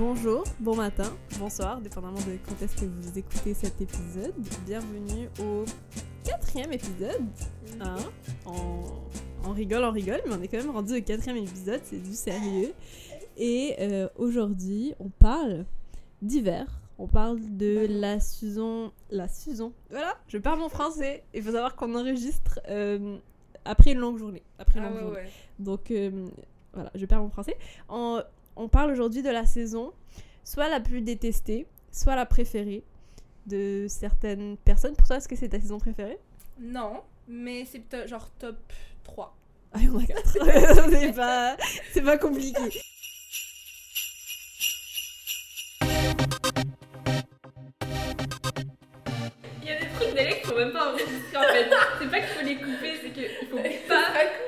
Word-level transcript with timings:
Bonjour, 0.00 0.44
bon 0.60 0.76
matin, 0.76 1.12
bonsoir, 1.38 1.78
dépendamment 1.78 2.16
de 2.20 2.38
quand 2.48 2.54
est-ce 2.64 2.74
que 2.74 2.86
vous 2.86 3.18
écoutez 3.18 3.52
cet 3.52 3.82
épisode. 3.82 4.32
Bienvenue 4.64 5.28
au 5.42 5.66
quatrième 6.24 6.72
épisode. 6.72 7.20
Hein? 7.82 7.96
On, 8.46 8.80
on 9.44 9.52
rigole, 9.52 9.84
on 9.84 9.90
rigole, 9.90 10.22
mais 10.26 10.32
on 10.36 10.40
est 10.42 10.48
quand 10.48 10.56
même 10.56 10.70
rendu 10.70 10.96
au 10.96 11.02
quatrième 11.02 11.36
épisode, 11.36 11.82
c'est 11.84 12.02
du 12.02 12.14
sérieux. 12.14 12.72
Et 13.36 13.76
euh, 13.78 14.08
aujourd'hui, 14.16 14.94
on 15.00 15.10
parle 15.10 15.66
d'hiver. 16.22 16.80
On 16.98 17.06
parle 17.06 17.38
de 17.58 17.86
la 17.90 18.20
saison. 18.20 18.92
La 19.10 19.28
saison. 19.28 19.74
Voilà, 19.90 20.16
je 20.28 20.38
parle 20.38 20.60
mon 20.60 20.70
français. 20.70 21.24
Il 21.34 21.42
faut 21.42 21.52
savoir 21.52 21.76
qu'on 21.76 21.94
enregistre 21.94 22.58
euh, 22.70 23.18
après 23.66 23.92
une 23.92 23.98
longue 23.98 24.18
journée. 24.18 24.42
Après 24.58 24.78
une 24.78 24.86
Ah 24.86 24.88
longue 24.88 24.96
ouais, 24.96 25.02
journée. 25.04 25.18
ouais. 25.18 25.30
Donc 25.58 25.90
euh, 25.90 26.26
voilà, 26.72 26.90
je 26.94 27.04
perds 27.04 27.20
mon 27.20 27.28
français. 27.28 27.58
On 28.56 28.68
parle 28.68 28.90
aujourd'hui 28.90 29.22
de 29.22 29.30
la 29.30 29.46
saison, 29.46 29.92
soit 30.44 30.68
la 30.68 30.80
plus 30.80 31.00
détestée, 31.02 31.66
soit 31.92 32.16
la 32.16 32.26
préférée 32.26 32.84
de 33.46 33.86
certaines 33.88 34.56
personnes. 34.58 34.94
Pour 34.96 35.06
toi, 35.06 35.16
est-ce 35.16 35.28
que 35.28 35.36
c'est 35.36 35.48
ta 35.48 35.60
saison 35.60 35.78
préférée? 35.78 36.18
Non, 36.60 37.02
mais 37.28 37.64
c'est 37.64 38.06
genre 38.06 38.30
top 38.38 38.56
3. 39.04 39.36
Ah, 39.72 39.78
il 39.80 39.84
y 39.86 39.88
en 39.88 39.98
a 39.98 40.04
quatre. 40.04 40.36
c'est 40.90 41.12
pas, 41.12 41.56
c'est 41.92 42.02
pas 42.02 42.18
compliqué. 42.18 42.80
Il 49.62 49.68
y 49.68 49.72
a 49.72 49.80
des 49.80 49.86
trucs 49.98 50.14
d'Alex 50.14 50.36
qu'il 50.40 50.46
faut 50.50 50.56
même 50.58 50.72
pas 50.72 50.90
enregistrer 50.90 51.36
en 51.36 51.42
fait. 51.42 51.70
C'est 52.00 52.10
pas 52.10 52.18
qu'il 52.20 52.28
faut 52.28 52.44
les 52.44 52.56
couper, 52.56 52.92
c'est 53.02 53.10
qu'il 53.10 53.28
faut 53.48 53.56
pas. 53.88 54.02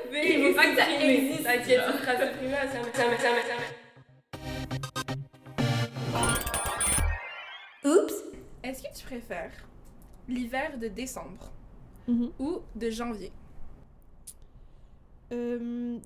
couper, 0.04 0.34
Il 0.38 0.48
faut 0.48 0.54
pas 0.54 0.66
que 0.70 0.76
ça 0.76 0.90
existe. 1.02 1.42
T'inquiète, 1.44 1.80
ça 1.80 1.92
sera 1.98 2.26
supprimé 2.26 2.54
à 2.54 3.81
Est-ce 8.62 8.82
que 8.82 8.94
tu 8.96 9.04
préfères 9.04 9.52
l'hiver 10.28 10.78
de 10.78 10.88
décembre 10.88 11.50
Mhm. 12.08 12.30
ou 12.38 12.60
de 12.74 12.90
janvier? 12.90 13.32
Euh, 15.32 15.98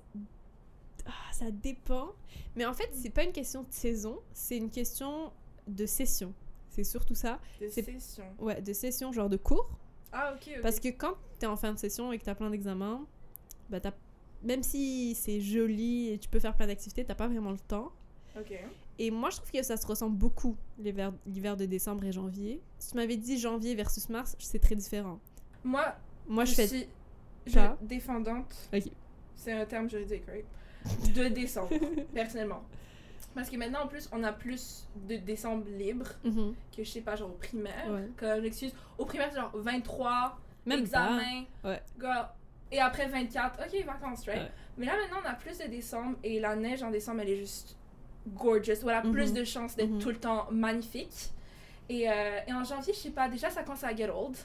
ah, 1.05 1.11
ça 1.31 1.51
dépend. 1.51 2.09
Mais 2.55 2.65
en 2.65 2.73
fait, 2.73 2.89
c'est 2.93 3.09
pas 3.09 3.23
une 3.23 3.31
question 3.31 3.63
de 3.63 3.71
saison, 3.71 4.19
c'est 4.33 4.57
une 4.57 4.69
question 4.71 5.31
de 5.67 5.85
session. 5.85 6.33
C'est 6.69 6.83
surtout 6.83 7.15
ça. 7.15 7.39
De 7.59 7.67
session. 7.67 8.23
Ouais, 8.39 8.61
de 8.61 8.73
session, 8.73 9.11
genre 9.11 9.29
de 9.29 9.37
cours. 9.37 9.69
Ah, 10.11 10.33
ok. 10.35 10.59
Parce 10.61 10.79
que 10.79 10.89
quand 10.89 11.15
t'es 11.39 11.45
en 11.47 11.57
fin 11.57 11.73
de 11.73 11.79
session 11.79 12.11
et 12.13 12.19
que 12.19 12.23
t'as 12.23 12.35
plein 12.35 12.49
d'examens, 12.49 13.05
bah 13.69 13.79
t'as- 13.79 13.93
même 14.43 14.63
si 14.63 15.13
c'est 15.15 15.41
joli 15.41 16.09
et 16.11 16.17
tu 16.19 16.29
peux 16.29 16.39
faire 16.39 16.55
plein 16.55 16.67
d'activités, 16.67 17.03
t'as 17.03 17.15
pas 17.15 17.27
vraiment 17.27 17.51
le 17.51 17.59
temps. 17.59 17.91
Ok. 18.39 18.53
Et 18.99 19.11
moi, 19.11 19.29
je 19.29 19.37
trouve 19.37 19.51
que 19.51 19.61
ça 19.63 19.77
se 19.77 19.85
ressemble 19.85 20.17
beaucoup, 20.17 20.57
l'hiver 20.79 21.13
l'hiver 21.25 21.55
de 21.57 21.65
décembre 21.65 22.03
et 22.05 22.11
janvier. 22.11 22.61
Si 22.79 22.91
tu 22.91 22.95
m'avais 22.97 23.17
dit 23.17 23.37
janvier 23.37 23.75
versus 23.75 24.09
mars, 24.09 24.35
c'est 24.39 24.59
très 24.59 24.75
différent. 24.75 25.19
Moi, 25.63 25.95
Moi, 26.27 26.45
je, 26.45 26.51
je 26.51 26.55
fais... 26.55 26.67
suis 26.67 26.87
pas. 27.53 27.77
défendante. 27.81 28.53
C'est 29.35 29.51
un 29.53 29.65
terme 29.65 29.89
juridique, 29.89 30.23
right? 30.27 30.45
De 31.15 31.27
décembre, 31.27 31.69
personnellement. 32.13 32.63
Parce 33.35 33.49
que 33.51 33.57
maintenant, 33.57 33.83
en 33.83 33.87
plus, 33.87 34.09
on 34.11 34.23
a 34.23 34.33
plus 34.33 34.87
de 35.07 35.17
décembre 35.17 35.65
libre 35.77 36.07
Mhm. 36.23 36.55
que 36.75 36.83
je 36.83 36.89
sais 36.89 37.01
pas, 37.01 37.15
genre 37.15 37.29
au 37.29 37.33
primaire. 37.37 37.87
Ouais. 37.91 38.09
Comme 38.17 38.41
l'excuse, 38.41 38.73
au 38.97 39.05
primaire, 39.05 39.29
c'est 39.31 39.39
genre 39.39 39.51
23, 39.53 40.39
Même 40.65 40.79
examen. 40.79 41.43
Ouais. 41.63 41.81
girl. 41.99 42.27
Et 42.71 42.79
après 42.79 43.07
24, 43.07 43.59
ok, 43.65 43.85
vacances, 43.85 44.25
right? 44.25 44.41
Ouais. 44.41 44.51
Mais 44.77 44.85
là, 44.87 44.93
maintenant, 44.97 45.17
on 45.23 45.29
a 45.29 45.33
plus 45.35 45.57
de 45.59 45.65
décembre 45.67 46.17
et 46.23 46.39
la 46.39 46.55
neige 46.55 46.81
en 46.83 46.89
décembre, 46.91 47.21
elle 47.21 47.29
est 47.29 47.37
juste 47.37 47.77
gorgeous. 48.35 48.81
Voilà, 48.83 49.01
plus 49.01 49.29
Mhm. 49.31 49.37
de 49.37 49.43
chances 49.43 49.75
d'être 49.75 49.89
Mhm. 49.91 49.99
tout 49.99 50.09
le 50.09 50.17
temps 50.19 50.47
magnifique. 50.51 51.31
Et, 51.89 52.09
euh, 52.09 52.39
et 52.47 52.53
en 52.53 52.63
janvier, 52.63 52.93
je 52.93 52.99
sais 52.99 53.11
pas, 53.11 53.29
déjà, 53.29 53.49
ça 53.49 53.63
commence 53.63 53.83
à 53.83 53.95
get 53.95 54.09
old. 54.09 54.35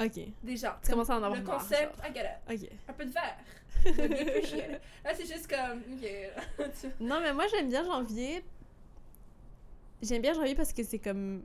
Ok. 0.00 0.20
Déjà. 0.42 0.78
Tu 0.82 0.90
commences 0.90 1.10
à 1.10 1.14
en 1.14 1.16
avoir 1.16 1.34
Le 1.34 1.42
marre, 1.42 1.58
concept, 1.58 1.94
I 2.06 2.12
get 2.14 2.20
it. 2.20 2.60
genre. 2.60 2.68
Ok. 2.70 2.78
Un 2.88 2.92
peu 2.92 3.04
de 3.04 3.10
it. 3.86 4.80
Là, 5.04 5.10
c'est 5.14 5.26
juste 5.26 5.48
comme, 5.48 5.82
Non, 7.00 7.20
mais 7.22 7.32
moi, 7.32 7.44
j'aime 7.50 7.68
bien 7.68 7.84
janvier. 7.84 8.42
J'aime 10.02 10.22
bien 10.22 10.34
janvier 10.34 10.54
parce 10.54 10.72
que 10.72 10.82
c'est 10.82 10.98
comme... 10.98 11.42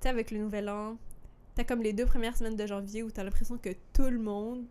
Tu 0.00 0.04
sais, 0.04 0.08
avec 0.08 0.30
le 0.30 0.38
nouvel 0.38 0.68
an, 0.68 0.96
t'as 1.54 1.64
comme 1.64 1.82
les 1.82 1.92
deux 1.92 2.06
premières 2.06 2.36
semaines 2.36 2.56
de 2.56 2.66
janvier 2.66 3.02
où 3.02 3.10
t'as 3.10 3.22
l'impression 3.24 3.58
que 3.58 3.70
tout 3.92 4.08
le 4.08 4.18
monde 4.18 4.64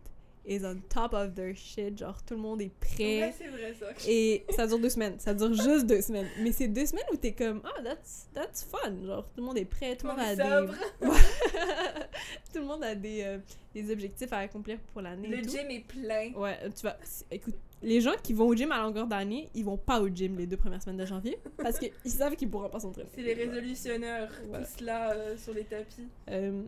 is 0.46 0.64
on 0.64 0.76
top 0.88 1.12
of 1.12 1.34
their 1.34 1.54
shit. 1.54 1.98
Genre, 1.98 2.22
tout 2.24 2.34
le 2.34 2.40
monde 2.40 2.60
est 2.62 2.72
prêt. 2.80 3.20
Ouais, 3.22 3.34
c'est 3.36 3.48
vrai 3.48 3.74
ça. 3.78 3.86
Et 4.08 4.44
ça 4.50 4.66
dure 4.66 4.78
deux 4.78 4.88
semaines. 4.88 5.18
Ça 5.18 5.34
dure 5.34 5.52
juste 5.54 5.86
deux 5.86 6.00
semaines. 6.00 6.28
Mais 6.40 6.52
c'est 6.52 6.68
deux 6.68 6.86
semaines 6.86 7.04
où 7.12 7.16
t'es 7.16 7.32
comme, 7.32 7.60
ah, 7.64 7.82
that's, 7.82 8.28
that's 8.34 8.64
fun. 8.64 8.94
Genre, 9.04 9.24
tout 9.24 9.40
le 9.40 9.42
monde 9.44 9.58
est 9.58 9.64
prêt, 9.64 9.96
tout 9.96 10.06
le 10.06 10.12
monde 10.12 10.20
a 10.20 10.36
Sobre. 10.36 10.74
des. 11.00 11.06
tout 12.52 12.58
le 12.58 12.64
monde 12.64 12.84
a 12.84 12.94
des, 12.94 13.22
euh, 13.22 13.38
des 13.74 13.90
objectifs 13.92 14.32
à 14.32 14.38
accomplir 14.38 14.78
pour 14.92 15.02
l'année. 15.02 15.28
et 15.28 15.36
Le 15.36 15.42
tout. 15.42 15.50
gym 15.50 15.70
est 15.70 15.86
plein. 15.86 16.32
Ouais, 16.34 16.58
tu 16.74 16.82
vas. 16.82 16.96
Écoute, 17.30 17.54
les 17.82 18.00
gens 18.00 18.14
qui 18.22 18.32
vont 18.34 18.46
au 18.46 18.54
gym 18.54 18.72
à 18.72 18.82
longueur 18.82 19.06
d'année, 19.06 19.48
ils 19.54 19.64
vont 19.64 19.78
pas 19.78 20.00
au 20.00 20.08
gym 20.08 20.36
les 20.38 20.46
deux 20.46 20.56
premières 20.56 20.82
semaines 20.82 20.98
de 20.98 21.06
janvier 21.06 21.38
parce 21.56 21.78
qu'ils 21.78 21.92
savent 22.10 22.36
qu'ils 22.36 22.50
pourront 22.50 22.68
pas 22.68 22.80
s'entraîner. 22.80 23.08
C'est 23.14 23.22
les 23.22 23.34
résolutionneurs, 23.34 24.28
Ouais. 24.50 24.58
tous 24.62 24.84
là 24.84 25.12
euh, 25.14 25.36
sur 25.36 25.54
les 25.54 25.64
tapis. 25.64 26.08
Euh, 26.28 26.62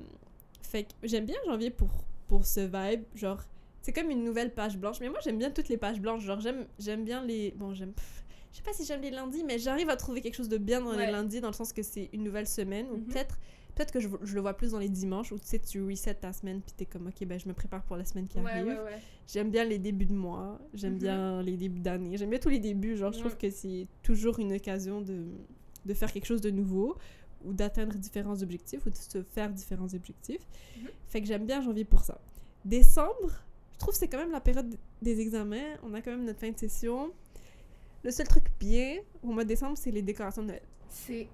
fait 0.63 0.85
que 0.85 0.91
j'aime 1.03 1.27
bien 1.27 1.37
janvier 1.47 1.71
pour, 1.71 1.91
pour 2.29 2.47
ce 2.47 2.61
vibe. 2.61 3.03
Genre, 3.15 3.41
c'est 3.83 3.93
comme 3.93 4.11
une 4.11 4.25
nouvelle 4.25 4.53
page 4.55 4.79
blanche. 4.79 5.01
Mais 5.01 5.09
moi, 5.11 5.19
j'aime 5.23 5.39
bien 5.39 5.51
toutes 5.51 5.69
les 5.69 5.77
pages 5.77 6.01
blanches. 6.01 6.23
Genre, 6.25 6.41
j'aime 6.41 6.67
j'aime 6.79 7.05
bien 7.05 7.23
les. 7.25 7.53
Bon, 7.53 7.75
j'aime. 7.75 7.93
Je 8.53 8.59
sais 8.59 8.63
pas 8.63 8.73
si 8.73 8.85
j'aime 8.85 9.01
les 9.01 9.11
lundis, 9.11 9.45
mais 9.45 9.59
j'arrive 9.59 9.89
à 9.89 9.97
trouver 9.97 10.21
quelque 10.21 10.35
chose 10.35 10.49
de 10.51 10.59
bien 10.59 10.81
dans 10.81 10.93
les 10.93 11.11
lundis, 11.11 11.41
dans 11.41 11.49
le 11.49 11.55
sens 11.55 11.73
que 11.73 11.83
c'est 11.83 12.11
une 12.13 12.23
nouvelle 12.23 12.47
semaine. 12.47 12.87
Ou 12.91 12.97
Mhm. 12.97 13.05
peut-être 13.07 13.39
peut-être 13.75 13.91
que 13.91 14.01
je, 14.01 14.09
je 14.23 14.35
le 14.35 14.43
vois 14.43 14.53
plus 14.53 14.73
dans 14.73 14.79
les 14.79 14.91
dimanches, 14.91 15.33
où 15.33 15.39
tu 15.39 15.47
sais, 15.47 15.59
tu 15.59 15.83
resets 15.83 16.13
ta 16.13 16.35
semaine, 16.35 16.61
puis 16.61 16.75
t'es 16.77 16.85
comme, 16.85 17.07
ok, 17.07 17.25
ben 17.25 17.41
je 17.41 17.49
me 17.49 17.55
prépare 17.55 17.83
pour 17.85 17.97
la 17.97 18.05
semaine 18.05 18.29
qui 18.29 18.39
Ouais, 18.39 18.51
arrive. 18.51 18.67
ouais. 18.67 18.99
J'aime 19.27 19.51
bien 19.51 19.65
les 19.65 19.79
débuts 19.79 20.05
de 20.05 20.13
mois, 20.13 20.61
j'aime 20.75 20.93
Mhm. 20.93 20.99
bien 20.99 21.43
les 21.43 21.57
débuts 21.57 21.81
d'année, 21.81 22.19
j'aime 22.19 22.29
bien 22.29 22.39
tous 22.39 22.51
les 22.51 22.59
débuts. 22.59 22.97
Genre, 22.99 23.11
je 23.15 23.21
trouve 23.21 23.39
que 23.39 23.49
c'est 23.49 23.87
toujours 24.03 24.39
une 24.39 24.53
occasion 24.53 25.01
de, 25.01 25.25
de 25.87 25.95
faire 25.95 26.13
quelque 26.13 26.27
chose 26.27 26.43
de 26.43 26.51
nouveau 26.51 26.99
ou 27.47 27.55
d'atteindre 27.55 27.95
différents 27.97 28.43
objectifs 28.43 28.85
ou 28.85 28.91
de 28.91 28.95
se 28.95 29.23
faire 29.23 29.49
différents 29.49 29.95
objectifs. 29.95 30.47
Mhm. 30.77 30.89
Fait 31.09 31.23
que 31.23 31.27
j'aime 31.27 31.47
bien 31.47 31.63
janvier 31.63 31.87
pour 31.87 32.03
ça. 32.03 32.21
Décembre, 32.67 33.31
je 33.73 33.79
trouve 33.79 33.93
que 33.95 33.99
c'est 33.99 34.09
quand 34.09 34.19
même 34.19 34.31
la 34.33 34.41
période 34.41 34.77
des 35.01 35.21
examens. 35.21 35.77
On 35.83 35.93
a 35.95 36.01
quand 36.03 36.11
même 36.13 36.25
notre 36.25 36.39
fin 36.41 36.51
de 36.51 36.59
session. 36.59 37.13
Le 38.05 38.11
seul 38.11 38.27
truc 38.29 38.45
bien 38.59 38.99
au 39.23 39.29
mois 39.29 39.45
de 39.45 39.49
décembre, 39.49 39.77
c'est 39.79 39.91
les 39.91 40.03
décorations 40.03 40.43
de 40.43 40.49
Noël. 40.49 40.63
C'est 40.89 41.29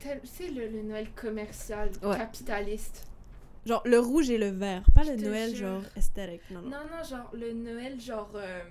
tel- 0.00 0.20
c'est 0.24 0.48
le, 0.50 0.68
le 0.68 0.82
Noël 0.82 1.08
commercial, 1.14 1.90
Ouais. 2.02 2.16
capitaliste. 2.16 3.06
Genre 3.66 3.82
le 3.84 3.98
rouge 3.98 4.30
et 4.30 4.38
le 4.38 4.48
vert, 4.48 4.84
pas 4.94 5.02
Je 5.02 5.10
le 5.12 5.16
Noël 5.16 5.54
jure. 5.54 5.68
genre 5.80 5.82
esthétique, 5.96 6.40
non, 6.50 6.62
non. 6.62 6.70
Non, 6.70 6.76
non, 6.90 7.04
genre 7.04 7.30
le 7.34 7.52
Noël, 7.52 8.00
genre 8.00 8.30
euh, 8.34 8.62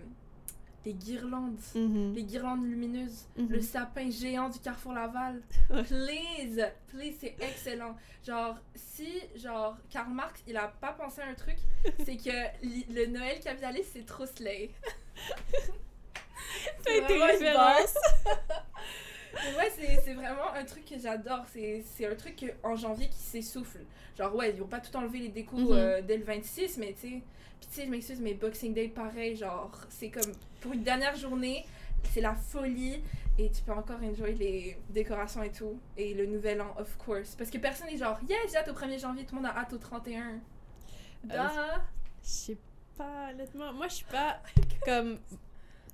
les 0.85 0.93
guirlandes. 0.93 1.59
Mhm. 1.75 2.13
Les 2.15 2.23
guirlandes 2.23 2.65
lumineuses, 2.65 3.25
Mhm. 3.37 3.49
le 3.49 3.61
sapin 3.61 4.09
géant 4.09 4.49
du 4.49 4.59
Carrefour 4.59 4.93
Laval. 4.93 5.41
Please, 5.87 6.61
please, 6.87 7.15
c'est 7.19 7.35
excellent. 7.41 7.95
Genre, 8.25 8.55
si, 8.75 9.21
genre, 9.35 9.77
Karl 9.89 10.09
Marx, 10.11 10.41
il 10.47 10.55
a 10.57 10.67
pas 10.67 10.93
pensé 10.93 11.21
à 11.21 11.27
un 11.27 11.33
truc, 11.33 11.57
c'est 12.05 12.17
que 12.17 12.93
le 12.93 13.05
Noël 13.07 13.39
capitaliste, 13.41 13.91
c'est 13.93 14.05
trop 14.05 14.25
slay. 14.25 14.69
Références. 16.85 17.97
Mais 19.33 19.55
ouais, 19.57 19.99
c'est 20.03 20.13
vraiment 20.13 20.51
un 20.53 20.63
truc 20.63 20.85
que 20.85 20.97
j'adore. 20.99 21.45
C'est 21.51 22.05
un 22.05 22.15
truc 22.15 22.35
que, 22.37 22.45
en 22.67 22.75
janvier 22.75 23.07
qui 23.07 23.17
s'essouffle. 23.19 23.79
Genre, 24.17 24.33
ouais, 24.35 24.49
ils 24.51 24.59
vont 24.59 24.67
pas 24.67 24.79
tout 24.79 24.95
enlever 24.95 25.19
les 25.19 25.27
décos 25.29 25.57
Mhm. 25.57 25.71
euh, 25.71 26.01
dès 26.01 26.17
le 26.17 26.23
26, 26.23 26.77
mais 26.77 26.93
tu 26.99 27.07
sais. 27.09 27.21
Puis 27.59 27.69
tu 27.69 27.75
sais, 27.75 27.85
je 27.85 27.91
m'excuse, 27.91 28.19
mais 28.19 28.33
Boxing 28.33 28.73
Day, 28.73 28.87
pareil, 28.89 29.35
genre, 29.35 29.71
c'est 29.89 30.09
comme 30.09 30.31
pour 30.61 30.73
une 30.73 30.83
dernière 30.83 31.15
journée, 31.15 31.65
c'est 32.13 32.21
la 32.21 32.35
folie. 32.35 33.01
Et 33.39 33.51
tu 33.51 33.61
peux 33.61 33.71
encore 33.71 34.01
enjoy 34.01 34.33
les 34.33 34.77
décorations 34.89 35.43
et 35.43 35.51
tout. 35.51 35.79
Et 35.95 36.15
le 36.15 36.25
nouvel 36.25 36.59
an, 36.61 36.73
of 36.79 36.97
course. 36.97 37.35
Parce 37.35 37.51
que 37.51 37.59
personne 37.59 37.87
est 37.89 37.97
genre, 37.97 38.17
yes, 38.27 38.39
j'ai 38.51 38.57
hâte 38.57 38.67
au 38.69 38.73
1er 38.73 38.99
janvier, 38.99 39.25
tout 39.25 39.35
le 39.35 39.41
monde 39.41 39.51
a 39.51 39.57
hâte 39.59 39.73
au 39.73 39.77
31. 39.77 40.21
Euh, 40.23 40.37
Da. 41.23 41.51
Je 42.23 42.27
sais 42.29 42.57
pas, 42.97 43.29
honnêtement. 43.31 43.71
Moi, 43.73 43.87
je 43.89 43.95
suis 43.95 44.05
pas 44.05 44.41
comme 44.85 45.19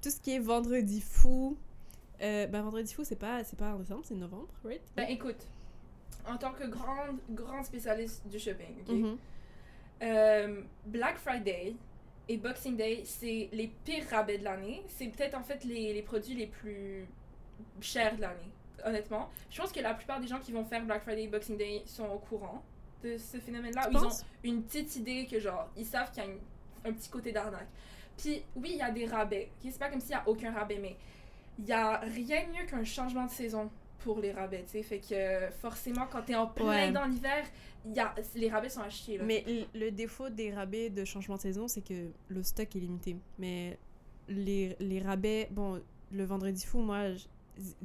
tout 0.02 0.10
ce 0.10 0.20
qui 0.22 0.36
est 0.36 0.40
vendredi 0.40 1.02
fou. 1.02 1.58
Euh, 2.22 2.48
ben, 2.48 2.62
vendredi 2.62 2.94
fou, 2.94 3.04
c'est 3.04 3.18
pas, 3.18 3.44
c'est 3.44 3.58
pas 3.60 3.74
en 3.74 3.80
décembre, 3.80 4.04
c'est 4.06 4.16
novembre, 4.16 4.48
right? 4.64 4.82
Ben 4.96 5.08
écoute, 5.10 5.46
en 6.26 6.38
tant 6.38 6.54
que 6.54 6.66
grande, 6.66 7.18
grande 7.32 7.66
spécialiste 7.66 8.26
du 8.28 8.40
shopping, 8.40 8.76
ok? 8.88 8.94
Mhm. 8.94 9.18
Euh, 10.04 10.62
Black 10.86 11.18
Friday 11.18 11.76
et 12.30 12.38
Boxing 12.38 12.76
Day, 12.76 13.02
c'est 13.06 13.50
les 13.52 13.68
pires 13.86 14.06
rabais 14.12 14.38
de 14.38 14.44
l'année. 14.44 14.84
C'est 14.88 15.08
peut-être 15.08 15.36
en 15.36 15.44
fait 15.44 15.64
les, 15.64 15.94
les 15.94 16.02
produits 16.02 16.36
les 16.36 16.48
plus 16.48 17.08
chers 17.82 18.16
de 18.16 18.22
l'année, 18.22 18.52
honnêtement. 18.86 19.30
Je 19.50 19.62
pense 19.62 19.72
que 19.72 19.80
la 19.80 19.94
plupart 19.94 20.20
des 20.20 20.28
gens 20.28 20.40
qui 20.40 20.52
vont 20.52 20.66
faire 20.66 20.84
Black 20.84 21.04
Friday 21.04 21.24
et 21.24 21.28
Boxing 21.28 21.58
Day 21.58 21.84
sont 21.86 22.06
au 22.10 22.20
courant 22.20 22.62
de 23.04 23.18
ce 23.18 23.38
phénomène-là. 23.38 23.88
Ils 23.92 23.98
ont 23.98 24.02
une 24.44 24.64
petite 24.64 24.96
idée 24.98 25.26
que 25.26 25.40
genre, 25.40 25.70
ils 25.78 25.86
savent 25.86 26.12
qu'il 26.12 26.24
y 26.24 26.26
a 26.28 26.30
une- 26.30 26.40
un 26.86 26.94
petit 26.94 27.10
côté 27.10 27.32
d'arnaque. 27.32 27.68
Puis 28.18 28.44
oui, 28.56 28.72
il 28.74 28.78
y 28.78 28.82
a 28.82 28.92
des 28.92 29.06
rabais. 29.06 29.50
ok? 29.64 29.70
C'est 29.72 29.80
pas 29.80 29.90
comme 29.90 30.00
s'il 30.02 30.12
y 30.12 30.16
a 30.16 30.24
aucun 30.28 30.52
rabais, 30.52 30.78
mais 30.82 30.96
il 31.60 31.66
y 31.66 31.72
a 31.72 32.00
rien 32.00 32.46
de 32.48 32.52
mieux 32.58 32.66
qu'un 32.66 32.84
changement 32.84 33.26
de 33.26 33.32
saison 33.32 33.70
pour 34.04 34.20
les 34.20 34.32
rabais, 34.32 34.64
tu 34.66 34.72
sais. 34.74 34.84
Fait 34.84 35.00
que 35.00 35.52
forcément, 35.62 36.06
quand 36.12 36.22
t'es 36.24 36.36
en 36.36 36.48
plein 36.48 36.68
Ouais. 36.68 36.92
dans 36.92 37.06
l'hiver, 37.06 37.46
les 38.36 38.50
rabais 38.50 38.70
sont 38.70 38.82
achetés, 38.82 39.18
là. 39.18 39.24
Mais 39.24 39.44
le 39.74 39.90
défaut 39.92 40.30
des 40.30 40.54
rabais 40.54 40.90
de 40.90 41.04
changement 41.06 41.36
de 41.36 41.42
saison, 41.42 41.68
c'est 41.68 41.82
que 41.84 42.10
le 42.28 42.44
stock 42.44 42.76
est 42.76 42.80
limité. 42.80 43.16
Mais 43.40 43.78
les, 44.28 44.76
les 44.80 45.00
rabais, 45.00 45.48
bon, 45.52 45.82
le 46.12 46.24
vendredi 46.26 46.66
fou, 46.66 46.80
moi, 46.80 47.10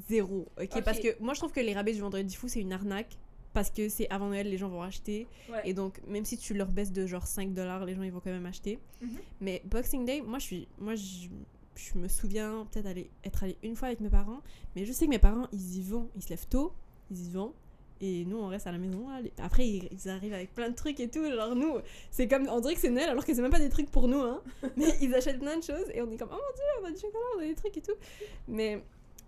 zéro. 0.08 0.46
ok? 0.60 0.68
Ok. 0.76 0.84
Parce 0.84 1.00
que 1.00 1.20
moi, 1.20 1.34
je 1.34 1.40
trouve 1.40 1.52
que 1.52 1.60
les 1.60 1.74
rabais 1.74 1.92
du 1.92 2.00
vendredi 2.00 2.34
fou, 2.34 2.48
c'est 2.48 2.60
une 2.60 2.72
arnaque. 2.72 3.16
Parce 3.54 3.70
que 3.70 3.88
c'est 3.88 4.08
avant 4.10 4.28
Noël, 4.28 4.48
les 4.48 4.58
gens 4.58 4.68
vont 4.68 4.82
acheter. 4.82 5.26
Ouais. 5.50 5.62
Et 5.64 5.72
donc, 5.74 6.00
même 6.06 6.24
si 6.24 6.36
tu 6.36 6.52
leur 6.54 6.68
baisses 6.68 6.92
de 6.92 7.06
genre 7.06 7.26
5 7.26 7.54
dollars, 7.54 7.84
les 7.86 7.94
gens, 7.94 8.02
ils 8.02 8.12
vont 8.12 8.20
quand 8.20 8.30
même 8.30 8.44
acheter. 8.46 8.78
Mhm. 9.00 9.18
Mais 9.40 9.62
Boxing 9.64 10.04
Day, 10.04 10.20
moi, 10.20 10.38
je 10.38 10.44
suis. 10.44 10.68
Moi, 10.78 10.94
je, 10.94 11.28
je 11.78 11.96
me 11.96 12.08
souviens 12.08 12.66
peut-être 12.70 12.86
aller, 12.86 13.08
être 13.24 13.44
allée 13.44 13.56
une 13.62 13.76
fois 13.76 13.88
avec 13.88 14.00
mes 14.00 14.10
parents. 14.10 14.40
Mais 14.74 14.84
je 14.84 14.92
sais 14.92 15.06
que 15.06 15.10
mes 15.10 15.18
parents, 15.18 15.46
ils 15.52 15.76
y 15.78 15.82
vont. 15.82 16.10
Ils 16.16 16.22
se 16.22 16.30
lèvent 16.30 16.48
tôt, 16.48 16.72
ils 17.10 17.26
y 17.26 17.30
vont. 17.30 17.54
Et 18.00 18.24
nous, 18.24 18.36
on 18.36 18.48
reste 18.48 18.66
à 18.66 18.72
la 18.72 18.78
maison. 18.78 19.06
Les- 19.22 19.32
Après, 19.38 19.66
ils, 19.66 20.08
arrivent 20.08 20.34
avec 20.34 20.54
plein 20.54 20.70
de 20.70 20.74
trucs 20.74 21.00
et 21.00 21.08
tout. 21.08 21.24
Genre, 21.24 21.54
nous, 21.54 21.78
c'est 22.10 22.28
comme. 22.28 22.48
On 22.48 22.60
dirait 22.60 22.74
que 22.74 22.80
c'est 22.80 22.90
Noël 22.90 23.08
alors 23.10 23.24
que 23.24 23.34
c'est 23.34 23.42
même 23.42 23.50
pas 23.50 23.60
des 23.60 23.68
trucs 23.68 23.90
pour 23.90 24.08
nous. 24.08 24.18
Hein. 24.20 24.42
Mais 24.76 24.92
ils 25.00 25.14
achètent 25.14 25.38
plein 25.38 25.56
de 25.56 25.62
choses. 25.62 25.86
Et 25.94 26.02
on 26.02 26.10
est 26.10 26.16
comme, 26.16 26.30
oh 26.32 26.36
mon 26.36 26.54
dieu, 26.54 26.64
on 26.82 26.84
a 26.86 26.90
du 26.90 27.00
chocolat, 27.00 27.24
on 27.36 27.40
a 27.40 27.46
des 27.46 27.54
trucs 27.54 27.76
et 27.76 27.82
tout. 27.82 27.96
Mais 28.48 28.82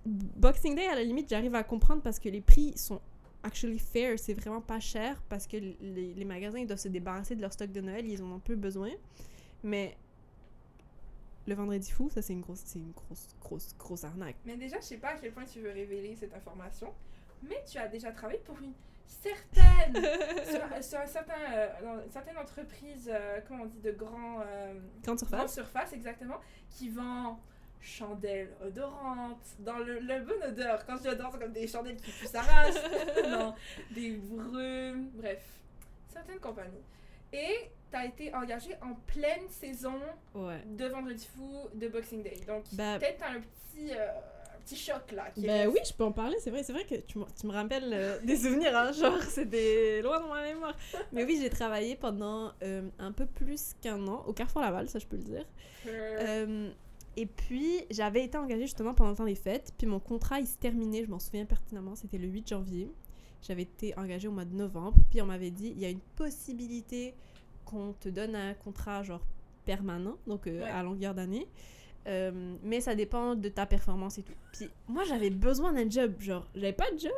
Boxing 0.04 0.74
Day, 0.74 0.86
à 0.86 0.94
la 0.96 1.04
limite, 1.04 1.28
j'arrive 1.28 1.54
à 1.54 1.62
comprendre 1.62 2.02
parce 2.02 2.18
que 2.18 2.28
les 2.28 2.40
prix 2.40 2.76
sont 2.76 3.00
actually 3.42 3.78
fair. 3.78 4.18
C'est 4.18 4.34
vraiment 4.34 4.60
pas 4.60 4.80
cher 4.80 5.22
parce 5.28 5.46
que 5.46 5.56
les, 5.56 6.14
les 6.14 6.24
magasins, 6.24 6.58
ils 6.58 6.66
doivent 6.66 6.78
se 6.80 6.88
débarrasser 6.88 7.36
de 7.36 7.40
leur 7.40 7.52
stock 7.52 7.70
de 7.70 7.80
Noël. 7.80 8.06
Ils 8.06 8.22
en 8.22 8.32
ont 8.32 8.40
peu 8.40 8.56
besoin. 8.56 8.90
Mais 9.62 9.96
le 11.46 11.54
vendredi 11.54 11.90
fou, 11.90 12.10
ça, 12.10 12.22
c'est 12.22 12.32
une 12.32 12.40
grosse, 12.40 12.62
c'est 12.64 12.78
une 12.78 12.92
grosse, 12.92 13.28
grosse, 13.40 13.74
grosse 13.78 14.04
arnaque. 14.04 14.36
Mais 14.44 14.56
déjà, 14.56 14.78
je 14.80 14.84
sais 14.84 14.98
pas 14.98 15.10
à 15.10 15.14
quel 15.16 15.32
point 15.32 15.44
tu 15.44 15.60
veux 15.60 15.70
révéler 15.72 16.14
cette 16.16 16.34
information, 16.34 16.92
mais 17.42 17.62
tu 17.70 17.78
as 17.78 17.88
déjà 17.88 18.12
travaillé 18.12 18.40
pour 18.40 18.58
une 18.60 18.72
certaine, 19.06 19.94
sur, 20.44 20.84
sur 20.84 21.00
un 21.00 21.06
certain, 21.06 21.34
euh, 21.54 21.68
dans 21.82 22.02
une 22.04 22.10
certaine 22.10 22.38
entreprise, 22.38 23.10
euh, 23.12 23.40
comment 23.46 23.64
on 23.64 23.66
dit, 23.66 23.80
de 23.80 23.92
grand, 23.92 24.40
euh, 24.40 24.74
Grande 25.02 25.18
surface. 25.18 25.54
surface, 25.54 25.92
exactement, 25.92 26.38
qui 26.70 26.88
vend 26.90 27.40
chandelles 27.80 28.54
odorantes, 28.62 29.56
dans 29.60 29.78
le, 29.78 30.00
le 30.00 30.20
bon 30.20 30.46
odeur. 30.46 30.84
Quand 30.84 30.96
je 30.96 31.02
dis 31.02 31.08
c'est 31.32 31.38
comme 31.38 31.52
des 31.52 31.66
chandelles 31.66 31.96
qui 31.96 32.10
puent 32.10 32.28
non, 33.28 33.54
des 33.90 34.12
brumes, 34.16 35.10
bref, 35.14 35.42
certaines 36.08 36.40
compagnies. 36.40 36.84
Et 37.32 37.70
tu 37.90 37.96
as 37.96 38.06
été 38.06 38.34
engagé 38.34 38.70
en 38.82 38.94
pleine 39.06 39.48
saison 39.48 39.94
Ouais. 40.34 40.62
de 40.66 40.84
Vendredi 40.86 41.26
Fou 41.36 41.68
de 41.74 41.88
Boxing 41.88 42.22
Day. 42.22 42.36
Donc, 42.46 42.64
Bah- 42.72 42.98
peut-être 42.98 43.18
t'as 43.18 43.30
un 43.30 43.40
petit, 43.40 43.90
euh, 43.92 44.08
un 44.56 44.60
petit 44.64 44.76
choc 44.76 45.10
là. 45.12 45.30
Qui 45.34 45.42
Ben 45.42 45.52
reste. 45.68 45.72
oui, 45.72 45.80
je 45.88 45.92
peux 45.94 46.04
en 46.04 46.12
parler, 46.12 46.36
c'est 46.40 46.50
vrai, 46.50 46.62
c'est 46.62 46.72
vrai 46.72 46.84
que 46.84 46.94
tu, 46.96 47.18
me- 47.18 47.24
tu 47.38 47.46
me 47.46 47.52
rappelles 47.52 47.90
euh, 47.92 48.18
des 48.24 48.36
souvenirs, 48.36 48.76
hein, 48.76 48.92
genre 48.92 49.20
c'était 49.22 50.02
loin 50.02 50.20
dans 50.20 50.28
ma 50.28 50.42
mémoire. 50.42 50.76
Mais 51.12 51.24
oui, 51.24 51.38
j'ai 51.40 51.50
travaillé 51.50 51.96
pendant 51.96 52.52
euh, 52.62 52.88
un 52.98 53.12
peu 53.12 53.26
plus 53.26 53.74
qu'un 53.80 54.06
an 54.06 54.24
au 54.26 54.32
Carrefour 54.32 54.62
Laval, 54.62 54.88
ça 54.88 54.98
je 54.98 55.06
peux 55.06 55.16
le 55.16 55.22
dire. 55.24 55.44
Euh, 55.86 56.70
et 57.16 57.26
puis 57.26 57.84
j'avais 57.90 58.24
été 58.24 58.38
engagée 58.38 58.62
justement 58.62 58.94
pendant 58.94 59.10
le 59.10 59.16
temps 59.16 59.24
des 59.24 59.34
fêtes, 59.34 59.72
puis 59.76 59.86
mon 59.86 59.98
contrat 60.00 60.38
il 60.40 60.46
se 60.46 60.56
terminait, 60.56 61.04
je 61.04 61.10
m'en 61.10 61.18
souviens 61.18 61.44
pertinemment, 61.44 61.96
c'était 61.96 62.18
le 62.18 62.28
8 62.28 62.48
janvier. 62.48 62.90
J'avais 63.42 63.62
été 63.62 63.96
engagée 63.98 64.28
au 64.28 64.32
mois 64.32 64.44
de 64.44 64.54
novembre, 64.54 64.98
puis 65.10 65.20
on 65.22 65.26
m'avait 65.26 65.50
dit 65.50 65.72
il 65.74 65.80
y 65.80 65.86
a 65.86 65.88
une 65.88 66.00
possibilité 66.16 67.14
qu'on 67.70 67.92
te 67.92 68.08
donne 68.08 68.34
un 68.34 68.54
contrat 68.54 69.02
genre 69.02 69.22
permanent, 69.64 70.16
donc 70.26 70.46
euh, 70.46 70.62
Ouais. 70.62 70.70
à 70.70 70.82
longueur 70.82 71.14
d'année. 71.14 71.46
Euh, 72.06 72.56
mais 72.62 72.80
ça 72.80 72.94
dépend 72.94 73.34
de 73.34 73.48
ta 73.48 73.66
performance 73.66 74.18
et 74.18 74.22
tout. 74.22 74.32
Puis 74.52 74.68
moi 74.88 75.04
j'avais 75.04 75.30
besoin 75.30 75.72
d'un 75.72 75.88
job, 75.88 76.14
genre 76.20 76.46
j'avais 76.54 76.72
pas 76.72 76.90
de 76.92 76.98
job. 76.98 77.12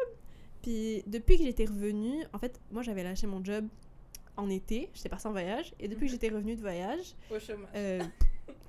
Puis 0.63 1.03
depuis 1.07 1.39
que 1.39 1.45
j'étais 1.45 1.65
revenue, 1.65 2.25
en 2.33 2.39
fait 2.39 2.61
moi 2.71 2.83
j'avais 2.83 3.03
lâché 3.05 3.27
mon 3.27 3.45
job 3.45 3.65
en 4.37 4.49
été, 4.51 4.91
j'étais 4.95 5.09
partie 5.09 5.27
en 5.27 5.33
voyage, 5.33 5.73
et 5.79 5.87
depuis 5.89 6.07
que 6.07 6.13
j'étais 6.13 6.29
revenue 6.31 6.57
de 6.57 6.61
voyage, 6.61 7.15
au 7.31 7.39
chômage. 7.39 7.69
euh, 7.77 8.03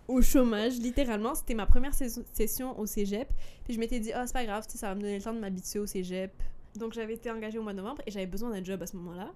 au 0.08 0.22
chômage, 0.22 0.74
littéralement. 0.80 1.34
C'était 1.34 1.54
ma 1.56 1.66
première 1.66 1.94
session 1.94 2.78
au 2.78 2.86
cégep. 2.86 3.30
Puis 3.64 3.74
je 3.74 3.80
m'étais 3.80 4.00
dit, 4.02 4.12
ah, 4.14 4.28
c'est 4.28 4.34
pas 4.34 4.44
grave, 4.46 4.66
ça 4.68 4.90
va 4.90 4.96
me 4.96 5.02
donner 5.02 5.18
le 5.18 5.24
temps 5.24 5.34
de 5.34 5.40
m'habituer 5.40 5.80
au 5.80 5.86
cégep. 5.88 6.32
Donc 6.76 6.94
j'avais 6.94 7.14
été 7.14 7.32
engagée 7.32 7.58
au 7.58 7.64
mois 7.64 7.72
de 7.72 7.78
novembre 7.78 8.02
et 8.06 8.12
j'avais 8.12 8.26
besoin 8.28 8.50
d'un 8.52 8.64
job 8.64 8.82
à 8.84 8.86
ce 8.88 8.98
moment-là. 8.98 9.32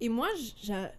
Et 0.00 0.08
moi, 0.08 0.28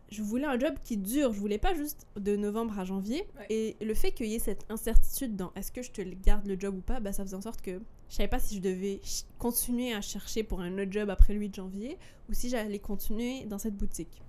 je 0.09 0.21
voulais 0.21 0.45
un 0.45 0.59
job 0.59 0.75
qui 0.83 0.97
dure. 0.97 1.31
Je 1.31 1.39
voulais 1.39 1.57
pas 1.57 1.73
juste 1.73 2.05
de 2.17 2.35
novembre 2.35 2.77
à 2.77 2.85
janvier. 2.85 3.25
Ouais. 3.37 3.45
Et 3.49 3.77
le 3.81 3.93
fait 3.93 4.11
qu'il 4.11 4.27
y 4.27 4.35
ait 4.35 4.39
cette 4.39 4.65
incertitude 4.69 5.35
dans 5.35 5.53
est-ce 5.55 5.71
que 5.71 5.81
je 5.81 5.91
te 5.91 6.01
garde 6.01 6.45
le 6.47 6.59
job 6.59 6.75
ou 6.77 6.81
pas, 6.81 6.99
bah, 6.99 7.13
ça 7.13 7.23
faisait 7.23 7.35
en 7.37 7.41
sorte 7.41 7.61
que 7.61 7.79
je 8.09 8.15
savais 8.15 8.27
pas 8.27 8.39
si 8.39 8.55
je 8.55 8.61
devais 8.61 8.99
continuer 9.37 9.93
à 9.93 10.01
chercher 10.01 10.43
pour 10.43 10.59
un 10.61 10.73
autre 10.79 10.91
job 10.91 11.09
après 11.09 11.33
le 11.33 11.39
8 11.39 11.55
janvier 11.55 11.97
ou 12.27 12.33
si 12.33 12.49
j'allais 12.49 12.79
continuer 12.79 13.45
dans 13.45 13.57
cette 13.57 13.75
boutique. 13.75 14.21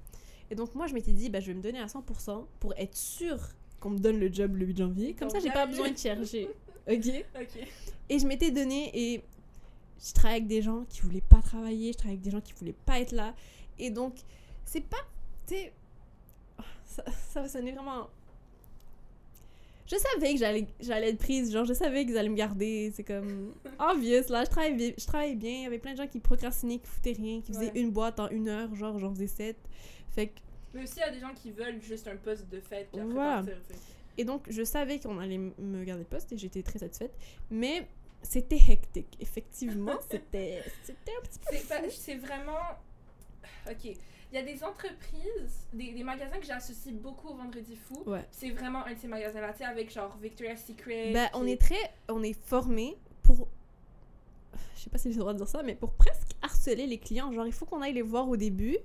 Et 0.51 0.55
donc 0.55 0.75
moi, 0.75 0.87
je 0.87 0.95
m'étais 0.95 1.13
dit, 1.13 1.31
bah, 1.31 1.41
je 1.41 1.47
vais 1.47 1.55
me 1.55 1.63
donner 1.63 1.81
à 1.81 1.87
100% 1.87 2.45
pour 2.61 2.75
être 2.77 2.97
sûre 2.97 3.41
qu'on 3.81 3.91
me 3.91 3.99
donne 3.99 4.21
le 4.21 4.33
job 4.33 4.55
le 4.57 4.67
8 4.67 4.77
janvier. 4.79 5.15
Comme 5.15 5.29
Donc, 5.29 5.37
ça, 5.37 5.43
j'ai 5.43 5.53
pas 5.53 5.67
besoin 5.67 5.91
de 5.91 5.99
chercher. 5.99 6.49
Ok 6.91 7.07
Ok. 7.39 7.69
et 8.09 8.19
je 8.19 8.27
m'étais 8.27 8.51
donné 8.51 8.91
et 8.95 9.23
je 10.05 10.13
travaillais 10.13 10.39
avec 10.39 10.49
des 10.49 10.63
gens 10.63 10.87
qui 10.89 11.03
voulaient 11.03 11.21
pas 11.21 11.43
travailler, 11.43 11.93
je 11.93 11.99
travaillais 11.99 12.17
avec 12.17 12.25
des 12.25 12.31
gens 12.31 12.41
qui 12.41 12.55
voulaient 12.55 12.75
pas 12.87 13.01
être 13.01 13.13
là. 13.13 13.35
Et 13.79 13.91
donc, 13.91 14.15
c'est 14.71 14.83
pas. 14.89 14.97
Tu 15.47 15.55
sais. 15.55 15.73
oh, 16.59 16.63
Ça, 16.85 17.05
ça 17.33 17.43
va 17.43 17.49
sonner 17.49 17.73
vraiment. 17.73 18.09
Je 19.87 19.97
savais 19.97 20.35
que 20.35 20.39
j'allais 20.39 20.67
j'allais 20.79 21.11
être 21.11 21.19
prise, 21.19 21.51
genre 21.53 21.65
je 21.65 21.73
savais 21.73 22.07
qu'ils 22.07 22.17
allaient 22.17 22.29
me 22.29 22.37
garder. 22.37 22.93
C'est 22.95 23.03
comme. 23.03 23.53
Obvious, 23.81 24.29
là, 24.31 24.45
je 24.45 24.51
travaillais, 24.51 24.95
je 24.97 25.05
travaillais 25.05 25.35
bien. 25.35 25.51
Il 25.51 25.63
y 25.63 25.67
avait 25.67 25.79
plein 25.81 25.93
de 25.93 25.97
gens 25.99 26.07
qui 26.07 26.21
procrastinaient, 26.21 26.79
qui 26.79 26.87
foutaient 26.87 27.13
rien, 27.13 27.41
qui 27.41 27.53
faisaient 27.53 27.73
Ouais. 27.73 27.81
une 27.81 27.91
boîte 27.91 28.21
en 28.21 28.29
une 28.29 28.49
heure, 28.49 28.73
genre 28.77 28.99
j'en 29.01 29.11
faisais 29.13 29.27
sept. 29.27 29.57
Fait 30.13 30.29
que 30.29 30.39
Mais 30.75 30.85
aussi, 30.85 30.95
il 30.99 31.01
y 31.01 31.03
a 31.03 31.11
des 31.11 31.19
gens 31.19 31.35
qui 31.35 31.51
veulent 31.51 31.83
juste 31.83 32.07
un 32.07 32.17
poste 32.17 32.49
de 32.49 32.61
fête 32.61 32.89
puis 32.93 33.01
après 33.01 33.13
Voilà. 33.13 33.37
partir, 33.39 33.57
tu 33.69 33.75
sais. 33.75 33.81
Et 34.19 34.25
donc, 34.25 34.45
je 34.49 34.63
savais 34.63 35.01
qu'on 35.01 35.19
allait 35.19 35.39
me 35.39 35.85
garder 35.85 36.03
le 36.05 36.09
poste 36.09 36.31
et 36.33 36.39
j'étais 36.39 36.63
très 36.63 36.79
satisfaite. 36.79 37.13
Mais 37.51 37.89
c'était 38.23 38.61
hectique. 38.69 39.17
Effectivement, 39.19 39.99
c'était 40.11 40.63
c'était 40.85 41.13
un 41.19 41.23
petit 41.23 41.39
peu. 41.41 41.57
C'est 41.57 41.69
pas- 41.69 41.91
c'est 41.91 42.17
vraiment. 42.17 42.61
Ok. 43.69 43.97
Il 44.33 44.37
y 44.37 44.39
a 44.39 44.43
des 44.43 44.63
entreprises, 44.63 45.67
des, 45.73 45.93
des 45.93 46.05
magasins 46.05 46.39
que 46.39 46.47
j'associe 46.47 46.95
beaucoup 46.95 47.29
au 47.29 47.35
Vendredi 47.35 47.75
Fou. 47.75 48.03
Ouais. 48.07 48.25
C'est 48.31 48.51
vraiment 48.51 48.85
un 48.87 48.95
de 48.95 48.99
ces 48.99 49.09
magasins-là, 49.09 49.53
tu 49.53 49.59
sais, 49.59 49.65
avec 49.65 49.93
genre 49.93 50.17
Victoria's 50.19 50.65
Secret. 50.65 51.13
Ben, 51.13 51.29
on 51.35 51.47
est 51.47 51.61
très. 51.61 51.93
On 52.09 52.23
est 52.23 52.39
formé 52.47 52.97
pour. 53.23 53.49
Je 54.77 54.83
sais 54.83 54.91
pas 54.91 54.99
si 54.99 55.09
j'ai 55.11 55.17
le 55.17 55.21
droit 55.21 55.33
de 55.33 55.39
dire 55.39 55.49
ça, 55.49 55.63
mais 55.63 55.75
pour 55.75 55.93
presque 55.95 56.31
harceler 56.43 56.87
les 56.87 56.99
clients. 56.99 57.33
Genre, 57.33 57.47
il 57.47 57.53
faut 57.53 57.67
qu'on 57.67 57.83
aille 57.83 57.93
les 57.93 58.03
voir 58.03 58.29
au 58.29 58.37
début. 58.37 58.79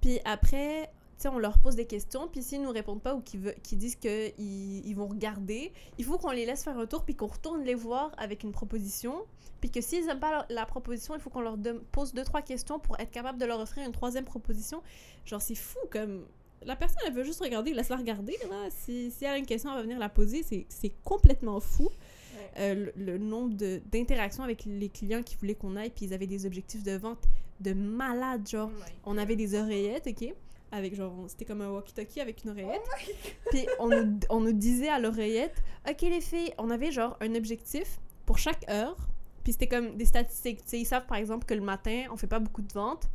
Puis 0.00 0.18
après, 0.24 0.90
tu 1.16 1.22
sais, 1.22 1.28
on 1.28 1.38
leur 1.38 1.58
pose 1.58 1.76
des 1.76 1.86
questions. 1.86 2.28
Puis 2.28 2.42
s'ils 2.42 2.62
nous 2.62 2.70
répondent 2.70 3.02
pas 3.02 3.14
ou 3.14 3.22
qu'ils 3.22 3.78
disent 3.78 3.96
qu'ils 3.96 4.32
ils 4.38 4.94
vont 4.94 5.06
regarder, 5.06 5.72
il 5.98 6.04
faut 6.04 6.18
qu'on 6.18 6.30
les 6.30 6.44
laisse 6.44 6.62
faire 6.64 6.78
un 6.78 6.86
tour. 6.86 7.04
Puis 7.04 7.14
qu'on 7.14 7.26
retourne 7.26 7.62
les 7.64 7.74
voir 7.74 8.12
avec 8.18 8.42
une 8.42 8.52
proposition. 8.52 9.24
Puis 9.60 9.70
que 9.70 9.80
s'ils 9.80 10.06
aiment 10.08 10.20
pas 10.20 10.30
la, 10.30 10.46
la 10.50 10.66
proposition, 10.66 11.14
il 11.14 11.20
faut 11.20 11.30
qu'on 11.30 11.40
leur 11.40 11.56
pose 11.90 12.12
deux, 12.12 12.24
trois 12.24 12.42
questions 12.42 12.78
pour 12.78 13.00
être 13.00 13.10
capable 13.10 13.38
de 13.38 13.46
leur 13.46 13.58
offrir 13.58 13.86
une 13.86 13.92
troisième 13.92 14.24
proposition. 14.24 14.82
Genre, 15.24 15.40
c'est 15.40 15.54
fou 15.54 15.78
comme. 15.90 16.26
La 16.62 16.74
personne, 16.74 16.98
elle 17.06 17.12
veut 17.12 17.22
juste 17.22 17.40
regarder, 17.40 17.72
laisse-la 17.72 17.96
regarder. 17.96 18.36
Là. 18.50 18.68
Si, 18.70 19.10
si 19.10 19.24
elle 19.24 19.32
a 19.32 19.38
une 19.38 19.46
question, 19.46 19.70
elle 19.70 19.76
va 19.76 19.82
venir 19.82 19.98
la 19.98 20.08
poser. 20.08 20.42
C'est 20.42 20.92
complètement 21.04 21.60
fou. 21.60 21.84
Ouais. 21.84 22.50
Euh, 22.58 22.90
le, 22.96 23.12
le 23.12 23.18
nombre 23.18 23.54
d'interactions 23.54 24.42
avec 24.42 24.64
les 24.64 24.88
clients 24.88 25.22
qui 25.22 25.36
voulaient 25.36 25.54
qu'on 25.54 25.76
aille, 25.76 25.90
puis 25.90 26.06
ils 26.06 26.14
avaient 26.14 26.26
des 26.26 26.44
objectifs 26.44 26.82
de 26.82 26.96
vente 26.96 27.24
de 27.60 27.72
malade. 27.72 28.48
Genre, 28.48 28.70
Oh 28.74 28.80
on 29.04 29.18
avait 29.18 29.36
des 29.36 29.54
oreillettes, 29.54 30.06
ok? 30.06 30.34
Avec 30.72 30.94
genre, 30.94 31.12
c'était 31.28 31.44
comme 31.44 31.62
un 31.62 31.70
walkie-talkie 31.70 32.20
avec 32.20 32.42
une 32.44 32.50
oreillette. 32.50 32.82
Oh 32.84 33.10
Puis 33.50 33.66
on 33.78 33.88
nous, 33.88 34.18
on 34.30 34.40
nous 34.40 34.52
disait 34.52 34.88
à 34.88 34.98
l'oreillette, 34.98 35.62
ok 35.88 36.02
les 36.02 36.20
filles, 36.20 36.52
on 36.58 36.70
avait 36.70 36.90
genre 36.90 37.16
un 37.20 37.34
objectif 37.34 37.98
pour 38.26 38.38
chaque 38.38 38.68
heure. 38.68 38.96
Puis 39.44 39.52
c'était 39.52 39.68
comme 39.68 39.96
des 39.96 40.06
statistiques. 40.06 40.62
Tu 40.64 40.68
sais, 40.70 40.80
ils 40.80 40.84
savent 40.86 41.06
par 41.06 41.18
exemple 41.18 41.46
que 41.46 41.54
le 41.54 41.60
matin, 41.60 42.06
on 42.10 42.16
fait 42.16 42.26
pas 42.26 42.40
beaucoup 42.40 42.62
de 42.62 42.72
ventes. 42.72 43.08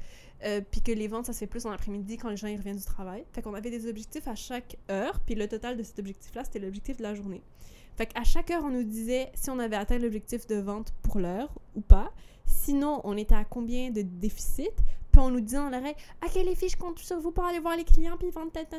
euh, 0.43 0.61
puis 0.71 0.81
que 0.81 0.91
les 0.91 1.07
ventes, 1.07 1.25
ça 1.25 1.33
se 1.33 1.39
fait 1.39 1.47
plus 1.47 1.65
en 1.65 1.71
après-midi 1.71 2.17
quand 2.17 2.29
les 2.29 2.37
gens 2.37 2.47
ils 2.47 2.57
reviennent 2.57 2.77
du 2.77 2.85
travail. 2.85 3.25
Fait 3.33 3.41
qu'on 3.41 3.53
avait 3.53 3.69
des 3.69 3.87
objectifs 3.87 4.27
à 4.27 4.35
chaque 4.35 4.77
heure. 4.89 5.19
Puis 5.25 5.35
le 5.35 5.47
total 5.47 5.77
de 5.77 5.83
cet 5.83 5.99
objectif-là, 5.99 6.43
c'était 6.43 6.59
l'objectif 6.59 6.97
de 6.97 7.03
la 7.03 7.13
journée. 7.13 7.41
Fait 7.97 8.05
qu'à 8.07 8.23
chaque 8.23 8.49
heure, 8.49 8.63
on 8.63 8.69
nous 8.69 8.83
disait 8.83 9.31
si 9.35 9.49
on 9.49 9.59
avait 9.59 9.75
atteint 9.75 9.99
l'objectif 9.99 10.47
de 10.47 10.55
vente 10.55 10.93
pour 11.03 11.19
l'heure 11.19 11.53
ou 11.75 11.81
pas. 11.81 12.11
Sinon, 12.45 13.01
on 13.03 13.17
était 13.17 13.35
à 13.35 13.43
combien 13.43 13.91
de 13.91 14.01
déficit? 14.01 14.71
Puis 15.11 15.19
on 15.21 15.29
nous 15.29 15.41
disait 15.41 15.57
dans 15.57 15.69
l'oreille 15.69 15.95
Ok, 16.25 16.35
les 16.35 16.55
filles, 16.55 16.69
je 16.69 16.77
compte 16.77 16.99
sur 16.99 17.19
vous 17.19 17.31
pour 17.31 17.43
aller 17.45 17.59
voir 17.59 17.75
les 17.75 17.83
clients 17.83 18.17
puis 18.17 18.29
ta, 18.53 18.63
ta. 18.65 18.77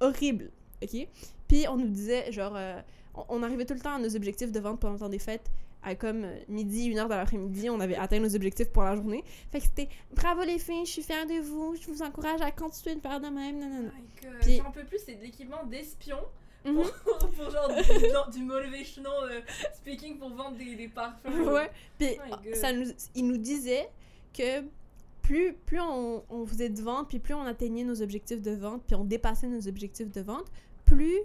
Horrible. 0.00 0.50
OK? 0.82 1.08
Puis 1.48 1.66
on 1.68 1.76
nous 1.76 1.88
disait, 1.88 2.30
genre, 2.32 2.54
euh, 2.56 2.80
on, 3.14 3.24
on 3.28 3.42
arrivait 3.42 3.64
tout 3.64 3.74
le 3.74 3.80
temps 3.80 3.94
à 3.94 3.98
nos 3.98 4.14
objectifs 4.16 4.52
de 4.52 4.60
vente 4.60 4.80
pendant 4.80 4.94
le 4.94 5.00
temps 5.00 5.08
des 5.08 5.18
fêtes. 5.18 5.50
À 5.86 5.94
comme 5.94 6.24
euh, 6.24 6.38
midi, 6.48 6.86
une 6.86 6.98
heure 6.98 7.08
de 7.08 7.14
l'après-midi, 7.14 7.68
on 7.68 7.78
avait 7.78 7.96
atteint 7.96 8.18
nos 8.18 8.34
objectifs 8.34 8.70
pour 8.70 8.82
la 8.84 8.96
journée. 8.96 9.22
Fait 9.52 9.58
que 9.58 9.64
c'était 9.66 9.88
bravo 10.12 10.42
les 10.42 10.58
filles, 10.58 10.86
je 10.86 10.90
suis 10.92 11.02
fière 11.02 11.26
de 11.26 11.40
vous, 11.42 11.76
je 11.78 11.86
vous 11.88 12.00
encourage 12.02 12.40
à 12.40 12.50
continuer 12.50 12.94
de 12.96 13.00
faire 13.00 13.20
de 13.20 13.28
même. 13.28 13.90
God. 14.22 14.32
Puis- 14.40 14.56
J'en 14.64 14.70
peux 14.72 14.84
plus, 14.84 14.98
c'est 15.04 15.14
de 15.16 15.22
l'équipement 15.22 15.62
d'espion 15.64 16.18
Mhm. 16.64 16.76
pour, 17.04 17.18
pour 17.36 17.50
genre 17.50 17.68
du, 17.68 18.10
genre 18.10 18.30
du 18.30 18.40
motivational 18.42 19.12
euh, 19.30 19.40
speaking 19.74 20.18
pour 20.18 20.30
vendre 20.30 20.56
des, 20.56 20.74
des 20.74 20.88
parfums. 20.88 21.26
Ouais. 21.52 21.70
Puis 21.98 22.16
Oh 22.32 22.34
ça 22.54 22.72
nous, 22.72 22.86
il 23.14 23.26
nous 23.26 23.36
disait 23.36 23.90
que 24.32 24.62
plus, 25.24 25.54
plus 25.66 25.80
on, 25.80 26.22
on 26.30 26.46
faisait 26.46 26.68
de 26.68 26.80
vente, 26.82 27.08
puis 27.08 27.18
plus 27.18 27.34
on 27.34 27.42
atteignait 27.42 27.84
nos 27.84 28.00
objectifs 28.02 28.42
de 28.42 28.52
vente, 28.52 28.82
puis 28.86 28.94
on 28.94 29.04
dépassait 29.04 29.48
nos 29.48 29.66
objectifs 29.66 30.10
de 30.12 30.20
vente, 30.20 30.46
plus 30.84 31.18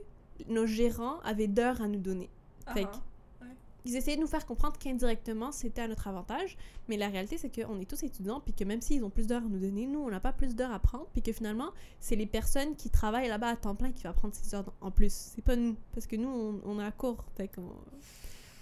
nos 0.47 0.65
gérants 0.65 1.19
avaient 1.19 1.47
d'heures 1.47 1.81
à 1.81 1.87
nous 1.87 1.99
donner. 1.99 2.29
Fait 2.73 2.83
que- 2.85 2.89
Ah, 2.89 3.45
Ils 3.85 3.95
essayaient 3.95 4.17
de 4.17 4.21
nous 4.21 4.27
faire 4.27 4.45
comprendre 4.45 4.77
qu'indirectement, 4.77 5.51
c'était 5.53 5.81
à 5.81 5.87
notre 5.87 6.07
avantage, 6.07 6.57
mais 6.89 6.97
la 6.97 7.07
réalité, 7.07 7.37
c'est 7.37 7.49
qu'on 7.49 7.79
est 7.79 7.89
tous 7.89 8.03
étudiants, 8.03 8.39
puis 8.41 8.53
que 8.53 8.63
même 8.65 8.81
s'ils 8.81 9.03
ont 9.05 9.09
plus 9.09 9.25
d'heures 9.25 9.41
à 9.43 9.47
nous 9.47 9.57
donner, 9.59 9.85
nous, 9.87 9.99
on 10.01 10.09
n'a 10.09 10.19
pas 10.19 10.33
plus 10.33 10.53
d'heures 10.55 10.71
à 10.73 10.79
prendre, 10.79 11.07
puis 11.13 11.21
que 11.21 11.31
finalement, 11.31 11.71
c'est 11.99 12.15
les 12.17 12.25
personnes 12.25 12.75
qui 12.75 12.89
travaillent 12.89 13.29
là-bas 13.29 13.47
à 13.49 13.55
temps 13.55 13.75
plein 13.75 13.91
qui 13.93 14.03
vont 14.03 14.13
prendre 14.13 14.33
ces 14.35 14.53
heures 14.53 14.71
en 14.81 14.91
plus. 14.91 15.11
C'est 15.35 15.41
pas 15.43 15.55
nous, 15.55 15.75
parce 15.93 16.07
que 16.07 16.17
nous, 16.17 16.27
on, 16.29 16.61
on 16.65 16.79
est 16.79 16.83
à 16.85 16.91
court. 16.91 17.23
Fait 17.37 17.49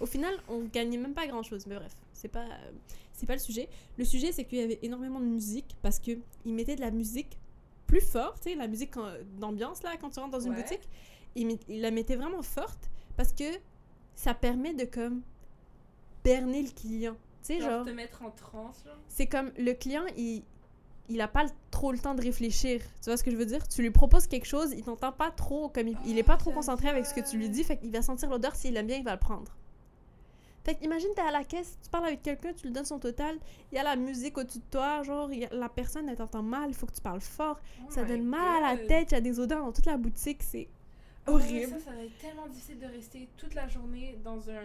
Au 0.00 0.06
final, 0.06 0.34
on 0.48 0.60
gagnait 0.72 0.98
même 0.98 1.14
pas 1.14 1.26
grand-chose, 1.26 1.66
mais 1.66 1.74
bref, 1.74 1.94
c'est 2.18 2.28
pas, 2.28 2.44
euh, 2.44 2.72
c'est 3.12 3.26
pas 3.26 3.34
le 3.34 3.38
sujet. 3.38 3.68
Le 3.96 4.04
sujet, 4.04 4.32
c'est 4.32 4.44
qu'il 4.44 4.58
y 4.58 4.62
avait 4.62 4.78
énormément 4.82 5.20
de 5.20 5.26
musique, 5.26 5.76
parce 5.82 5.98
qu'ils 5.98 6.20
mettaient 6.44 6.76
de 6.76 6.80
la 6.80 6.90
musique 6.90 7.38
plus 7.86 8.00
forte, 8.00 8.42
tu 8.42 8.50
sais, 8.50 8.56
la 8.56 8.66
musique 8.68 8.94
d'ambiance, 9.38 9.82
là, 9.82 9.90
quand 10.00 10.10
tu 10.10 10.20
rentres 10.20 10.32
dans 10.32 10.40
une 10.40 10.52
Ouais. 10.52 10.62
boutique, 10.62 10.88
ils, 11.36 11.58
la 11.68 11.90
mettaient 11.90 12.16
vraiment 12.16 12.42
forte, 12.42 12.90
parce 13.16 13.32
que 13.32 13.44
ça 14.14 14.34
permet 14.34 14.74
de 14.74 14.84
comme 14.84 15.22
berner 16.24 16.62
le 16.62 16.70
client. 16.70 17.14
Tu 17.42 17.54
sais, 17.54 17.60
Genre, 17.60 17.70
genre, 17.70 17.84
te 17.86 17.90
mettre 17.90 18.22
en 18.22 18.30
transe, 18.30 18.84
c'est 19.08 19.26
comme 19.26 19.52
le 19.56 19.72
client, 19.72 20.04
il 20.16 20.42
il 21.10 21.22
a 21.22 21.28
pas 21.28 21.46
trop 21.70 21.90
le 21.90 21.98
temps 21.98 22.14
de 22.14 22.20
réfléchir. 22.20 22.82
Tu 23.00 23.06
vois 23.08 23.16
ce 23.16 23.24
que 23.24 23.30
je 23.30 23.36
veux 23.36 23.46
dire? 23.46 23.66
Tu 23.66 23.80
lui 23.80 23.90
proposes 23.90 24.26
quelque 24.26 24.44
chose, 24.44 24.72
il 24.72 24.82
t'entend 24.84 25.10
pas 25.10 25.30
trop, 25.30 25.70
comme 25.70 25.88
il, 25.88 25.96
il 26.04 26.18
est 26.18 26.22
pas 26.22 26.36
trop 26.36 26.50
Ah, 26.50 26.56
concentré 26.56 26.88
avec 26.88 27.06
ce 27.06 27.14
que 27.14 27.20
tu 27.20 27.38
lui 27.38 27.48
dis, 27.48 27.64
fait 27.64 27.78
qu'il 27.78 27.90
va 27.90 28.02
sentir 28.02 28.28
l'odeur, 28.28 28.54
s'il 28.54 28.76
aime 28.76 28.86
bien, 28.86 28.98
il 28.98 29.04
va 29.04 29.12
le 29.12 29.18
prendre. 29.18 29.56
Fait 30.68 30.74
que 30.74 30.84
imagine, 30.84 31.08
t'es 31.16 31.22
à 31.22 31.30
la 31.30 31.44
caisse, 31.44 31.78
tu 31.82 31.88
parles 31.88 32.04
avec 32.08 32.20
quelqu'un, 32.22 32.52
tu 32.52 32.66
lui 32.66 32.72
donnes 32.74 32.84
son 32.84 32.98
total, 32.98 33.38
il 33.72 33.76
y 33.76 33.78
a 33.78 33.82
la 33.82 33.96
musique 33.96 34.36
au-dessus 34.36 34.58
de 34.58 34.64
toi, 34.70 35.02
genre, 35.02 35.30
a- 35.30 35.54
la 35.54 35.68
personne, 35.70 36.06
elle 36.10 36.16
t'entend 36.16 36.42
mal, 36.42 36.68
il 36.68 36.74
faut 36.74 36.84
que 36.84 36.92
tu 36.92 37.00
parles 37.00 37.22
fort, 37.22 37.58
Oh 37.80 37.84
ça 37.88 38.04
donne 38.04 38.26
mal 38.26 38.62
à 38.62 38.74
la 38.74 38.76
tête, 38.76 39.10
il 39.12 39.14
y 39.14 39.16
a 39.16 39.22
des 39.22 39.40
odeurs 39.40 39.64
dans 39.64 39.72
toute 39.72 39.86
la 39.86 39.96
boutique, 39.96 40.42
c'est 40.42 40.58
ouais, 40.58 40.68
horrible. 41.32 41.72
ça, 41.72 41.78
ça 41.86 41.92
va 41.92 42.02
être 42.04 42.18
tellement 42.18 42.46
difficile 42.48 42.78
de 42.78 42.84
rester 42.84 43.30
toute 43.38 43.54
la 43.54 43.66
journée 43.66 44.18
dans 44.22 44.50
un, 44.50 44.60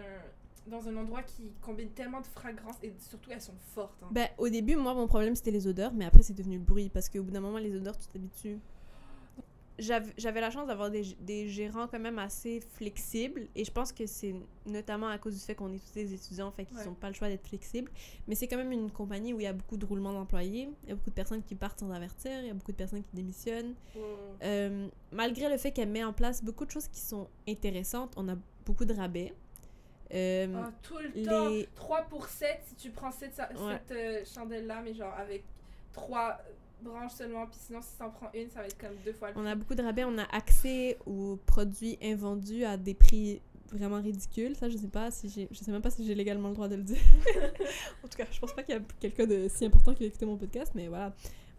dans 0.66 0.86
un 0.86 0.96
endroit 0.98 1.22
qui 1.22 1.52
combine 1.62 1.88
tellement 1.88 2.20
de 2.20 2.26
fragrances 2.26 2.76
et 2.82 2.92
surtout 2.98 3.30
elles 3.30 3.40
sont 3.40 3.56
fortes. 3.74 4.02
hein. 4.02 4.08
Ben, 4.10 4.28
au 4.36 4.50
début, 4.50 4.76
moi, 4.76 4.92
mon 4.92 5.06
problème, 5.06 5.34
c'était 5.34 5.52
les 5.52 5.66
odeurs, 5.66 5.94
mais 5.94 6.04
après, 6.04 6.22
c'est 6.22 6.34
devenu 6.34 6.58
le 6.58 6.64
bruit, 6.64 6.90
parce 6.90 7.08
qu'au 7.08 7.22
bout 7.22 7.30
d'un 7.30 7.40
moment, 7.40 7.56
les 7.56 7.74
odeurs, 7.74 7.96
tu 7.96 8.08
t'habitues. 8.08 8.58
J'av- 9.78 10.12
J'avais 10.16 10.40
la 10.40 10.50
chance 10.50 10.68
d'avoir 10.68 10.88
des, 10.90 11.02
des 11.20 11.48
gérants 11.48 11.88
quand 11.88 11.98
même 11.98 12.20
assez 12.20 12.60
flexibles, 12.74 13.48
et 13.56 13.64
je 13.64 13.72
pense 13.72 13.92
que 13.92 14.06
c'est 14.06 14.34
notamment 14.66 15.08
à 15.08 15.18
cause 15.18 15.34
du 15.34 15.40
fait 15.40 15.56
qu'on 15.56 15.72
est 15.72 15.78
tous 15.84 15.92
des 15.94 16.14
étudiants, 16.14 16.52
fait 16.52 16.64
qu'ils 16.64 16.76
Ouais. 16.78 16.84
n'ont 16.86 16.94
pas 16.94 17.08
le 17.08 17.14
choix 17.14 17.28
d'être 17.28 17.46
flexibles. 17.48 17.90
Mais 18.28 18.36
c'est 18.36 18.46
quand 18.46 18.56
même 18.56 18.70
une 18.70 18.90
compagnie 18.90 19.32
où 19.34 19.40
il 19.40 19.42
y 19.42 19.48
a 19.48 19.52
beaucoup 19.52 19.76
de 19.76 19.84
roulements 19.84 20.12
d'employés, 20.12 20.68
il 20.84 20.88
y 20.90 20.92
a 20.92 20.94
beaucoup 20.94 21.10
de 21.10 21.14
personnes 21.14 21.42
qui 21.42 21.56
partent 21.56 21.80
sans 21.80 21.90
avertir, 21.90 22.30
il 22.40 22.46
y 22.46 22.50
a 22.50 22.54
beaucoup 22.54 22.70
de 22.70 22.76
personnes 22.76 23.02
qui 23.02 23.16
démissionnent. 23.16 23.74
Ouais. 23.96 24.00
Euh, 24.44 24.88
malgré 25.10 25.48
le 25.48 25.56
fait 25.56 25.72
qu'elle 25.72 25.88
met 25.90 26.04
en 26.04 26.12
place 26.12 26.44
beaucoup 26.44 26.64
de 26.66 26.70
choses 26.70 26.86
qui 26.86 27.00
sont 27.00 27.28
intéressantes, 27.48 28.12
on 28.16 28.28
a 28.28 28.36
beaucoup 28.64 28.84
de 28.84 28.94
rabais. 28.94 29.34
Euh, 30.14 30.46
Ah, 30.56 30.70
tout 30.82 30.98
le 30.98 31.24
temps. 31.24 31.48
les... 31.48 31.68
3 31.74 32.02
pour 32.02 32.26
7 32.28 32.60
si 32.66 32.74
tu 32.76 32.90
prends 32.90 33.10
cette, 33.10 33.36
Ouais. 33.38 33.80
cette 33.88 33.90
euh, 33.90 34.24
chandelle-là, 34.24 34.82
mais 34.84 34.94
genre 34.94 35.14
avec 35.14 35.42
3 35.92 36.38
branches 36.82 37.12
seulement. 37.12 37.46
Puis 37.46 37.56
sinon, 37.58 37.80
si 37.82 37.96
t'en 37.98 38.10
prends 38.10 38.30
une, 38.34 38.48
ça 38.50 38.60
va 38.60 38.66
être 38.66 38.78
comme 38.78 38.94
deux 39.04 39.12
fois 39.12 39.30
le 39.30 39.36
On 39.38 39.40
prix. 39.42 39.50
a 39.50 39.54
beaucoup 39.54 39.74
de 39.74 39.82
rabais, 39.82 40.04
on 40.04 40.18
a 40.18 40.24
accès 40.24 40.98
aux 41.06 41.36
produits 41.46 41.98
invendus 42.02 42.64
à 42.64 42.76
des 42.76 42.94
prix 42.94 43.40
vraiment 43.72 44.00
ridicules. 44.00 44.54
Ça, 44.56 44.68
je 44.68 44.76
sais 44.76 44.88
pas 44.88 45.10
si 45.10 45.28
j'ai, 45.28 45.48
je 45.50 45.58
sais 45.58 45.70
même 45.72 45.82
pas 45.82 45.90
si 45.90 46.04
j'ai 46.06 46.14
légalement 46.14 46.48
le 46.48 46.54
droit 46.54 46.68
de 46.68 46.76
le 46.76 46.82
dire. 46.82 46.98
en 48.04 48.08
tout 48.08 48.16
cas, 48.16 48.26
je 48.30 48.38
pense 48.38 48.52
pas 48.52 48.62
qu'il 48.62 48.74
y 48.74 48.78
a 48.78 48.82
quelqu'un 49.00 49.26
de 49.26 49.48
si 49.48 49.64
important 49.64 49.94
qui 49.94 50.00
va 50.04 50.06
écouter 50.08 50.26
mon 50.26 50.36
podcast, 50.36 50.72
mais 50.74 50.88
voilà. 50.88 51.12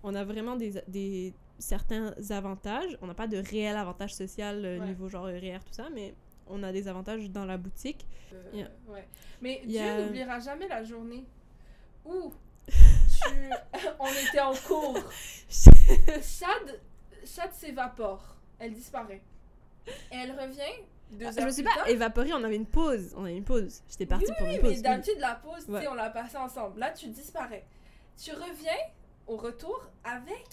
On 0.03 0.13
a 0.13 0.23
vraiment 0.23 0.55
des, 0.55 0.73
des 0.87 1.33
certains 1.57 2.13
avantages. 2.29 2.95
On 3.01 3.07
n'a 3.07 3.15
pas 3.15 3.27
de 3.27 3.37
réel 3.37 3.75
avantage 3.75 4.13
social 4.13 4.63
euh, 4.63 4.79
Ouais. 4.79 4.85
niveau 4.85 5.09
genre 5.09 5.25
REER, 5.25 5.59
tout 5.65 5.73
ça, 5.73 5.87
mais 5.93 6.13
on 6.47 6.61
a 6.61 6.71
des 6.71 6.87
avantages 6.87 7.29
dans 7.31 7.45
la 7.45 7.57
boutique. 7.57 8.05
Euh, 8.31 8.43
Yeah. 8.53 8.69
ouais. 8.87 9.07
Mais 9.41 9.61
Dieu 9.65 9.81
a- 9.81 10.05
n'oubliera 10.05 10.39
jamais 10.39 10.67
la 10.67 10.83
journée 10.83 11.25
où 12.05 12.31
tu... 13.21 13.79
on 13.99 14.07
était 14.07 14.39
en 14.39 14.53
cours. 14.55 14.97
Chad, 15.49 16.79
Chad 17.25 17.51
s'évapore. 17.53 18.35
Elle 18.59 18.73
disparaît. 18.73 19.21
Et 20.11 20.15
elle 20.15 20.31
revient 20.39 20.61
deux 21.11 21.25
Ah, 21.25 21.29
heures 21.29 21.33
je 21.39 21.45
me 21.45 21.51
suis 21.51 21.63
plus 21.63 21.71
pas 21.73 21.79
tard. 21.79 21.87
évaporée, 21.89 22.33
on 22.33 22.43
avait 22.43 22.55
une 22.55 22.65
pause. 22.65 23.13
On 23.15 23.23
avait 23.25 23.35
une 23.37 23.43
pause. 23.43 23.81
J'étais 23.89 24.05
partie 24.05 24.31
pour 24.37 24.47
une 24.47 24.53
Oui, 24.53 24.59
pause. 24.59 24.71
mais 24.71 24.81
d'habitude, 24.81 25.19
la 25.19 25.35
pause, 25.35 25.65
Ouais. 25.69 25.87
on 25.87 25.93
l'a 25.93 26.09
passée 26.09 26.37
ensemble. 26.37 26.79
Là, 26.79 26.91
tu 26.91 27.07
disparais. 27.07 27.65
Tu 28.21 28.31
reviens 28.31 28.71
au 29.27 29.35
retour 29.37 29.81
avec 30.03 30.47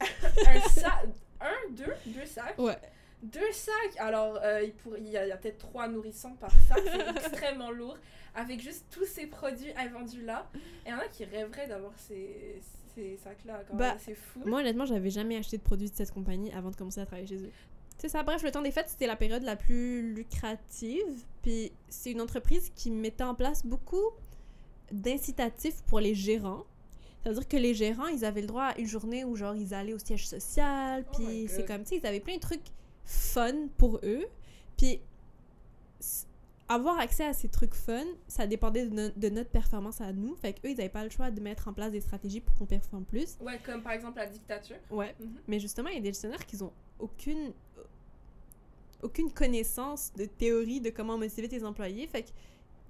un 0.00 0.60
sac. 0.68 1.06
Un, 1.40 1.72
deux, 1.72 1.92
deux 2.06 2.24
sacs. 2.26 2.56
Ouais. 2.58 2.78
Deux 3.22 3.52
sacs. 3.52 3.96
Alors, 3.98 4.38
euh, 4.42 4.62
il, 4.62 4.72
pour- 4.72 4.96
il 4.96 5.08
y 5.08 5.16
a, 5.16 5.36
peut-être 5.36 5.58
trois 5.58 5.86
nourrissons 5.88 6.34
par 6.34 6.50
sac. 6.50 6.80
C'est 6.84 7.08
extrêmement 7.26 7.70
lourd. 7.70 7.96
Avec 8.34 8.60
juste 8.60 8.86
tous 8.90 9.04
ces 9.04 9.26
produits 9.26 9.72
invendus 9.76 10.22
là. 10.22 10.48
Et 10.54 10.88
il 10.88 10.90
y 10.90 10.94
en 10.94 10.98
a 10.98 11.06
qui 11.08 11.24
rêveraient 11.24 11.68
d'avoir 11.68 11.92
ces, 11.98 12.60
ces 12.94 13.16
sacs-là. 13.22 13.62
quand 13.68 13.76
Bah. 13.76 13.96
C'est 13.98 14.14
fou. 14.14 14.40
Moi, 14.44 14.60
honnêtement, 14.60 14.86
j'avais 14.86 15.10
jamais 15.10 15.36
acheté 15.36 15.58
de 15.58 15.62
produits 15.62 15.90
de 15.90 15.94
cette 15.94 16.12
compagnie 16.12 16.50
avant 16.52 16.70
de 16.70 16.76
commencer 16.76 17.00
à 17.00 17.06
travailler 17.06 17.28
chez 17.28 17.36
eux. 17.42 17.50
C'est 17.98 18.08
ça. 18.08 18.22
Bref, 18.22 18.42
le 18.42 18.50
temps 18.50 18.62
des 18.62 18.72
fêtes, 18.72 18.88
c'était 18.88 19.06
la 19.06 19.16
période 19.16 19.42
la 19.44 19.54
plus 19.54 20.14
lucrative. 20.14 21.24
Puis 21.42 21.72
c'est 21.88 22.10
une 22.10 22.20
entreprise 22.20 22.72
qui 22.74 22.90
mettait 22.90 23.22
en 23.22 23.34
place 23.34 23.64
beaucoup 23.64 24.10
d'incitatifs 24.90 25.82
pour 25.86 26.00
les 26.00 26.14
gérants. 26.14 26.64
C'est-à-dire 27.22 27.46
que 27.46 27.56
les 27.56 27.74
gérants, 27.74 28.08
ils 28.08 28.24
avaient 28.24 28.40
le 28.40 28.48
droit 28.48 28.64
à 28.64 28.78
une 28.78 28.86
journée 28.86 29.24
où, 29.24 29.36
genre, 29.36 29.54
ils 29.54 29.74
allaient 29.74 29.92
au 29.92 29.98
siège 29.98 30.26
social. 30.26 31.04
Oh 31.06 31.16
Puis 31.16 31.46
c'est 31.48 31.64
comme, 31.64 31.82
tu 31.84 31.90
sais, 31.90 31.96
ils 31.98 32.06
avaient 32.06 32.18
plein 32.20 32.34
de 32.34 32.40
trucs 32.40 32.64
fun 33.04 33.68
pour 33.78 34.00
eux. 34.04 34.24
Puis 34.76 35.00
avoir 36.68 36.98
accès 36.98 37.24
à 37.24 37.32
ces 37.34 37.48
trucs 37.48 37.74
fun, 37.74 38.04
ça 38.28 38.46
dépendait 38.46 38.86
de, 38.86 38.94
no- 38.94 39.10
de 39.14 39.28
notre 39.28 39.50
performance 39.50 40.00
à 40.00 40.12
nous. 40.12 40.34
Fait 40.36 40.54
qu'eux, 40.54 40.70
ils 40.70 40.76
n'avaient 40.76 40.88
pas 40.88 41.04
le 41.04 41.10
choix 41.10 41.30
de 41.30 41.40
mettre 41.40 41.68
en 41.68 41.72
place 41.72 41.92
des 41.92 42.00
stratégies 42.00 42.40
pour 42.40 42.54
qu'on 42.54 42.66
performe 42.66 43.04
plus. 43.04 43.36
Ouais, 43.40 43.58
comme 43.64 43.82
par 43.82 43.92
exemple 43.92 44.18
la 44.18 44.26
dictature. 44.26 44.76
Ouais. 44.90 45.14
Mhm. 45.20 45.34
Mais 45.48 45.60
justement, 45.60 45.88
il 45.90 45.96
y 45.96 45.98
a 45.98 46.00
des 46.00 46.08
gestionnaires 46.10 46.44
qui 46.46 46.60
ont 46.62 46.72
aucune 46.98 47.52
aucune 49.02 49.32
connaissance 49.32 50.12
de 50.16 50.26
théorie 50.26 50.80
de 50.80 50.90
comment 50.90 51.18
motiver 51.18 51.48
tes 51.48 51.64
employés. 51.64 52.06
Fait 52.06 52.22
que 52.22 52.28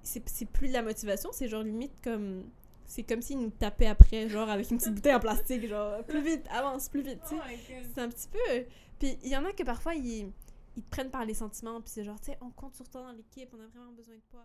c'est 0.03 0.45
plus 0.45 0.67
de 0.67 0.73
la 0.73 0.83
motivation, 0.83 1.31
c'est 1.33 1.47
genre 1.47 1.63
limite 1.63 1.93
comme 2.03 2.43
c'est 2.85 3.03
comme 3.03 3.21
s'ils 3.21 3.39
nous 3.39 3.49
tapaient 3.49 3.87
après 3.87 4.29
genre 4.29 4.49
avec 4.49 4.69
une 4.71 4.77
petite 4.77 4.93
bouteille 4.95 5.15
en 5.15 5.19
plastique 5.19 5.67
genre 5.67 6.03
plus 6.03 6.21
vite, 6.21 6.45
avance 6.51 6.89
plus 6.89 7.01
vite, 7.01 7.19
tu 7.23 7.35
sais. 7.35 7.41
Oh 7.41 7.47
my 7.47 7.55
God. 7.55 7.91
C'est 7.95 8.01
un 8.01 8.09
petit 8.09 8.27
peu 8.27 8.65
puis 8.99 9.17
il 9.23 9.29
y 9.29 9.37
en 9.37 9.45
a 9.45 9.51
que 9.51 9.63
parfois 9.63 9.95
ils 9.95 10.31
ils 10.75 10.81
te 10.83 10.89
prennent 10.89 11.11
par 11.11 11.23
les 11.25 11.33
sentiments 11.35 11.79
puis 11.81 11.91
c'est 11.93 12.03
genre 12.03 12.19
tu 12.19 12.31
sais 12.31 12.37
on 12.41 12.49
compte 12.49 12.75
sur 12.75 12.87
toi 12.89 13.01
dans 13.01 13.11
l'équipe, 13.11 13.49
on 13.53 13.61
a 13.61 13.67
vraiment 13.67 13.91
besoin 13.93 14.15
de 14.15 14.21
toi. 14.29 14.43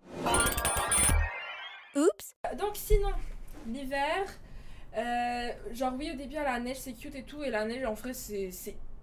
Donc 2.56 2.72
sinon, 2.74 3.10
l'hiver, 3.66 4.26
euh, 4.96 5.50
genre 5.72 5.92
oui 5.98 6.10
au 6.12 6.16
début 6.16 6.36
à 6.36 6.44
la 6.44 6.60
neige 6.60 6.78
c'est 6.78 6.92
cute 6.92 7.14
et 7.14 7.24
tout 7.24 7.42
et 7.42 7.50
la 7.50 7.64
neige 7.64 7.84
en 7.84 7.94
vrai 7.94 8.14
c'est 8.14 8.50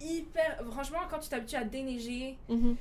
hyper... 0.01 0.63
Franchement 0.72 1.00
quand 1.10 1.20
tu 1.20 1.30
t'habitues 1.30 1.56
à 1.56 1.63
déneiger... 1.63 2.38
Mhm. 2.50 2.75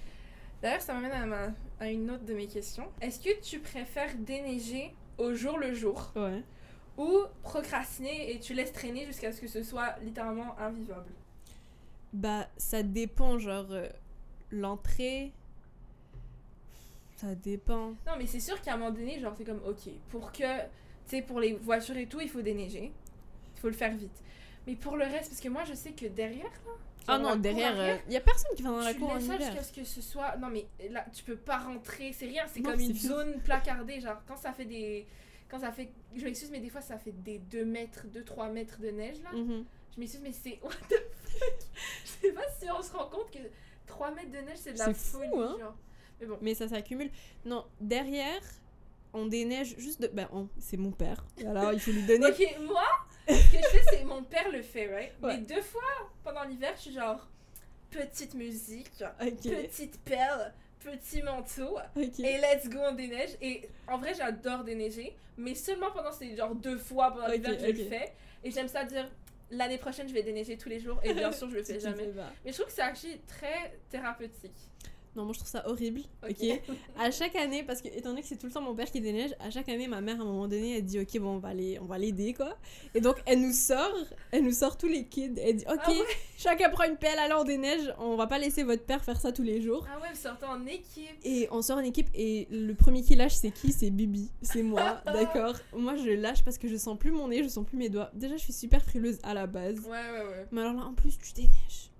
D'ailleurs 0.63 0.81
ça 0.83 0.95
m'amène 0.95 1.13
à, 1.13 1.27
ma- 1.27 1.53
à 1.81 1.89
une 1.91 2.11
autre 2.11 2.25
de 2.25 2.35
mes 2.35 2.47
questions. 2.47 2.89
Est-ce 3.01 3.21
que 3.21 3.39
tu 3.41 3.59
préfères 3.61 4.15
déneiger 4.17 4.95
au 5.18 5.35
jour 5.35 5.59
le 5.59 5.75
jour 5.75 6.12
Ouais. 6.16 6.42
ou 6.99 7.23
procrastiner 7.42 8.33
et 8.33 8.40
tu 8.40 8.54
laisses 8.54 8.73
traîner 8.73 9.06
jusqu'à 9.06 9.33
ce 9.33 9.40
que 9.40 9.49
ce 9.49 9.62
soit 9.62 9.94
littéralement 10.02 10.59
invivable 10.59 11.11
Bah, 12.12 12.47
ça 12.56 12.83
dépend, 12.83 13.38
genre, 13.38 13.66
euh, 13.71 13.88
l'entrée. 14.50 15.33
Ça 17.16 17.35
dépend. 17.35 17.90
Non 18.06 18.14
mais 18.18 18.26
c'est 18.26 18.40
sûr 18.40 18.61
qu'à 18.61 18.75
un 18.75 18.76
moment 18.76 18.90
donné 18.90 19.21
genre 19.21 19.35
c'est 19.37 19.44
comme 19.44 19.62
ok 19.66 19.88
pour 20.11 20.33
que... 20.33 20.38
Tu 21.06 21.16
sais 21.16 21.23
pour 21.23 21.38
les 21.38 21.52
voitures 21.54 21.97
et 21.97 22.06
tout 22.06 22.21
il 22.21 22.28
faut 22.28 22.42
déneiger. 22.42 22.92
Il 23.56 23.61
faut 23.61 23.68
le 23.68 23.75
faire 23.75 23.94
vite. 23.97 24.23
Mais 24.66 24.75
pour 24.75 24.97
le 24.97 25.04
reste 25.04 25.28
parce 25.30 25.40
que 25.40 25.49
moi 25.49 25.64
je 25.64 25.75
sais 25.75 25.92
que 25.92 26.06
derrière 26.06 26.44
là... 26.66 26.73
Ah 27.09 27.19
non, 27.19 27.37
derrière, 27.37 27.73
arrière, 27.79 28.01
il 28.07 28.13
y 28.13 28.17
a 28.17 28.21
personne 28.21 28.51
qui 28.57 28.63
va 28.63 28.71
dans 28.71 28.79
la 28.79 28.93
tu 28.95 29.01
cour 29.01 29.11
en 29.11 29.19
hiver. 29.19 29.39
jusqu'à 29.41 29.63
ce 29.63 29.73
que 29.73 29.85
ce 29.85 30.01
soit. 30.01 30.37
Non, 30.37 30.49
mais 30.49 30.67
là, 30.91 31.05
tu 31.15 31.23
peux 31.25 31.37
pas 31.37 31.59
rentrer, 31.59 32.13
c'est 32.13 32.27
rien, 32.27 32.45
c'est 32.47 32.61
comme 32.63 32.81
une 32.81 32.95
zone 32.95 33.41
placardée. 33.43 34.01
Genre, 34.01 34.21
quand 34.27 34.37
ça 34.37 34.53
fait 34.53 34.65
des. 34.65 35.07
Quand 35.49 35.59
ça 35.61 35.71
fait. 35.73 35.91
Je 36.17 36.25
m'excuse, 36.25 36.51
mais 36.51 36.61
des 36.61 36.71
fois, 36.71 36.81
ça 36.81 36.99
fait 36.99 37.13
des 37.13 37.39
2 37.39 37.65
mètres, 37.65 38.07
2-3 38.13 38.51
mètres 38.51 38.81
de 38.81 38.89
neige 38.91 39.17
là. 39.23 39.33
Mhm. 39.33 39.65
Je 39.95 40.01
m'excuse, 40.01 40.21
mais 40.23 40.33
c'est. 40.33 40.59
What 40.63 40.71
the 40.89 40.95
fuck? 41.29 41.59
Je 42.05 42.11
sais 42.29 42.33
pas 42.33 42.43
si 42.59 42.71
on 42.71 42.83
se 42.83 42.93
rend 42.93 43.07
compte 43.09 43.31
que 43.31 43.39
3 43.87 44.11
mètres 44.13 44.31
de 44.33 44.39
neige, 44.39 44.57
c'est 44.59 44.73
de 44.73 44.79
la 44.79 44.95
fou, 44.95 45.19
folie. 45.19 45.29
hein. 45.37 45.57
genre. 45.61 45.77
Mais 46.21 46.27
bon. 46.27 46.39
Mais 46.41 46.55
ça 46.55 46.69
s'accumule. 46.69 47.11
Non, 47.45 47.65
derrière, 47.81 48.41
on 49.13 49.27
déneige 49.27 49.75
juste 49.79 50.01
de. 50.01 50.09
Ben, 50.09 50.29
on- 50.33 50.49
c'est 50.59 50.77
mon 50.79 50.91
père. 50.91 51.25
Alors, 51.47 51.73
il 51.73 51.81
faut 51.81 51.91
lui 51.93 52.03
donner. 52.05 52.27
Ok, 52.31 52.57
moi, 52.67 52.83
ce 53.28 53.52
que 53.52 53.59
je 53.59 53.69
fais, 53.69 53.83
c'est 53.90 54.04
mon 54.04 54.23
père 54.23 54.50
le 54.50 54.62
fait, 54.62 54.87
right? 54.95 55.12
Ouais. 55.23 55.37
Mais 55.37 55.43
deux 55.43 55.62
fois 55.62 55.83
pendant 56.23 56.45
l'hiver, 56.45 56.73
je 56.76 56.83
suis 56.83 56.93
genre. 56.95 57.26
petite 57.90 58.35
musique, 58.35 59.02
petite 59.43 60.00
perle, 60.04 60.52
petit 60.81 61.23
manteau. 61.23 61.78
Et 61.97 62.38
let's 62.38 62.69
go, 62.69 62.78
on 62.83 62.93
déneige. 62.95 63.31
Et 63.40 63.69
en 63.87 63.99
vrai, 63.99 64.14
j'adore 64.14 64.64
déneiger, 64.64 65.16
mais 65.37 65.54
seulement 65.54 65.90
pendant 65.93 66.12
ces 66.12 66.37
genre 66.37 66.54
deux 66.54 66.78
fois 66.78 67.12
pendant 67.12 67.28
l'hiver 67.28 67.57
que 67.57 67.62
je 67.66 67.83
le 67.83 67.88
fais. 67.88 68.12
Et 68.43 68.50
j'aime 68.50 68.69
ça 68.69 68.85
dire 68.85 69.09
l'année 69.50 69.78
prochaine, 69.78 70.09
je 70.09 70.14
vais 70.14 70.23
déneiger 70.23 70.57
tous 70.59 70.69
les 70.69 70.81
jours. 70.81 71.00
Et 71.04 71.14
bien 71.14 71.33
sûr, 71.33 71.49
je 71.49 71.57
le 71.57 71.62
fais 71.62 71.81
jamais. 71.88 72.09
Mais 72.45 72.50
je 72.50 72.54
trouve 72.54 72.66
que 72.66 72.73
c'est 72.73 72.83
actually 72.83 73.21
très 73.26 73.78
thérapeutique. 73.90 74.52
Non, 75.16 75.25
moi 75.25 75.33
je 75.33 75.38
trouve 75.38 75.50
ça 75.50 75.68
horrible. 75.68 76.00
Ok? 76.28 76.44
À 76.99 77.11
chaque 77.11 77.37
année, 77.37 77.62
parce 77.62 77.83
que 77.83 77.88
étant 77.88 78.11
donné 78.11 78.23
que 78.23 78.28
c'est 78.28 78.37
tout 78.37 78.47
le 78.47 78.52
temps 78.52 78.61
mon 78.62 78.75
père 78.75 78.90
qui 78.90 79.00
déneige, 79.00 79.30
à 79.40 79.50
chaque 79.50 79.68
année, 79.68 79.87
ma 79.88 80.00
mère 80.00 80.18
à 80.18 80.23
un 80.23 80.26
moment 80.26 80.49
donné, 80.49 80.76
elle 80.78 80.85
dit 80.85 80.99
ok 81.00 81.18
bon 81.21 81.37
on 81.37 81.38
va 81.38 81.49
aller, 81.49 81.78
on 81.80 81.85
va 81.87 81.99
l'aider 81.99 82.35
quoi. 82.35 82.56
Et 82.94 83.00
donc 83.00 83.16
elle 83.26 83.40
nous 83.40 83.52
sort, 83.52 83.94
elle 84.30 84.44
nous 84.44 84.52
sort 84.52 84.76
tous 84.76 84.88
les 84.88 85.04
kids. 85.06 85.35
Elle 85.38 85.56
dit 85.56 85.64
ok, 85.68 85.80
Ah 85.85 85.90
ouais? 85.90 85.97
chacun 86.37 86.68
prend 86.71 86.85
une 86.85 86.97
pelle, 86.97 87.18
allez 87.18 87.35
on 87.35 87.44
déneige, 87.44 87.92
on 87.99 88.16
va 88.16 88.26
pas 88.26 88.38
laisser 88.38 88.62
votre 88.62 88.85
père 88.85 89.04
faire 89.04 89.21
ça 89.21 89.33
tous 89.33 89.42
les 89.42 89.61
jours. 89.61 89.87
Ah 89.92 90.00
ouais, 90.00 90.09
vous 90.12 90.21
sortez 90.21 90.47
en 90.47 90.66
équipe. 90.66 91.16
Et 91.25 91.49
on 91.50 91.62
sort 91.62 91.78
en 91.78 91.85
équipe 91.85 92.09
et 92.14 92.47
le 92.50 92.75
premier 92.75 93.02
qui 93.02 93.14
lâche 93.16 93.35
c'est 93.35 93.50
qui? 93.50 93.73
C'est 93.73 93.90
Bibi, 93.90 94.30
c'est 94.42 94.62
moi, 94.62 95.00
d'accord? 95.06 95.54
Moi 95.76 95.97
je 95.97 96.11
lâche 96.11 96.42
parce 96.44 96.59
que 96.59 96.68
je 96.68 96.76
sens 96.76 96.99
plus 96.99 97.11
mon 97.11 97.28
nez, 97.28 97.42
je 97.42 97.49
sens 97.49 97.64
plus 97.66 97.76
mes 97.76 97.88
doigts. 97.88 98.11
Déjà 98.14 98.37
je 98.37 98.42
suis 98.42 98.52
super 98.52 98.83
frileuse 98.85 99.18
à 99.23 99.35
la 99.35 99.47
base. 99.47 99.80
Ouais, 99.80 99.90
ouais, 99.90 100.26
ouais. 100.26 100.47
Mais 100.50 100.61
alors 100.61 100.75
là, 100.75 100.85
en 100.85 100.94
plus, 100.94 101.18
tu 101.18 101.33
déneiges. 101.33 101.90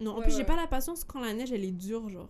Non. 0.00 0.06
Non, 0.06 0.12
en 0.12 0.18
Ouais, 0.18 0.24
plus, 0.24 0.36
j'ai 0.36 0.44
pas 0.44 0.56
la 0.56 0.66
patience 0.66 1.04
quand 1.04 1.20
la 1.20 1.32
neige, 1.34 1.52
elle 1.52 1.64
est 1.64 1.70
dure, 1.72 2.08
genre. 2.08 2.28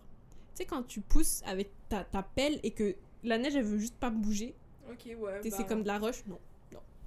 Tu 0.55 0.63
sais, 0.63 0.65
quand 0.65 0.83
tu 0.83 1.01
pousses 1.01 1.41
avec 1.45 1.69
ta, 1.89 2.03
ta 2.03 2.23
pelle 2.23 2.59
et 2.63 2.71
que 2.71 2.95
la 3.23 3.37
neige, 3.37 3.55
elle 3.55 3.63
veut 3.63 3.77
juste 3.77 3.95
pas 3.95 4.09
bouger, 4.09 4.55
Ok, 4.89 5.05
ouais. 5.05 5.41
sais, 5.43 5.49
bah, 5.49 5.55
c'est 5.57 5.67
comme 5.67 5.83
de 5.83 5.87
la 5.87 5.99
roche, 5.99 6.23
non. 6.27 6.39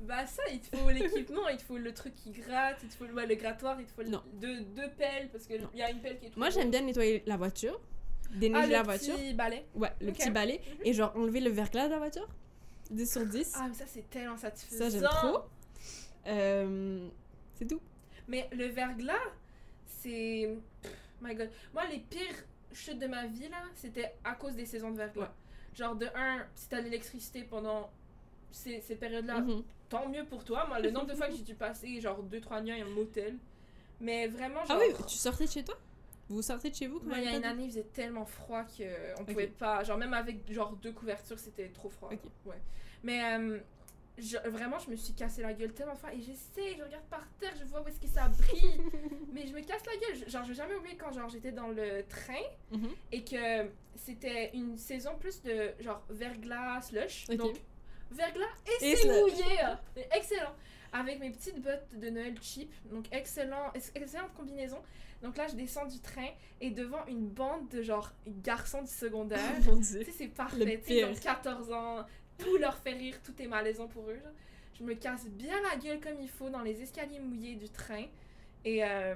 Bah 0.04 0.26
ça, 0.26 0.42
il 0.52 0.58
te 0.60 0.76
faut 0.76 0.90
l'équipement, 0.90 1.46
il 1.48 1.56
te 1.58 1.62
faut 1.62 1.78
le 1.78 1.94
truc 1.94 2.12
qui 2.16 2.30
gratte, 2.32 2.78
il 2.82 2.88
te 2.88 2.94
faut 2.96 3.04
ouais, 3.04 3.24
le 3.24 3.36
grattoir, 3.36 3.78
il 3.80 3.86
te 3.86 3.92
faut 3.92 4.02
le- 4.02 4.08
Non. 4.08 4.20
deux, 4.34 4.62
deux 4.62 4.90
pelles, 4.98 5.28
parce 5.30 5.46
qu'il 5.46 5.60
Non. 5.60 5.70
y 5.76 5.82
a 5.82 5.92
une 5.92 6.00
pelle 6.00 6.18
qui 6.18 6.26
est 6.26 6.30
trop 6.30 6.40
Moi, 6.40 6.50
j'aime 6.50 6.72
bien 6.72 6.80
nettoyer 6.80 7.22
la 7.24 7.36
voiture, 7.36 7.80
ah, 7.80 8.28
déneiger 8.34 8.66
le 8.66 8.72
la 8.72 8.82
voiture. 8.82 9.14
petit 9.14 9.32
balai. 9.34 9.64
Ouais, 9.76 9.92
le 10.00 10.10
petit 10.10 10.30
balai. 10.30 10.60
Mhm. 10.66 10.86
Et 10.86 10.92
genre, 10.92 11.12
enlever 11.14 11.38
le 11.38 11.50
verglas 11.50 11.86
de 11.86 11.92
la 11.92 11.98
voiture. 11.98 12.28
10 12.90 13.12
sur 13.12 13.24
10. 13.24 13.52
Ah, 13.54 13.66
mais 13.68 13.74
ça, 13.74 13.84
c'est 13.86 14.10
tellement 14.10 14.36
satisfaisant. 14.36 14.84
ça, 14.84 14.90
j'aime 14.90 15.08
trop. 15.08 15.38
Euh, 16.26 17.08
c'est 17.54 17.66
tout. 17.68 17.80
Mais 18.26 18.48
le 18.52 18.66
verglas, 18.66 19.14
c'est. 20.02 20.56
My 21.20 21.34
god. 21.34 21.50
Moi, 21.72 21.86
les 21.86 21.98
pires 22.00 22.44
chutes 22.72 22.98
de 22.98 23.06
ma 23.06 23.26
vie, 23.26 23.48
là, 23.48 23.58
c'était 23.74 24.14
à 24.24 24.34
cause 24.34 24.54
des 24.54 24.66
saisons 24.66 24.90
de 24.90 24.96
verglas. 24.96 25.22
Ouais. 25.24 25.28
Genre, 25.74 25.94
de 25.96 26.06
un, 26.14 26.44
si 26.54 26.68
t'as 26.68 26.80
l'électricité 26.80 27.42
pendant 27.44 27.90
ces, 28.50 28.80
ces 28.80 28.96
périodes-là, 28.96 29.40
Mhm. 29.40 29.62
tant 29.88 30.08
mieux 30.08 30.24
pour 30.24 30.44
toi. 30.44 30.66
Moi, 30.66 30.80
le 30.80 30.90
nombre 30.90 31.06
de 31.06 31.14
fois 31.14 31.28
que 31.28 31.34
j'ai 31.36 31.42
dû 31.42 31.54
passer, 31.54 32.00
genre, 32.00 32.22
2-3 32.22 32.60
nuits 32.62 32.72
à 32.80 32.84
un 32.84 32.88
motel. 32.88 33.36
Mais 34.00 34.26
vraiment, 34.26 34.60
Ah 34.64 34.74
genre. 34.74 34.78
oui, 34.80 34.94
tu 35.06 35.16
sortais 35.16 35.44
de 35.46 35.50
chez 35.50 35.64
toi? 35.64 35.78
Vous 36.28 36.42
sortez 36.42 36.70
de 36.70 36.74
chez 36.74 36.86
vous 36.88 36.98
quand 36.98 37.06
Moi, 37.06 37.18
il 37.18 37.24
y 37.24 37.28
a 37.28 37.36
une 37.36 37.44
année, 37.44 37.64
il 37.64 37.68
faisait 37.70 37.82
tellement 37.92 38.24
froid 38.24 38.64
qu'on 38.64 39.22
Ok. 39.22 39.28
pouvait 39.32 39.46
pas. 39.48 39.84
Genre, 39.84 39.98
même 39.98 40.14
avec 40.14 40.50
genre 40.52 40.72
deux 40.76 40.92
couvertures, 40.92 41.38
c'était 41.38 41.68
trop 41.68 41.88
froid. 41.90 42.10
Ok. 42.12 42.20
Ouais. 42.46 42.60
Mais 43.04 43.22
euh, 43.38 43.58
je- 44.18 44.48
vraiment, 44.48 44.78
je 44.78 44.90
me 44.90 44.96
suis 44.96 45.14
cassé 45.14 45.42
la 45.42 45.52
gueule 45.54 45.72
tellement 45.72 45.94
fort. 45.96 46.10
Et 46.10 46.20
j'essaie, 46.20 46.76
je 46.78 46.82
regarde 46.84 47.04
par 47.10 47.26
terre, 47.40 47.52
je 47.58 47.64
vois 47.64 47.80
où 47.82 47.88
est-ce 47.88 48.00
que 48.00 48.06
ça 48.08 48.28
brille. 48.28 48.80
mais 49.32 49.46
je 49.46 49.52
me 49.52 49.60
casse 49.60 49.82
la 49.86 49.96
gueule. 49.96 50.28
Genre, 50.28 50.42
je 50.44 50.48
vais 50.48 50.54
jamais 50.54 50.74
oublier 50.74 50.96
quand 50.96 51.12
genre 51.12 51.28
j'étais 51.28 51.52
dans 51.52 51.68
le 51.68 52.04
train 52.08 52.42
Mhm. 52.70 52.90
et 53.12 53.24
que 53.24 53.70
c'était 53.96 54.50
une 54.54 54.76
saison 54.78 55.16
plus 55.18 55.40
de 55.42 55.72
genre 55.80 56.02
verglas, 56.10 56.82
slush. 56.82 57.26
Donc, 57.28 57.56
verglas 58.10 58.44
et, 58.80 58.90
Et 58.92 58.96
c'est 58.96 59.08
mouillé. 59.20 59.44
Mais 59.96 60.08
Excellent. 60.14 60.54
Avec 60.94 61.20
mes 61.20 61.30
petites 61.30 61.58
bottes 61.62 61.88
de 61.96 62.10
Noël 62.10 62.34
cheap. 62.42 62.70
Donc, 62.90 63.06
excellent, 63.12 63.72
ex- 63.74 63.92
excellente 63.94 64.34
combinaison. 64.34 64.76
Donc 65.22 65.36
là, 65.38 65.46
je 65.48 65.54
descends 65.54 65.86
du 65.86 66.00
train 66.00 66.28
et 66.60 66.70
devant 66.70 67.06
une 67.06 67.28
bande 67.28 67.68
de 67.70 67.80
genre 67.80 68.12
garçons 68.26 68.82
du 68.82 68.90
secondaire. 68.90 69.40
Oh 69.60 69.62
mon 69.70 69.76
dieu. 69.76 70.00
tu 70.00 70.04
sais, 70.06 70.10
c'est 70.18 70.26
parfait. 70.28 70.80
Tu 70.82 70.88
sais, 70.88 70.98
ils 70.98 71.04
ont 71.06 71.12
pire. 71.12 71.20
14 71.20 71.72
ans, 71.72 72.04
tout 72.42 72.56
leur 72.58 72.76
fait 72.78 72.92
rire, 72.94 73.16
tout 73.22 73.32
est 73.40 73.46
malaisant 73.46 73.88
pour 73.88 74.08
eux. 74.08 74.14
genre. 74.14 74.32
Je 74.78 74.84
me 74.84 74.94
casse 74.94 75.26
bien 75.26 75.60
la 75.62 75.76
gueule 75.76 76.00
comme 76.00 76.20
il 76.20 76.28
faut 76.28 76.48
dans 76.50 76.62
les 76.62 76.80
escaliers 76.82 77.20
mouillés 77.20 77.54
du 77.56 77.68
train 77.68 78.04
et, 78.64 78.82
euh, 78.84 79.14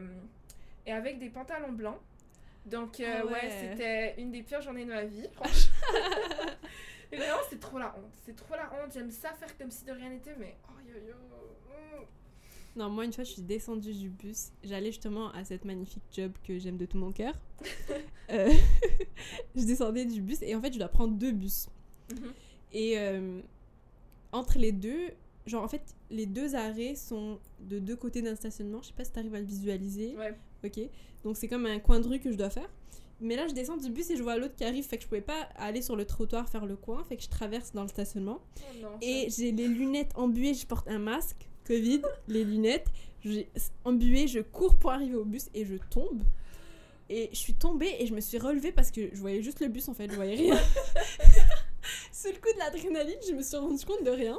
et 0.86 0.92
avec 0.92 1.18
des 1.18 1.28
pantalons 1.30 1.72
blancs. 1.72 1.98
Donc, 2.66 3.00
euh, 3.00 3.18
Ah 3.20 3.26
ouais, 3.26 3.32
ouais. 3.32 3.50
c'était 3.50 4.20
une 4.20 4.32
des 4.32 4.42
pires 4.42 4.60
journées 4.60 4.84
de 4.84 4.90
ma 4.90 5.04
vie, 5.04 5.26
franchement. 5.32 5.76
et 7.12 7.16
vraiment, 7.16 7.38
c'est 7.48 7.60
trop 7.60 7.78
la 7.78 7.94
honte. 7.96 8.12
C'est 8.24 8.34
trop 8.36 8.54
la 8.54 8.64
honte. 8.72 8.92
J'aime 8.92 9.10
ça 9.10 9.32
faire 9.34 9.56
comme 9.56 9.70
si 9.70 9.84
de 9.84 9.92
rien 9.92 10.10
n'était, 10.10 10.34
mais 10.38 10.56
oh 10.68 10.80
yo 10.86 10.94
yo. 11.08 11.14
mm. 11.14 12.04
Non, 12.76 12.90
moi, 12.90 13.04
une 13.06 13.12
fois, 13.12 13.24
je 13.24 13.30
suis 13.32 13.42
descendue 13.42 13.94
du 13.94 14.10
bus. 14.10 14.48
J'allais 14.62 14.90
justement 14.90 15.30
à 15.32 15.44
cette 15.44 15.64
magnifique 15.64 16.02
job 16.12 16.32
que 16.46 16.58
j'aime 16.58 16.76
de 16.76 16.84
tout 16.86 16.98
mon 16.98 17.12
cœur. 17.12 17.34
Euh, 18.28 18.50
je 19.54 19.62
descendais 19.64 20.04
du 20.04 20.20
bus 20.20 20.42
et 20.42 20.52
en 20.56 20.60
fait, 20.60 20.72
je 20.72 20.80
dois 20.80 20.88
prendre 20.88 21.14
deux 21.16 21.30
bus. 21.30 21.68
Mhm. 22.10 22.32
Et 22.72 22.98
euh, 22.98 23.40
entre 24.33 24.59
les 24.59 24.72
deux, 24.72 25.11
genre, 25.46 25.62
en 25.62 25.68
fait, 25.68 25.83
les 26.11 26.26
deux 26.26 26.55
arrêts 26.55 26.94
sont 26.94 27.38
de 27.61 27.79
deux 27.79 27.96
côtés 27.96 28.22
d'un 28.22 28.37
stationnement. 28.37 28.81
Je 28.83 28.88
sais 28.88 28.94
pas 28.94 29.05
si 29.05 29.12
t'arrives 29.12 29.35
à 29.35 29.40
le 29.40 29.46
visualiser. 29.46 30.16
Ouais. 30.16 30.35
Ok. 30.64 30.81
Donc, 31.24 31.37
c'est 31.37 31.48
comme 31.48 31.66
un 31.66 31.79
coin 31.79 32.00
de 32.00 32.09
rue 32.09 32.20
que 32.20 32.31
je 32.31 32.37
dois 32.37 32.50
faire. 32.50 32.68
Mais 33.20 33.35
là, 33.37 33.46
je 33.48 33.55
descends 33.55 33.79
du 33.79 33.90
bus 33.90 34.11
et 34.11 34.16
je 34.16 34.22
vois 34.22 34.37
l'autre 34.37 34.55
qui 34.57 34.64
arrive. 34.64 34.85
Fait 34.85 34.98
que 34.98 35.02
je 35.02 35.09
pouvais 35.09 35.22
pas 35.22 35.48
aller 35.57 35.81
sur 35.81 35.96
le 35.96 36.05
trottoir 36.05 36.48
faire 36.48 36.66
le 36.66 36.76
coin. 36.76 37.02
Fait 37.05 37.16
que 37.16 37.22
je 37.22 37.29
traverse 37.29 37.72
dans 37.72 37.83
le 37.83 37.88
stationnement. 37.88 38.40
Oh 38.59 38.62
non, 38.83 38.88
Et 39.00 39.29
j'ai 39.37 39.52
les 39.52 39.68
lunettes 39.68 40.12
embuées, 40.16 40.55
je 40.55 40.66
porte 40.66 40.87
un 40.88 40.98
masque, 40.98 41.48
Covid, 41.66 42.02
les 42.29 42.44
lunettes, 42.44 42.88
j'ai 43.24 43.48
embué, 43.85 44.29
je 44.29 44.40
cours 44.40 44.76
pour 44.76 44.90
arriver 44.90 45.14
au 45.14 45.24
bus 45.24 45.48
et 45.55 45.64
je 45.64 45.76
tombe. 45.90 46.22
Et 47.09 47.31
je 47.33 47.38
suis 47.38 47.55
tombée 47.55 47.94
et 48.00 48.07
je 48.07 48.14
me 48.14 48.20
suis 48.20 48.38
relevée 48.38 48.72
parce 48.72 48.90
que 48.90 49.09
je 49.12 49.20
voyais 49.20 49.40
juste 49.40 49.61
le 49.61 49.68
bus 49.68 49.88
en 49.88 49.94
fait, 49.94 50.11
je 50.11 50.16
voyais 50.16 50.35
rien. 50.35 50.57
Sous 52.12 52.29
le 52.29 52.35
coup 52.35 52.53
de 52.53 52.59
l'adrénaline, 52.59 53.18
je 53.29 53.33
me 53.33 53.42
suis 53.42 53.57
rendu 53.57 53.85
compte 53.85 54.05
de 54.05 54.11
rien. 54.11 54.38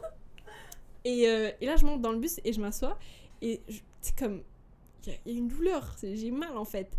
Et, 1.05 1.27
euh, 1.29 1.51
et 1.61 1.65
là, 1.65 1.75
je 1.77 1.85
monte 1.85 2.01
dans 2.01 2.11
le 2.11 2.19
bus 2.19 2.39
et 2.43 2.51
je 2.53 2.59
m'assois. 2.59 2.97
Et 3.41 3.61
c'est 4.01 4.17
comme. 4.17 4.43
Il 5.05 5.13
y, 5.13 5.35
a- 5.35 5.37
une 5.37 5.47
douleur, 5.47 5.95
j'ai 6.01 6.31
mal 6.31 6.57
en 6.57 6.65
fait. 6.65 6.91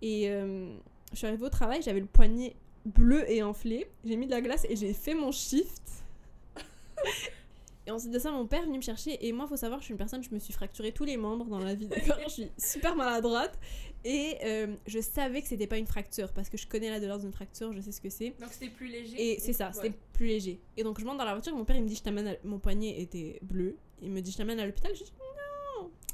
Et 0.00 0.28
euh, 0.28 0.74
je 1.12 1.18
suis 1.18 1.26
arrivée 1.26 1.44
au 1.44 1.48
travail, 1.50 1.80
j'avais 1.82 2.00
le 2.00 2.06
poignet 2.06 2.56
bleu 2.84 3.30
et 3.30 3.42
enflé. 3.42 3.88
J'ai 4.04 4.16
mis 4.16 4.26
de 4.26 4.32
la 4.32 4.40
glace 4.40 4.66
et 4.68 4.74
j'ai 4.74 4.92
fait 4.92 5.14
mon 5.14 5.30
shift. 5.30 6.01
Et 7.86 7.90
ensuite 7.90 8.12
de 8.12 8.18
ça, 8.18 8.30
mon 8.30 8.46
père 8.46 8.62
est 8.62 8.66
venu 8.66 8.76
me 8.78 8.82
chercher. 8.82 9.26
Et 9.26 9.32
moi, 9.32 9.46
faut 9.48 9.56
savoir, 9.56 9.80
je 9.80 9.86
suis 9.86 9.92
une 9.92 9.98
personne, 9.98 10.22
je 10.22 10.30
me 10.30 10.38
suis 10.38 10.52
fracturé 10.52 10.92
tous 10.92 11.04
les 11.04 11.16
membres 11.16 11.46
dans 11.46 11.58
la 11.58 11.74
vie, 11.74 11.86
d'accord 11.88 12.16
Je 12.24 12.28
suis 12.30 12.50
super 12.56 12.94
maladroite. 12.94 13.58
Et 14.04 14.36
euh, 14.44 14.74
je 14.86 15.00
savais 15.00 15.42
que 15.42 15.48
c'était 15.48 15.66
pas 15.66 15.78
une 15.78 15.86
fracture 15.86 16.32
parce 16.32 16.48
que 16.48 16.56
je 16.56 16.66
connais 16.66 16.90
la 16.90 16.98
douleur 17.00 17.18
d'une 17.18 17.32
fracture, 17.32 17.72
je 17.72 17.80
sais 17.80 17.92
ce 17.92 18.00
que 18.00 18.10
c'est. 18.10 18.30
Donc 18.40 18.50
c'était 18.52 18.68
plus 18.70 18.86
léger. 18.88 19.32
Et 19.34 19.38
c'est 19.40 19.52
ça, 19.52 19.68
Ouais. 19.68 19.72
c'était 19.74 19.96
plus 20.12 20.26
léger. 20.26 20.60
Et 20.76 20.82
donc 20.84 20.98
je 21.00 21.04
monte 21.04 21.18
dans 21.18 21.24
la 21.24 21.32
voiture, 21.34 21.54
mon 21.56 21.64
père 21.64 21.76
il 21.76 21.82
me 21.84 21.88
dit 21.88 21.94
je 21.96 22.02
t'amène 22.02 22.26
à... 22.28 22.34
Mon 22.44 22.58
poignet 22.58 23.00
était 23.00 23.38
bleu. 23.42 23.76
Il 24.00 24.10
me 24.10 24.20
dit 24.20 24.32
je 24.32 24.36
t'amène 24.38 24.58
à 24.58 24.66
l'hôpital. 24.66 24.92
Je 24.94 25.04
dis 25.04 25.12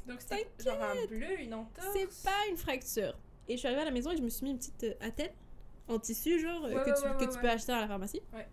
Donc 0.07 0.21
c'était 0.21 0.47
genre 0.63 0.81
un 0.83 1.05
bleu, 1.07 1.39
une 1.39 1.53
entorse. 1.55 1.87
c'est 1.93 2.07
pas 2.23 2.47
une 2.51 2.57
fracture. 2.57 3.17
Et 3.47 3.53
je 3.53 3.57
suis 3.57 3.67
arrivée 3.67 3.81
à 3.81 3.85
la 3.85 3.91
maison 3.91 4.11
et 4.11 4.17
je 4.17 4.21
me 4.21 4.29
suis 4.29 4.43
mis 4.43 4.51
une 4.51 4.57
petite 4.59 4.83
euh, 4.83 4.93
attelle 5.01 5.33
en 5.87 5.97
tissu, 5.97 6.39
genre, 6.39 6.65
euh, 6.65 6.75
Ouais, 6.75 6.83
que, 6.83 6.89
ouais, 6.91 7.17
tu, 7.19 7.25
que 7.25 7.33
tu 7.33 7.39
peux 7.39 7.49
acheter 7.49 7.71
à 7.71 7.81
la 7.81 7.87
pharmacie. 7.87 8.21
Ouais. 8.33 8.47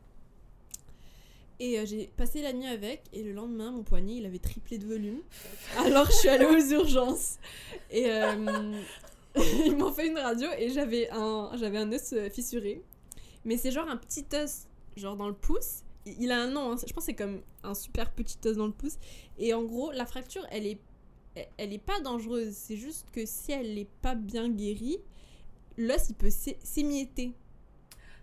Et 1.58 1.78
euh, 1.78 1.86
j'ai 1.86 2.06
passé 2.16 2.42
la 2.42 2.52
nuit 2.52 2.66
avec, 2.66 3.04
et 3.12 3.22
le 3.22 3.32
lendemain, 3.32 3.70
mon 3.70 3.82
poignet, 3.82 4.16
il 4.16 4.26
avait 4.26 4.38
triplé 4.38 4.76
de 4.78 4.86
volume. 4.86 5.20
Alors 5.78 6.06
je 6.06 6.12
suis 6.16 6.28
allée 6.28 6.44
aux 6.46 6.70
urgences. 6.72 7.38
Et 7.90 8.10
euh, 8.10 8.82
ils 9.64 9.76
m'ont 9.76 9.92
fait 9.92 10.08
une 10.08 10.18
radio, 10.18 10.48
et 10.58 10.68
j'avais 10.70 11.08
un, 11.10 11.50
j'avais 11.56 11.78
un 11.78 11.90
os 11.92 12.12
euh, 12.12 12.28
fissuré. 12.30 12.82
Mais 13.44 13.56
c'est 13.56 13.70
genre 13.70 13.88
un 13.88 13.96
petit 13.96 14.24
os, 14.34 14.66
genre 14.96 15.16
dans 15.16 15.28
le 15.28 15.34
pouce. 15.34 15.82
Il 16.20 16.30
a 16.30 16.40
un 16.40 16.48
nom, 16.48 16.72
hein, 16.72 16.76
je 16.86 16.92
pense 16.92 17.04
que 17.04 17.12
c'est 17.12 17.14
comme 17.14 17.40
un 17.64 17.74
super 17.74 18.12
petit 18.12 18.38
os 18.46 18.56
dans 18.56 18.66
le 18.66 18.72
pouce. 18.72 18.96
Et 19.38 19.54
en 19.54 19.64
gros, 19.64 19.92
la 19.92 20.06
fracture, 20.06 20.46
elle 20.50 20.66
est 20.66 20.78
elle- 21.58 21.72
est 21.74 21.78
pas 21.78 22.00
dangereuse. 22.00 22.54
C'est 22.54 22.76
juste 22.76 23.06
que 23.12 23.26
si 23.26 23.52
elle 23.52 23.76
est 23.78 23.88
pas 24.02 24.14
bien 24.14 24.48
guérie, 24.48 24.98
l'os 25.76 26.08
il 26.08 26.14
peut 26.14 26.30
s'é- 26.30 26.58
s'émietter. 26.62 27.32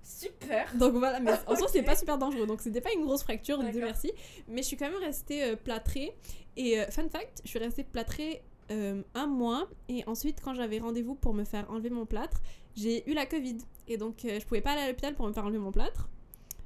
Super. 0.03 0.75
Donc 0.75 0.93
voilà, 0.95 1.19
mais 1.19 1.31
en 1.47 1.55
soi 1.55 1.67
c'est 1.69 1.79
Ok. 1.79 1.85
pas 1.85 1.95
super 1.95 2.17
dangereux. 2.17 2.45
Donc 2.45 2.61
c'était 2.61 2.81
pas 2.81 2.91
une 2.93 3.03
grosse 3.03 3.23
fracture, 3.23 3.57
Dieu 3.63 3.81
merci. 3.81 4.11
Mais 4.47 4.61
je 4.61 4.67
suis 4.67 4.77
quand 4.77 4.89
même 4.89 5.01
restée 5.01 5.43
euh, 5.43 5.55
plâtrée. 5.55 6.13
Et 6.57 6.79
euh, 6.79 6.85
fun 6.87 7.07
fact, 7.09 7.41
je 7.43 7.49
suis 7.49 7.59
restée 7.59 7.83
plâtrée 7.83 8.43
euh, 8.71 9.01
un 9.15 9.27
mois. 9.27 9.67
Et 9.89 10.03
ensuite, 10.07 10.41
quand 10.41 10.53
j'avais 10.53 10.79
rendez-vous 10.79 11.15
pour 11.15 11.33
me 11.33 11.45
faire 11.45 11.69
enlever 11.71 11.89
mon 11.89 12.05
plâtre, 12.05 12.41
j'ai 12.75 13.09
eu 13.09 13.13
la 13.13 13.25
Covid. 13.25 13.57
Et 13.87 13.97
donc 13.97 14.17
je 14.23 14.45
pouvais 14.45 14.61
pas 14.61 14.71
aller 14.71 14.81
à 14.81 14.87
l'hôpital 14.89 15.15
pour 15.15 15.27
me 15.27 15.33
faire 15.33 15.45
enlever 15.45 15.57
mon 15.59 15.71
plâtre. 15.71 16.09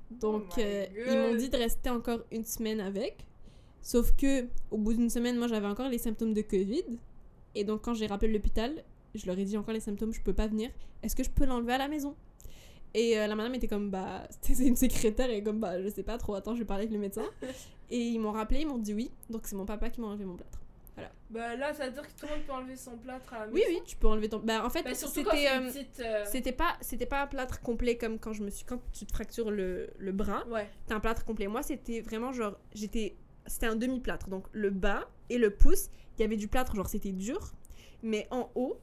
Donc 0.10 0.45
Oh 0.58 0.62
ils 0.62 1.17
m'ont 1.17 1.36
dit 1.36 1.50
de 1.50 1.58
rester 1.58 1.89
encore 1.89 2.19
une 2.32 2.43
semaine 2.45 2.80
avec. 2.80 3.26
Sauf 3.82 4.13
que 4.15 4.47
au 4.71 4.78
bout 4.78 4.93
d'une 4.93 5.10
semaine, 5.10 5.38
moi 5.38 5.47
j'avais 5.47 5.67
encore 5.67 5.89
les 5.89 5.97
symptômes 5.97 6.34
de 6.34 6.41
Covid. 6.41 6.84
Et 7.56 7.63
donc 7.63 7.82
quand 7.84 7.93
j'ai 7.93 8.08
rappelé 8.08 8.32
l'hôpital, 8.34 8.84
je 9.15 9.26
leur 9.26 9.38
ai 9.38 9.45
dit 9.45 9.58
encore 9.58 9.73
les 9.73 9.80
symptômes, 9.80 10.13
je 10.13 10.21
peux 10.21 10.34
pas 10.34 10.47
venir. 10.47 10.69
Est-ce 11.04 11.15
que 11.15 11.23
je 11.23 11.30
peux 11.30 11.45
l'enlever 11.45 11.73
à 11.73 11.78
la 11.78 11.88
maison? 11.88 12.15
Et 12.93 13.19
euh, 13.19 13.28
la 13.28 13.36
madame 13.36 13.54
était 13.56 13.67
comme 13.67 13.89
bah 13.91 14.23
c'est 14.41 14.58
une 14.65 14.76
secrétaire 14.76 15.30
et 15.30 15.43
comme 15.43 15.60
bah 15.60 15.82
je 15.82 15.89
sais 15.89 16.04
pas 16.04 16.17
trop, 16.17 16.36
attends, 16.36 16.54
je 16.56 16.60
vais 16.60 16.65
parler 16.65 16.84
avec 16.84 16.93
le 16.93 17.00
médecin. 17.00 17.26
et 17.89 18.00
ils 18.00 18.19
m'ont 18.19 18.32
rappelé, 18.32 18.62
ils 18.62 18.67
m'ont 18.67 18.78
dit 18.78 18.93
oui. 18.93 19.12
Donc 19.30 19.41
c'est 19.45 19.56
mon 19.56 19.65
papa 19.65 19.89
qui 19.89 20.02
m'a 20.02 20.08
enlevé 20.08 20.26
mon 20.26 20.36
plâtre. 20.36 20.60
Bah 21.30 21.58
là, 21.58 21.73
ça 21.73 21.86
veut 21.88 21.91
dire 21.91 22.04
que 22.04 22.19
tout 22.19 22.26
le 22.26 22.30
monde 22.38 22.45
peut 22.47 22.54
enlever 22.54 22.76
son 22.78 22.97
plâtre 22.97 23.34
à 23.34 23.47
Oui, 23.52 23.62
oui, 23.67 23.82
tu 23.86 23.97
peux 23.97 24.08
enlever 24.08 24.30
ton. 24.30 24.39
Ben, 24.39 24.63
en 24.63 24.69
fait, 24.69 24.82
Bah, 24.84 24.93
c'était. 24.95 25.47
euh, 25.52 25.69
euh, 26.00 26.23
C'était 26.26 26.54
pas, 26.54 26.78
c'était 26.80 27.06
pas 27.06 27.21
un 27.23 27.28
plâtre 27.28 27.60
complet 27.62 27.97
comme 27.97 28.17
quand 28.17 28.32
je 28.32 28.41
me 28.43 28.50
suis. 28.50 28.63
Quand 28.65 28.80
tu 28.93 29.06
te 29.06 29.12
fractures 29.12 29.52
le, 29.52 29.89
le 29.97 30.12
bras, 30.13 30.47
Ouais. 30.47 30.69
t'as 30.88 30.95
un 30.95 31.00
plâtre 31.02 31.26
complet. 31.26 31.47
Moi, 31.47 31.63
c'était 31.63 32.00
vraiment 32.00 32.32
genre. 32.32 32.58
J'étais. 32.73 33.17
C'était 33.45 33.65
un 33.65 33.76
demi-plâtre. 33.76 34.30
Donc, 34.30 34.47
le 34.54 34.69
bas 34.69 35.10
et 35.30 35.38
le 35.38 35.50
pouce, 35.54 35.89
il 36.17 36.21
y 36.21 36.23
avait 36.26 36.38
du 36.38 36.47
plâtre, 36.47 36.73
genre 36.76 36.88
c'était 36.88 37.12
dur. 37.12 37.52
Mais 38.04 38.26
en 38.32 38.50
haut, 38.56 38.80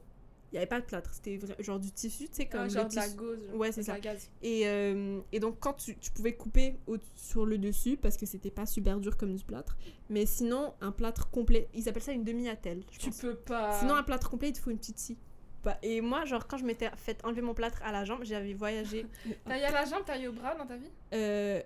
il 0.51 0.55
y 0.55 0.57
avait 0.57 0.67
pas 0.67 0.79
de 0.79 0.85
plâtre. 0.85 1.13
C'était 1.13 1.39
genre 1.59 1.79
du 1.79 1.91
tissu, 1.91 2.27
tu 2.29 2.35
sais, 2.35 2.45
comme 2.47 2.61
Ah, 2.61 2.63
le 2.65 2.69
genre 2.69 2.87
de 2.87 2.95
la 2.95 3.09
gauze. 3.09 3.39
Ouais, 3.53 3.71
c'est 3.71 3.83
ça. 3.83 3.97
Et, 4.41 4.67
euh, 4.67 5.19
et 5.31 5.39
donc, 5.39 5.59
quand 5.59 5.73
tu, 5.73 5.97
tu 5.97 6.11
pouvais 6.11 6.33
couper 6.35 6.77
au- 6.87 6.97
sur 7.15 7.45
le 7.45 7.57
dessus, 7.57 7.97
parce 7.97 8.15
que 8.17 8.25
c'était 8.25 8.51
pas 8.51 8.65
super 8.65 8.99
dur 8.99 9.17
comme 9.17 9.35
du 9.35 9.43
plâtre. 9.43 9.75
Mais 10.09 10.25
sinon, 10.25 10.73
un 10.81 10.91
plâtre 10.91 11.29
complet, 11.29 11.67
ils 11.73 11.89
appellent 11.89 12.03
ça 12.03 12.11
une 12.13 12.23
demi-attelle, 12.23 12.83
Tu 12.85 12.99
pense. 13.09 13.19
peux 13.19 13.35
pas. 13.35 13.71
Sinon, 13.79 13.95
un 13.95 14.03
plâtre 14.03 14.29
complet, 14.29 14.49
il 14.49 14.53
te 14.53 14.59
faut 14.59 14.71
une 14.71 14.77
petite 14.77 14.99
scie. 14.99 15.17
Bah, 15.63 15.77
Et 15.81 15.99
moi, 15.99 16.25
genre, 16.25 16.47
quand 16.47 16.57
je 16.57 16.65
m'étais 16.65 16.89
fait 16.95 17.19
enlever 17.25 17.41
mon 17.41 17.55
plâtre 17.55 17.81
à 17.83 17.91
la 17.91 18.05
jambe, 18.05 18.23
j'avais 18.23 18.53
voyagé. 18.53 19.07
T'as 19.45 19.57
eu 19.59 19.63
à 19.63 19.71
la 19.71 19.85
jambe, 19.85 20.03
t'as 20.05 20.19
eu 20.19 20.27
au 20.27 20.31
bras 20.31 20.53
dans 20.55 20.67
ta 20.67 20.77
vie? 20.77 20.91
Euh, 21.13 21.59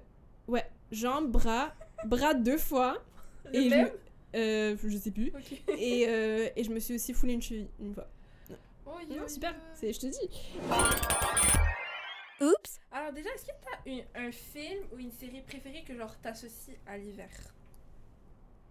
ouais, 0.48 0.65
jambes, 0.92 1.30
bras, 1.30 1.76
bras 2.06 2.34
deux 2.34 2.58
fois. 2.58 2.98
Le 3.54 3.60
et 3.60 3.70
je, 3.70 3.76
même? 3.76 3.86
me- 3.88 4.39
euh, 4.39 4.78
je 4.82 4.98
sais 4.98 5.12
plus. 5.12 5.34
Et, 5.78 6.06
euh, 6.08 6.48
et 6.56 6.63
je 6.63 6.72
me 6.72 6.80
suis 6.80 6.96
aussi 6.96 7.13
foulé 7.13 7.34
une 7.34 7.42
cheville 7.42 7.68
une 7.82 7.94
fois. 7.94 8.08
Oh, 8.91 8.97
Non, 9.10 9.28
super, 9.28 9.54
c'est, 9.75 9.93
je 9.93 9.99
te 9.99 10.08
dis. 10.08 10.30
Oups. 12.41 12.80
Alors 12.91 13.12
déjà, 13.13 13.30
est-ce 13.36 13.45
que 13.45 13.52
t'as 13.62 13.89
une- 13.91 14.06
un 14.15 14.32
film 14.32 14.80
ou 14.93 14.97
une 14.99 15.12
série 15.12 15.41
préférée 15.41 15.84
que 15.84 15.95
genre 15.95 16.15
t'associes 16.21 16.78
à 16.88 16.97
l'hiver? 16.97 17.30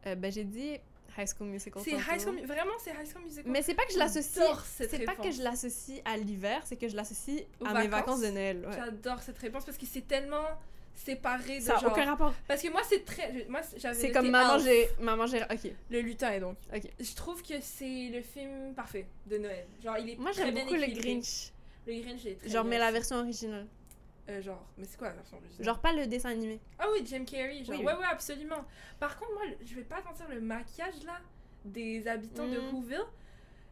Euh, 0.06 0.14
ben, 0.14 0.32
j'ai 0.32 0.44
dit 0.44 0.78
High 1.16 1.26
School 1.28 1.48
Musical. 1.48 1.82
C'est. 1.84 1.92
High 1.92 2.20
School 2.20 2.40
Vraiment, 2.46 2.72
c'est 2.78 2.90
High 2.90 3.06
School 3.12 3.22
Musical 3.24 3.50
Mais 3.52 3.62
c'est 3.62 3.74
pas 3.74 3.84
que 3.84 3.92
je 3.92 3.98
l'associe. 3.98 4.44
J'adore 4.46 4.60
cette 4.64 4.90
C'est 4.90 5.04
pas 5.04 5.16
que 5.16 5.30
je 5.30 5.42
l'associe 5.42 6.00
à 6.04 6.16
l'hiver, 6.16 6.62
c'est 6.64 6.76
que 6.76 6.88
je 6.88 6.96
l'associe 6.96 7.44
Aux 7.60 7.66
à 7.66 7.74
mes 7.74 7.88
vacances? 7.88 7.90
vacances 7.90 8.20
de 8.22 8.28
Noël. 8.28 8.66
ouais. 8.66 8.72
J'adore 8.76 9.22
cette 9.22 9.38
réponse 9.38 9.64
parce 9.66 9.76
que 9.78 9.86
c'est 9.86 10.06
tellement 10.06 10.46
séparé 10.98 11.58
de 11.58 11.64
Ça 11.64 11.74
n'a 11.74 11.78
genre... 11.80 11.92
aucun 11.92 12.04
rapport. 12.04 12.34
Parce 12.46 12.62
que 12.62 12.68
moi, 12.70 12.82
c'est 12.88 13.04
très... 13.04 13.46
Moi, 13.48 13.60
j'avais 13.76 13.94
C'est 13.94 14.10
comme 14.12 14.30
maman, 14.30 14.58
j'ai. 14.58 14.88
Maman, 15.00 15.26
j'ai. 15.26 15.42
Ok, 15.42 15.70
Le 15.90 16.00
lutin, 16.00 16.38
donc. 16.40 16.56
ok. 16.74 16.82
Je 16.98 17.14
trouve 17.14 17.42
que 17.42 17.54
c'est 17.60 18.08
le 18.12 18.20
film 18.22 18.74
parfait 18.74 19.06
de 19.26 19.38
Noël. 19.38 19.66
Genre, 19.82 19.96
il 19.98 20.10
est 20.10 20.16
Moi, 20.16 20.32
j'aime 20.32 20.54
beaucoup 20.54 20.74
le. 20.74 20.86
Grinch. 21.00 21.52
Le 21.86 22.00
Grinch, 22.02 22.26
est 22.26 22.34
très 22.38 22.48
Genre, 22.48 22.64
bien 22.64 22.70
mais 22.70 22.78
la 22.78 22.90
version 22.92 23.16
originale. 23.16 23.66
Euh, 24.28 24.42
genre, 24.42 24.62
mais 24.76 24.84
c'est 24.84 24.98
quoi 24.98 25.08
la 25.08 25.14
version 25.14 25.38
originale? 25.38 25.64
Genre, 25.64 25.78
pas 25.80 25.92
le 25.92 26.06
dessin 26.06 26.28
animé. 26.30 26.60
Ah 26.78 26.86
oui, 26.92 27.02
Jim 27.06 27.24
Carrey, 27.24 27.64
genre. 27.64 27.76
Oui, 27.76 27.76
oui. 27.78 27.84
Ouais, 27.86 27.94
ouais, 27.94 28.04
absolument. 28.10 28.62
Par 29.00 29.18
contre, 29.18 29.32
moi, 29.32 29.42
je 29.64 29.74
vais 29.74 29.84
pas 29.84 30.02
mentir, 30.02 30.26
le 30.28 30.40
maquillage 30.40 31.02
là 31.06 31.18
des 31.64 32.06
habitants 32.06 32.46
de 32.46 32.58
Mm. 32.58 32.74
Whoville, 32.74 33.04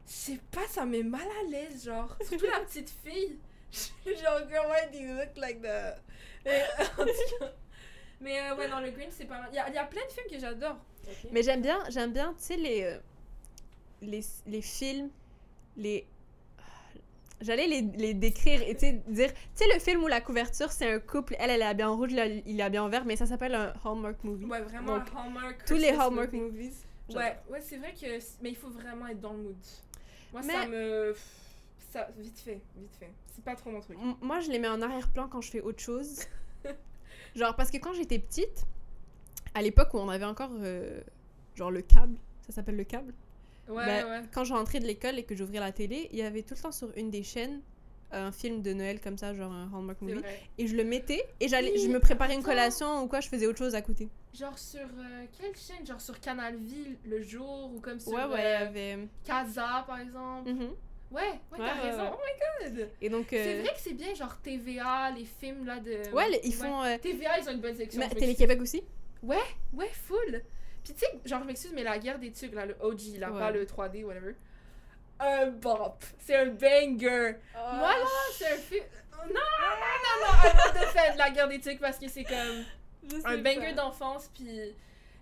je 0.06 0.12
sais 0.12 0.40
pas, 0.50 0.66
ça 0.68 0.84
met 0.86 1.02
mal 1.02 1.26
à 1.44 1.50
l'aise, 1.50 1.84
genre. 1.84 2.16
Surtout 2.22 2.46
la 2.46 2.60
petite 2.64 2.90
fille. 3.04 3.38
Genre, 4.06 4.48
girl, 4.48 4.66
why 4.68 4.90
do 4.92 4.98
you 4.98 5.14
look 5.14 5.36
like 5.36 5.60
that? 5.62 5.96
Et, 6.44 6.60
Mais 8.20 8.40
euh, 8.40 8.56
ouais, 8.56 8.68
dans 8.68 8.80
le 8.80 8.90
Green, 8.90 9.10
c'est 9.10 9.26
pas 9.26 9.38
mal. 9.40 9.48
Il 9.52 9.56
y 9.56 9.58
a, 9.58 9.68
il 9.68 9.74
y 9.74 9.78
a 9.78 9.84
plein 9.84 10.04
de 10.06 10.10
films 10.10 10.26
que 10.30 10.38
j'adore. 10.38 10.76
Mais 11.32 11.42
j'aime 11.42 11.60
bien, 11.60 11.78
j'aime 11.90 12.12
bien, 12.12 12.32
tu 12.34 12.42
sais, 12.44 12.56
les, 12.56 12.82
euh, 12.84 12.98
les, 14.02 14.24
les 14.46 14.62
films, 14.62 15.10
les... 15.76 16.06
J'allais 17.42 17.66
les, 17.66 17.82
les 17.82 18.14
décrire 18.14 18.62
et 18.62 18.72
dire... 18.74 18.98
Tu 19.06 19.34
sais, 19.54 19.66
le 19.72 19.78
film 19.78 20.02
où 20.02 20.06
la 20.06 20.22
couverture, 20.22 20.72
c'est 20.72 20.90
un 20.90 20.98
couple, 20.98 21.36
elle, 21.38 21.50
elle 21.50 21.60
est 21.60 21.66
habillée 21.66 21.84
en 21.84 21.94
rouge, 21.96 22.12
là, 22.12 22.24
il 22.26 22.58
est 22.58 22.62
habillé 22.62 22.78
en 22.78 22.88
vert, 22.88 23.04
mais 23.04 23.16
ça 23.16 23.26
s'appelle 23.26 23.54
un 23.54 23.74
Hallmark 23.84 24.24
movie. 24.24 24.46
Ouais, 24.46 24.62
vraiment, 24.62 24.96
Donc, 24.98 25.08
Hallmark. 25.14 25.64
Tous 25.66 25.74
les 25.74 25.90
Hallmark 25.90 26.32
movie. 26.32 26.38
movies. 26.40 26.86
Ouais, 27.14 27.36
ouais, 27.50 27.60
c'est 27.60 27.76
vrai 27.76 27.92
que. 27.92 28.06
Mais 28.42 28.50
il 28.50 28.56
faut 28.56 28.70
vraiment 28.70 29.06
être 29.06 29.20
dans 29.20 29.32
le 29.34 29.38
mood. 29.38 29.56
Moi, 30.32 30.40
Mais- 30.44 30.52
ça 30.54 30.66
me. 30.66 31.14
Ça, 31.92 32.08
vite 32.18 32.38
fait, 32.40 32.60
vite 32.74 32.96
fait. 32.98 33.10
C'est 33.37 33.44
pas 33.44 33.55
trop 33.55 33.70
mon 33.70 33.81
truc. 33.81 33.99
M- 34.03 34.14
Moi, 34.22 34.40
je 34.40 34.51
les 34.51 34.59
mets 34.59 34.68
en 34.68 34.81
arrière-plan 34.81 35.29
quand 35.29 35.42
je 35.42 35.51
fais 35.51 35.61
autre 35.61 35.81
chose. 35.81 36.20
genre, 37.37 37.55
parce 37.55 37.70
que 37.70 37.77
quand 37.77 37.92
j'étais 37.92 38.18
petite, 38.18 38.64
à 39.55 39.61
l'époque 39.62 39.92
où 39.94 39.99
on 39.99 40.09
avait 40.09 40.25
encore, 40.25 40.51
euh, 40.55 41.01
genre, 41.55 41.70
le 41.70 41.83
câble, 41.83 42.16
ça 42.40 42.53
s'appelle 42.53 42.77
le 42.77 42.85
câble. 42.85 43.12
Ouais, 43.68 43.85
Ben, 43.85 44.07
ouais. 44.07 44.22
Quand 44.33 44.44
je 44.44 44.55
rentrais 44.55 44.81
de 44.81 44.87
l'école 44.87 45.18
et 45.18 45.25
que 45.25 45.37
j'ouvrais 45.37 45.61
la 45.61 45.70
télé, 45.72 46.09
il 46.12 46.18
y 46.18 46.22
avait 46.22 46.42
tout 46.42 46.55
le 46.55 46.61
temps 46.62 46.72
sur 46.72 46.90
une 46.96 47.11
des 47.11 47.22
chaînes 47.22 47.61
un 48.12 48.31
film 48.31 48.62
de 48.62 48.72
Noël 48.72 49.01
comme 49.01 49.18
ça, 49.18 49.35
genre 49.35 49.51
un 49.53 49.68
Hallmark 49.77 50.01
movie. 50.01 50.22
Et 50.59 50.68
je 50.68 50.77
le 50.77 50.85
mettais 50.85 51.27
et 51.40 51.49
j'allais, 51.49 51.72
Oui, 51.75 51.83
je 51.83 51.88
me 51.88 51.99
préparais 51.99 52.35
une 52.35 52.42
collation 52.42 53.03
ou 53.03 53.09
quoi, 53.09 53.20
je 53.20 53.29
faisais 53.29 53.46
autre 53.46 53.59
chose 53.59 53.75
à 53.75 53.83
côté. 53.83 54.09
Genre 54.33 54.57
sur 54.57 54.81
euh, 54.81 55.25
quelle 55.37 55.57
chaîne? 55.57 55.85
Genre 55.85 56.01
sur 56.01 56.18
Canal 56.20 56.55
Ville 56.57 56.96
le 57.05 57.20
jour 57.22 57.72
ou 57.75 57.81
comme 57.81 57.99
sur 57.99 58.12
ouais, 58.12 58.25
ouais, 58.27 58.38
il 58.38 58.42
y 58.42 58.46
euh, 58.46 58.66
avait. 58.68 59.09
Casa 59.25 59.83
par 59.88 59.99
exemple. 59.99 60.49
Mhm. 60.51 60.70
Ouais, 61.11 61.23
ouais, 61.23 61.31
Ouais, 61.53 61.59
t'as 61.59 61.64
ouais, 61.83 61.90
raison. 61.90 62.03
ouais. 62.03 62.11
Oh 62.12 62.19
my 62.64 62.69
god. 62.77 62.88
Et 63.01 63.09
donc. 63.09 63.27
C'est 63.31 63.59
euh, 63.59 63.62
vrai 63.62 63.73
que 63.73 63.81
c'est 63.81 63.92
bien 63.95 64.14
genre 64.14 64.37
TVA, 64.42 65.11
les 65.16 65.25
films 65.25 65.64
là 65.66 65.79
de. 65.79 66.11
Ouais, 66.12 66.29
les- 66.29 66.40
ils 66.45 66.55
font. 66.55 66.83
euh, 66.83 66.99
TVA, 66.99 67.38
ils 67.38 67.49
ont 67.49 67.53
une 67.53 67.61
bonne 67.61 67.77
section. 67.77 68.01
mais 68.01 68.09
Télé-Québec 68.09 68.61
aussi 68.61 68.83
m'excuse. 69.23 69.45
Ouais, 69.73 69.88
full. 69.92 70.42
Puis 70.85 70.95
tu 70.95 71.01
sais, 71.01 71.07
genre 71.25 71.40
je 71.42 71.47
m'excuse, 71.47 71.73
mais 71.75 71.83
la 71.85 71.99
guerre 71.99 72.19
des 72.19 72.31
tucs 72.33 72.55
là, 72.55 72.66
le 72.66 72.77
OG 72.81 73.19
là, 73.19 73.31
Ouais. 73.33 73.38
pas 73.38 73.51
le 73.51 73.64
3D, 73.66 74.05
whatever. 74.05 74.35
Un 75.19 75.47
bop. 75.47 76.05
C'est 76.19 76.37
un 76.37 76.47
banger. 76.47 77.37
Moi 77.55 77.92
là, 77.99 78.07
c'est 78.35 78.53
un 78.53 78.57
film. 78.59 78.85
Non, 79.29 79.35
non, 79.35 79.35
non, 79.35 80.27
non, 80.27 80.49
I'm 80.51 80.57
not 80.57 80.81
defend 80.81 81.16
la 81.16 81.31
guerre 81.31 81.49
des 81.49 81.59
tucs 81.61 81.81
parce 81.81 81.99
que 81.99 82.09
c'est 82.09 82.25
comme. 82.25 82.64
Un 83.25 83.38
banger 83.38 83.73
d'enfance, 83.73 84.31
puis 84.35 84.75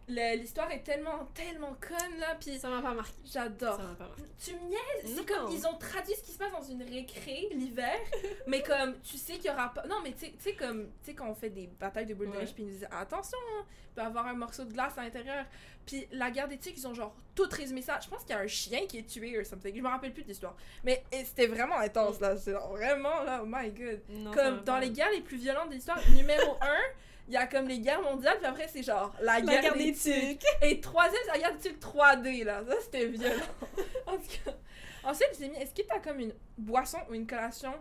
l'histoire 0.09 0.71
est 0.71 0.83
tellement, 0.83 1.27
tellement 1.35 1.75
conne, 1.81 2.19
là, 2.21 2.37
puis 2.39 2.59
Ça 2.59 2.69
m'a 2.69 2.83
pas 2.83 2.93
marqué. 2.95 3.15
j'adore. 3.25 3.77
Ça 3.77 3.83
m'a 3.83 3.95
pas 3.95 4.07
marqué. 4.09 4.23
Tu 4.43 4.53
me 4.55 4.69
niaises, 4.69 5.17
c'est 5.17 5.27
comme, 5.27 5.51
ils 5.51 5.67
ont 5.67 5.75
traduit 5.75 6.15
ce 6.15 6.23
qui 6.23 6.33
se 6.33 6.39
passe 6.39 6.53
dans 6.53 6.63
une 6.63 6.83
récré 6.83 7.49
l'hiver, 7.53 7.97
mais 8.47 8.63
comme, 8.63 8.99
tu 9.01 9.17
sais 9.17 9.35
qu'il 9.35 9.47
y 9.47 9.51
aura 9.51 9.73
pas... 9.73 9.87
Non, 9.87 9.97
mais 10.03 10.13
tu 10.13 10.27
sais- 10.39 10.55
comme, 10.55 10.85
tu 11.03 11.11
sais, 11.11 11.15
quand 11.15 11.29
on 11.29 11.35
fait 11.35 11.51
des 11.51 11.67
batailles 11.67 12.07
de 12.07 12.15
boules 12.15 12.27
de 12.29 12.33
Ouais. 12.33 12.39
neige, 12.41 12.53
puis 12.55 12.63
ils 12.65 12.67
nous 12.67 12.73
disent, 12.73 12.89
attention, 12.91 13.39
hein, 13.59 13.65
il 13.91 13.95
peut 13.95 14.03
avoir 14.03 14.27
un 14.27 14.35
morceau 14.35 14.65
de 14.65 14.73
glace 14.73 14.97
à 14.99 15.03
l'intérieur. 15.05 15.45
Puis 15.87 16.07
la 16.13 16.31
guerre 16.31 16.49
des 16.49 16.57
tiques, 16.59 16.77
ils 16.79 16.87
ont 16.89 16.95
genre 16.95 17.15
tout 17.35 17.47
résumé 17.51 17.83
ça. 17.83 18.01
Je 18.01 18.09
pense 18.09 18.23
qu'il 18.23 18.31
y 18.31 18.39
a 18.39 18.41
un 18.41 18.47
chien 18.47 18.87
qui 18.87 18.99
est 18.99 19.03
tué 19.07 19.39
ou 19.39 19.45
something. 19.45 19.77
Je 19.77 19.83
me 19.83 19.89
rappelle 19.89 20.13
plus 20.15 20.23
de 20.23 20.29
l'histoire. 20.29 20.57
Mais 20.83 21.05
c'était 21.13 21.47
vraiment 21.47 21.77
intense, 21.77 22.21
là. 22.21 22.37
C'est 22.39 22.53
vraiment, 22.53 23.23
là, 23.23 23.41
oh 23.43 23.47
my 23.47 23.71
god. 23.71 24.01
Non, 24.09 24.33
Comme 24.33 24.65
dans 24.65 24.79
les 24.79 24.91
guerres 24.91 25.11
les 25.13 25.21
plus 25.21 25.37
violentes 25.37 25.69
de 25.69 25.75
l'histoire, 25.75 25.99
numéro 26.11 26.57
1, 26.61 26.67
il 27.27 27.35
y 27.35 27.37
a 27.37 27.47
comme 27.47 27.67
les 27.69 27.81
guerres 27.81 28.03
mondiales, 28.03 28.37
puis 28.39 28.47
après 28.47 28.69
c'est 28.69 28.83
genre 28.83 29.15
la 29.21 29.41
guerre, 29.41 29.55
La 29.57 29.63
guerre 29.63 29.75
des, 29.75 29.93
des 29.93 29.93
tucs. 29.93 30.39
tucs. 30.39 30.49
Et 30.63 30.81
troisième, 30.81 31.21
c'est 31.25 31.33
la 31.33 31.39
guerre 31.39 31.57
des 31.57 31.69
tucs 31.71 31.81
3D, 31.81 32.45
là. 32.45 32.63
Ça, 32.67 32.75
c'était 32.83 33.07
violent. 33.07 33.45
en 34.07 34.17
tout 34.17 34.29
cas. 34.45 34.53
Ensuite, 35.05 35.31
j'ai 35.39 35.49
mis, 35.49 35.57
est-ce 35.57 35.75
que 35.75 35.87
t'as 35.87 36.01
comme 36.01 36.21
une 36.21 36.35
boisson 36.57 36.99
ou 37.11 37.15
une 37.15 37.27
collation 37.27 37.75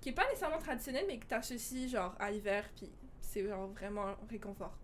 qui 0.00 0.10
est 0.10 0.12
pas 0.12 0.26
nécessairement 0.28 0.58
traditionnelle, 0.58 1.04
mais 1.08 1.18
que 1.18 1.26
t'associes 1.26 1.88
genre 1.88 2.14
à 2.18 2.30
l'hiver, 2.30 2.68
puis 2.76 2.90
c'est 3.20 3.46
genre 3.46 3.68
vraiment 3.68 4.14
réconfort? 4.30 4.76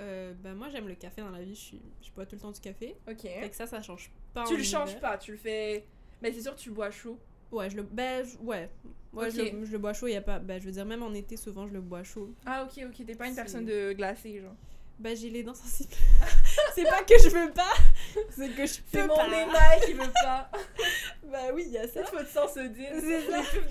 Euh, 0.00 0.32
ben 0.34 0.54
moi 0.54 0.68
j'aime 0.70 0.88
le 0.88 0.96
café 0.96 1.22
dans 1.22 1.30
la 1.30 1.40
vie, 1.42 1.54
je, 1.54 1.60
suis... 1.60 1.82
je 2.02 2.10
bois 2.10 2.26
tout 2.26 2.34
le 2.34 2.40
temps 2.40 2.50
du 2.50 2.60
café. 2.60 2.96
Ok. 3.08 3.22
Fait 3.22 3.48
que 3.48 3.54
ça, 3.54 3.66
ça 3.66 3.80
change 3.80 4.10
pas. 4.32 4.44
Tu 4.44 4.54
en 4.54 4.56
le 4.56 4.62
changes 4.64 4.98
pas, 4.98 5.16
tu 5.18 5.30
le 5.32 5.38
fais. 5.38 5.86
Mais 6.20 6.32
c'est 6.32 6.42
sûr 6.42 6.56
tu 6.56 6.70
le 6.70 6.74
bois 6.74 6.90
chaud. 6.90 7.18
Ouais, 7.54 7.70
je 7.70 7.76
le. 7.76 7.82
Ben, 7.82 8.24
je- 8.26 8.36
ouais. 8.38 8.70
Ouais, 9.12 9.30
je, 9.30 9.42
le, 9.42 9.64
je 9.64 9.70
le 9.72 9.78
bois 9.78 9.92
chaud, 9.92 10.08
y 10.08 10.16
a 10.16 10.20
pas. 10.20 10.38
Ben, 10.40 10.60
je 10.60 10.66
veux 10.66 10.72
dire, 10.72 10.84
même 10.84 11.02
en 11.02 11.14
été, 11.14 11.36
souvent, 11.36 11.66
je 11.68 11.72
le 11.72 11.80
bois 11.80 12.02
chaud. 12.02 12.34
Ah, 12.46 12.64
ok, 12.64 12.84
ok, 12.88 13.06
t'es 13.06 13.14
pas 13.14 13.26
une 13.26 13.34
C'est- 13.34 13.40
personne 13.40 13.64
de 13.64 13.92
glacé, 13.92 14.40
genre. 14.40 14.54
Ben, 14.98 15.16
j'ai 15.16 15.28
les 15.30 15.42
dents 15.42 15.54
sensibles. 15.54 15.92
c'est 16.74 16.84
pas 16.84 17.02
que 17.02 17.14
je 17.18 17.28
veux 17.28 17.50
pas, 17.52 17.72
c'est 18.30 18.48
que 18.50 18.64
je 18.66 18.74
C'est 18.74 18.82
peux 18.92 19.06
mon 19.06 19.16
pas. 19.16 19.26
émail 19.26 19.80
qui 19.86 19.92
veut 19.92 20.12
pas. 20.22 20.50
Ben 21.30 21.52
oui, 21.54 21.64
il 21.66 21.72
y 21.72 21.78
a 21.78 21.82
ça. 21.88 21.94
Cette 21.94 22.08
fois 22.10 22.22
de 22.22 22.28
sans 22.28 22.46
se 22.48 22.60
dire. 22.60 22.90
C'est 23.00 23.22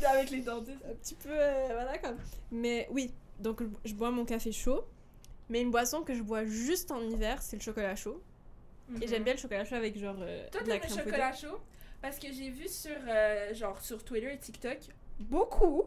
ça. 0.01 0.09
Avec 0.11 0.29
les 0.31 0.41
dentistes. 0.41 0.83
Un 0.89 0.93
petit 0.95 1.15
peu. 1.15 1.29
euh, 1.31 1.67
voilà, 1.71 1.97
comme. 1.97 2.17
Mais 2.51 2.87
oui, 2.91 3.13
donc 3.39 3.61
je- 3.85 3.93
bois 3.93 4.11
mon 4.11 4.25
café 4.25 4.51
chaud. 4.51 4.83
Mais 5.49 5.61
une 5.61 5.71
boisson 5.71 6.03
que 6.03 6.13
je 6.13 6.21
bois 6.23 6.45
juste 6.45 6.89
en 6.91 7.01
hiver, 7.01 7.41
c'est 7.41 7.55
le 7.57 7.61
chocolat 7.61 7.95
chaud. 7.95 8.21
Et 9.01 9.07
j'aime 9.07 9.23
bien 9.23 9.33
le 9.33 9.39
chocolat 9.39 9.63
chaud 9.65 9.75
avec 9.75 9.97
genre. 9.97 10.15
euh, 10.19 10.43
Mhm. 10.45 10.49
Toi, 10.51 10.61
t'aimes 10.63 10.81
le 10.89 10.95
chocolat 11.03 11.33
chaud? 11.33 11.59
Parce 12.03 12.19
que 12.19 12.27
j'ai 12.33 12.49
vu 12.49 12.67
sur, 12.67 12.91
euh, 13.07 13.53
genre, 13.53 13.81
sur 13.81 14.03
Twitter 14.03 14.33
et 14.33 14.37
TikTok 14.37 14.77
beaucoup 15.21 15.83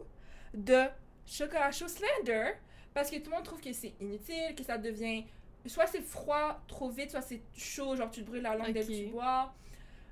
de 0.51 0.85
chocolat 1.27 1.71
chaud 1.71 1.87
Slender 1.87 2.53
parce 2.91 3.11
que 3.11 3.17
tout 3.17 3.29
le 3.29 3.35
monde 3.35 3.45
trouve 3.45 3.61
que 3.61 3.71
c'est 3.71 3.93
inutile, 4.01 4.55
que 4.57 4.63
ça 4.63 4.79
devient. 4.79 5.25
Soit 5.67 5.85
c'est 5.85 6.01
froid 6.01 6.59
trop 6.67 6.89
vite, 6.89 7.11
soit 7.11 7.21
c'est 7.21 7.43
chaud, 7.55 7.95
genre 7.95 8.09
tu 8.09 8.21
te 8.23 8.25
brûles 8.25 8.41
la 8.41 8.55
langue 8.55 8.73
dès 8.73 8.81
que 8.83 8.91
tu 8.91 9.11
bois. 9.11 9.53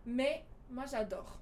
Mais 0.05 0.45
moi 0.69 0.85
j'adore. 0.85 1.39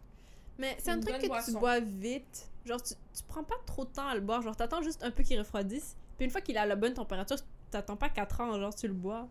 Mais 0.58 0.78
C'est 0.80 0.91
un 0.91 0.99
truc 1.02 1.17
que 1.17 1.28
boisson. 1.28 1.52
tu 1.52 1.60
bois 1.60 1.82
vite. 1.82 2.47
Genre, 2.63 2.82
tu, 2.82 2.93
tu 2.93 3.23
prends 3.28 3.43
pas 3.43 3.56
trop 3.65 3.84
de 3.84 3.89
temps 3.91 4.08
à 4.08 4.15
le 4.15 4.21
boire. 4.21 4.41
Genre, 4.41 4.56
t'attends 4.56 4.82
juste 4.82 5.04
un 5.04 5.12
peu 5.12 5.23
qu'il 5.23 5.38
refroidisse. 5.38 5.97
Puis 6.15 6.23
une 6.23 6.32
fois 6.32 6.39
qu'il 6.39 6.58
à 6.58 6.65
la 6.65 6.78
bonne 6.78 6.93
température, 6.93 7.36
t'attends 7.69 7.97
pas 7.97 8.08
4 8.08 8.39
ans, 8.39 8.58
genre, 8.58 8.73
tu 8.73 8.88
le 8.88 8.93
bois. 8.93 9.28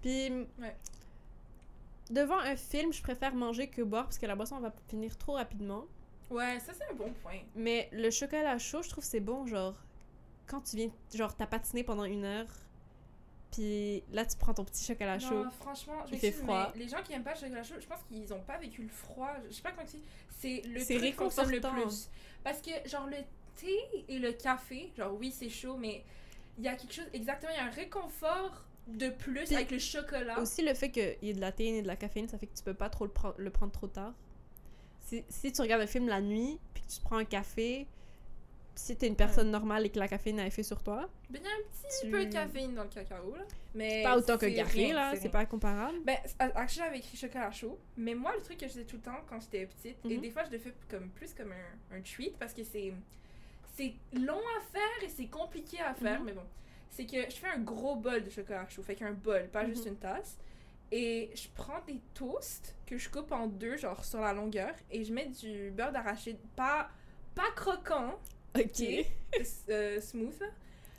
Puis. 0.00 0.28
Ouais. 0.58 0.76
Devant 2.12 2.38
un 2.38 2.56
film, 2.56 2.92
je 2.92 3.02
préfère 3.02 3.34
manger 3.34 3.68
que 3.68 3.82
boire 3.82 4.04
parce 4.04 4.18
que 4.18 4.26
la 4.26 4.36
boisson 4.36 4.60
va 4.60 4.72
finir 4.88 5.16
trop 5.16 5.32
rapidement. 5.32 5.84
Ouais, 6.30 6.60
ça 6.60 6.72
c'est 6.72 6.84
un 6.90 6.94
bon 6.94 7.10
point. 7.22 7.38
Mais 7.54 7.88
le 7.92 8.10
chocolat 8.10 8.58
chaud, 8.58 8.82
je 8.82 8.88
trouve 8.90 9.04
c'est 9.04 9.20
bon, 9.20 9.46
genre, 9.46 9.74
quand 10.46 10.60
tu 10.60 10.76
viens, 10.76 10.90
genre, 11.14 11.34
t'as 11.36 11.46
patiné 11.46 11.82
pendant 11.84 12.04
une 12.04 12.24
heure, 12.24 12.46
Puis 13.50 14.02
là, 14.10 14.24
tu 14.24 14.36
prends 14.38 14.54
ton 14.54 14.64
petit 14.64 14.82
chocolat 14.84 15.18
chaud. 15.18 15.44
Non, 15.44 15.50
franchement, 15.50 16.06
je 16.06 16.14
Il 16.14 16.18
fait 16.18 16.32
froid. 16.32 16.70
mais 16.74 16.84
les 16.84 16.88
gens 16.88 17.02
qui 17.02 17.12
aiment 17.12 17.22
pas 17.22 17.34
le 17.34 17.40
chocolat 17.40 17.62
chaud, 17.62 17.74
je 17.78 17.86
pense 17.86 18.02
qu'ils 18.08 18.32
ont 18.32 18.40
pas 18.40 18.56
vécu 18.56 18.82
le 18.82 18.88
froid. 18.88 19.30
Je 19.48 19.54
sais 19.54 19.62
pas 19.62 19.72
comment 19.72 19.86
c'est. 19.86 19.98
C'est 20.40 20.62
le 20.68 20.80
C'est 20.80 21.12
fonctionne 21.12 21.50
le 21.50 21.56
réconfortant. 21.56 21.72
plus. 21.72 22.08
Parce 22.42 22.60
que, 22.62 22.70
genre, 22.88 23.06
le 23.06 23.18
thé 23.56 23.76
et 24.08 24.18
le 24.18 24.32
café, 24.32 24.90
genre, 24.96 25.14
oui, 25.18 25.30
c'est 25.30 25.50
chaud, 25.50 25.76
mais 25.76 26.02
il 26.58 26.64
y 26.64 26.68
a 26.68 26.74
quelque 26.76 26.94
chose, 26.94 27.06
exactement, 27.12 27.52
il 27.52 27.58
y 27.58 27.60
a 27.60 27.66
un 27.66 27.70
réconfort 27.70 28.64
de 28.88 29.08
plus 29.10 29.44
Puis- 29.44 29.54
avec 29.54 29.70
le 29.70 29.78
chocolat. 29.78 30.38
Aussi, 30.40 30.62
le 30.62 30.74
fait 30.74 30.90
qu'il 30.90 31.16
y 31.22 31.30
ait 31.30 31.34
de 31.34 31.40
la 31.40 31.52
théine 31.52 31.76
et 31.76 31.82
de 31.82 31.86
la 31.86 31.96
caféine, 31.96 32.28
ça 32.28 32.38
fait 32.38 32.46
que 32.46 32.56
tu 32.56 32.62
peux 32.62 32.74
pas 32.74 32.88
trop 32.90 33.04
le, 33.04 33.10
prendre- 33.12 33.34
le 33.38 33.50
prendre 33.50 33.72
trop 33.72 33.86
tard. 33.88 34.12
Si, 35.00 35.24
si 35.28 35.52
tu 35.52 35.60
regardes 35.62 35.82
un 35.82 35.86
film 35.86 36.08
la 36.08 36.20
nuit, 36.20 36.58
puis 36.74 36.82
que 36.82 36.88
tu 36.88 37.00
prends 37.00 37.16
un 37.18 37.24
café, 37.24 37.86
si 38.74 38.96
t'es 38.96 39.06
une 39.06 39.16
personne 39.16 39.50
normale 39.50 39.84
et 39.84 39.90
que 39.90 39.98
la 39.98 40.08
caféine 40.08 40.40
a 40.40 40.46
effet 40.46 40.62
sur 40.62 40.82
toi, 40.82 41.08
Ben, 41.28 41.40
il 41.42 41.44
y 41.44 41.46
a 41.46 41.50
un 41.50 41.62
petit 41.70 42.00
Tu- 42.06 42.10
peu 42.10 42.24
de 42.24 42.32
caféine 42.32 42.74
dans 42.74 42.84
le 42.84 42.88
cacao, 42.88 43.34
là. 43.36 43.42
Mais 43.74 44.02
pas 44.02 44.16
autant 44.16 44.38
que 44.38 44.46
café, 44.46 44.86
rien, 44.86 44.94
là, 44.94 45.14
c'est 45.16 45.28
pas 45.28 45.44
comparable. 45.46 45.98
Ben, 46.04 46.16
actually, 46.38 46.84
j'avais 46.86 46.98
écrit 46.98 47.16
chocolat 47.16 47.50
chaud. 47.50 47.78
Mais 47.96 48.14
moi, 48.14 48.32
le 48.34 48.42
truc 48.42 48.56
que 48.58 48.66
je 48.66 48.72
faisais 48.72 48.84
tout 48.84 48.96
le 48.96 49.02
temps 49.02 49.18
quand 49.28 49.40
j'étais 49.40 49.66
petite, 49.66 49.98
et 50.06 50.14
Mhm. 50.16 50.20
des 50.22 50.30
fois, 50.30 50.44
je 50.44 50.50
le 50.52 50.58
fais 50.58 50.72
comme, 50.88 51.10
plus 51.10 51.34
comme 51.34 51.52
un, 51.52 51.96
un 51.96 52.00
treat 52.00 52.36
parce 52.38 52.54
que 52.54 52.64
c'est 52.64 52.92
c'est 53.74 53.94
long 54.12 54.36
à 54.38 54.60
faire 54.70 55.02
et 55.02 55.08
c'est 55.08 55.26
compliqué 55.28 55.80
à 55.80 55.94
faire. 55.94 56.20
Mhm. 56.20 56.26
Mais 56.26 56.32
bon, 56.32 56.42
c'est 56.92 57.06
que 57.06 57.22
je 57.28 57.34
fais 57.36 57.48
un 57.48 57.58
gros 57.58 57.96
bol 57.96 58.22
de 58.22 58.30
chocolat 58.30 58.68
chaud. 58.68 58.82
Fait 58.84 58.94
qu'un 58.94 59.12
bol, 59.12 59.48
pas 59.48 59.66
juste 59.66 59.86
Mhm. 59.86 59.92
une 59.94 59.98
tasse. 59.98 60.38
Et 60.92 61.30
je 61.34 61.48
prends 61.54 61.80
des 61.86 62.00
toasts 62.14 62.76
que 62.86 62.98
je 62.98 63.08
coupe 63.08 63.32
en 63.32 63.46
deux, 63.48 63.76
genre 63.78 64.04
sur 64.04 64.20
la 64.20 64.32
longueur, 64.32 64.74
et 64.90 65.02
je 65.04 65.12
mets 65.12 65.26
du 65.26 65.70
beurre 65.70 65.90
d'arachide, 65.90 66.36
pas, 66.54 66.90
pas 67.34 67.50
croquant, 67.56 68.18
Ok. 68.54 68.82
euh, 69.70 70.00
smooth. 70.00 70.38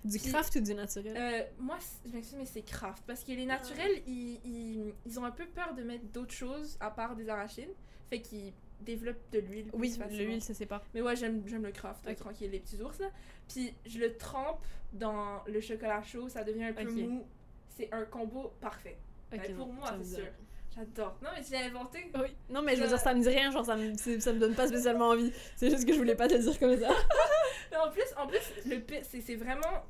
Du 0.03 0.17
Puis- 0.19 0.32
craft 0.32 0.56
ou 0.56 0.60
du 0.62 0.73
naturel? 0.75 1.15
Euh, 1.15 1.43
moi, 1.60 1.77
je 2.06 2.12
m'excuse, 2.12 2.38
mais 2.38 2.45
c'est 2.45 2.63
craft. 2.63 3.03
Parce 3.08 3.23
que 3.23 3.32
les 3.32 3.45
naturels, 3.45 4.01
ils, 4.06 4.39
ils, 4.43 4.93
ils 5.06 5.19
ont 5.19 5.23
un 5.23 5.32
peu 5.32 5.45
peur 5.45 5.73
de 5.75 5.84
mettre 5.84 6.03
d'autres 6.08 6.34
choses 6.34 6.75
à 6.82 6.89
part 6.91 7.15
des 7.15 7.29
arachides. 7.29 7.73
Fait 8.10 8.19
qu'ils 8.19 8.51
développent 8.84 9.32
de 9.32 9.39
l'huile. 9.39 9.69
oui, 9.74 9.96
l'huile, 10.12 10.41
ça 10.41 10.54
sépare. 10.54 10.84
Mais 10.93 11.02
ouais, 11.02 11.15
j'aime 11.15 11.43
le 11.46 11.72
craft, 11.72 12.13
tranquille, 12.17 12.52
les 12.52 12.60
petits 12.60 12.82
ours 12.82 13.00
là. 13.00 13.10
Puis 13.48 13.74
je 13.86 14.00
le 14.00 14.15
trempe 14.17 14.63
dans 14.93 15.43
le 15.48 15.60
chocolat 15.60 16.02
chaud, 16.04 16.30
ça 16.30 16.43
devient 16.43 16.65
un 16.65 16.74
peu 16.74 16.91
mou. 16.91 17.26
C'est 17.69 17.91
un 17.91 18.06
combo 18.06 18.54
parfait. 18.62 18.98
Ben, 19.32 19.41
pour 19.56 19.67
non, 19.67 19.74
moi, 19.74 19.96
c'est 20.00 20.15
sûr. 20.17 20.28
J'adore. 20.76 21.17
Non, 21.22 21.30
mais 21.36 21.43
tu 21.43 21.52
l'as 21.54 21.65
inventé. 21.65 22.12
Oui. 22.15 22.36
Non, 22.50 22.62
mais 22.62 22.76
je 22.76 22.82
veux 22.82 22.88
dire, 22.88 23.00
ça 23.00 23.13
me 23.13 23.22
dit 23.22 23.30
rien, 23.30 23.52
genre, 23.52 23.65
ça 23.65 23.76
me, 23.76 23.96
ça 23.96 24.34
me 24.34 24.39
donne 24.39 24.56
pas 24.56 24.67
spécialement 24.67 25.10
envie. 25.10 25.32
C'est 25.56 25.69
juste 25.69 25.86
que 25.86 25.93
je 25.93 25.98
voulais 25.98 26.15
pas 26.15 26.28
te 26.28 26.34
le 26.34 26.39
dire 26.39 26.60
comme 26.60 26.78
ça. 26.78 26.89
Mais 27.72 27.78
en 27.78 27.89
plus, 27.89 28.04
en 28.17 28.28
plus 28.28 28.39
le 28.65 28.82
c'est 29.04 29.36
vraiment. 29.36 29.86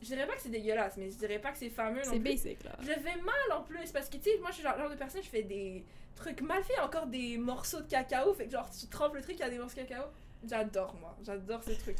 Je 0.00 0.06
dirais 0.06 0.26
pas 0.26 0.34
que 0.34 0.42
c'est 0.42 0.50
dégueulasse, 0.50 0.96
mais 0.96 1.10
je 1.10 1.16
dirais 1.16 1.38
pas 1.38 1.52
que 1.52 1.58
c'est 1.58 1.70
fameux 1.70 2.02
non 2.02 2.10
C'est 2.10 2.20
plus. 2.20 2.30
basic, 2.30 2.64
là. 2.64 2.76
Je 2.80 2.92
fais 2.92 3.16
mal 3.20 3.58
en 3.58 3.62
plus 3.62 3.90
parce 3.90 4.08
que 4.08 4.16
tu 4.16 4.24
sais, 4.24 4.38
moi 4.40 4.50
je 4.50 4.56
suis 4.56 4.64
le 4.64 4.68
genre 4.68 4.90
de 4.90 4.96
personne, 4.96 5.22
je 5.22 5.28
fais 5.28 5.42
des 5.42 5.84
trucs 6.14 6.42
mal 6.42 6.62
faits, 6.62 6.78
encore 6.80 7.06
des 7.06 7.38
morceaux 7.38 7.80
de 7.80 7.88
cacao, 7.88 8.34
fait 8.34 8.46
que 8.46 8.52
genre 8.52 8.68
tu 8.70 8.86
trempes 8.88 9.14
le 9.14 9.22
truc, 9.22 9.36
il 9.36 9.40
y 9.40 9.44
a 9.44 9.50
des 9.50 9.58
morceaux 9.58 9.76
de 9.80 9.86
cacao. 9.86 10.04
J'adore 10.46 10.94
moi, 11.00 11.16
j'adore 11.22 11.62
ce 11.64 11.72
truc. 11.72 11.96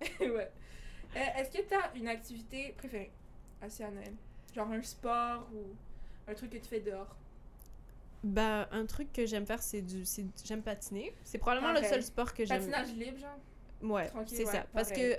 ouais. 0.20 0.50
Euh, 1.16 1.20
Est-ce 1.38 1.50
que 1.50 1.62
t'as 1.62 1.94
une 1.94 2.08
activité 2.08 2.74
préférée 2.76 3.10
assez 3.62 3.84
à 3.84 3.90
Noël? 3.90 4.12
Genre 4.54 4.70
un 4.70 4.82
sport 4.82 5.48
ou 5.54 5.74
un 6.30 6.34
truc 6.34 6.50
que 6.50 6.58
tu 6.58 6.68
fais 6.68 6.80
dehors? 6.80 7.16
Bah, 8.22 8.68
un 8.72 8.86
truc 8.86 9.12
que 9.12 9.24
j'aime 9.24 9.46
faire, 9.46 9.62
c'est 9.62 9.82
du. 9.82 10.04
J'aime 10.44 10.62
patiner. 10.62 11.14
C'est 11.22 11.38
probablement 11.38 11.72
le 11.72 11.82
seul 11.82 12.02
sport 12.02 12.34
que 12.34 12.44
j'aime. 12.44 12.58
Patinage 12.58 12.92
libre, 12.94 13.18
genre? 13.18 13.38
Ouais, 13.82 14.10
c'est 14.26 14.44
ouais, 14.44 14.52
ça. 14.52 14.66
Parce 14.72 14.90
que 14.90 15.16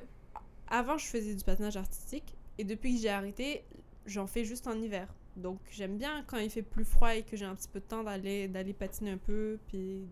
avant, 0.70 0.98
je 0.98 1.06
faisais 1.08 1.36
du 1.36 1.44
patinage 1.44 1.78
artistique 1.78 2.36
et 2.58 2.64
depuis 2.64 2.96
que 2.96 3.02
j'ai 3.02 3.10
arrêté, 3.10 3.64
j'en 4.06 4.28
fais 4.28 4.44
juste 4.46 4.68
en 4.68 4.80
hiver. 4.82 5.14
Donc, 5.36 5.60
j'aime 5.72 5.98
bien 5.98 6.24
quand 6.28 6.38
il 6.38 6.50
fait 6.50 6.64
plus 6.64 6.86
froid 6.86 7.16
et 7.16 7.24
que 7.24 7.38
j'ai 7.38 7.46
un 7.46 7.56
petit 7.56 7.68
peu 7.68 7.80
de 7.80 7.86
temps 7.86 8.04
d'aller 8.04 8.48
d'aller 8.48 8.74
patiner 8.74 9.12
un 9.12 9.18
peu, 9.18 9.60
puis 9.68 10.08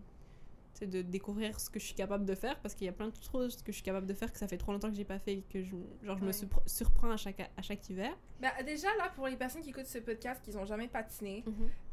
de 0.82 1.00
découvrir 1.00 1.58
ce 1.58 1.70
que 1.70 1.80
je 1.80 1.86
suis 1.86 1.94
capable 1.94 2.26
de 2.26 2.34
faire 2.34 2.60
parce 2.60 2.74
qu'il 2.74 2.84
y 2.84 2.90
a 2.90 2.92
plein 2.92 3.08
de 3.08 3.14
choses 3.32 3.62
que 3.62 3.72
je 3.72 3.76
suis 3.76 3.82
capable 3.82 4.06
de 4.06 4.12
faire 4.12 4.30
que 4.30 4.38
ça 4.38 4.46
fait 4.46 4.58
trop 4.58 4.72
longtemps 4.72 4.90
que 4.90 4.94
j'ai 4.94 5.06
pas 5.06 5.18
fait 5.18 5.32
et 5.36 5.42
que 5.50 5.62
je, 5.62 5.74
genre, 6.02 6.18
je 6.18 6.22
me 6.22 6.26
Ouais. 6.32 6.60
surprends 6.66 7.10
à 7.10 7.16
chaque, 7.16 7.40
à 7.56 7.62
chaque 7.62 7.88
hiver. 7.88 8.14
Bah, 8.42 8.52
déjà 8.62 8.88
là, 8.98 9.10
pour 9.14 9.26
les 9.26 9.36
personnes 9.36 9.62
qui 9.62 9.70
écoutent 9.70 9.86
ce 9.86 9.96
podcast 9.98 10.42
qui 10.44 10.54
ont 10.54 10.66
jamais 10.66 10.86
patiné, 10.88 11.44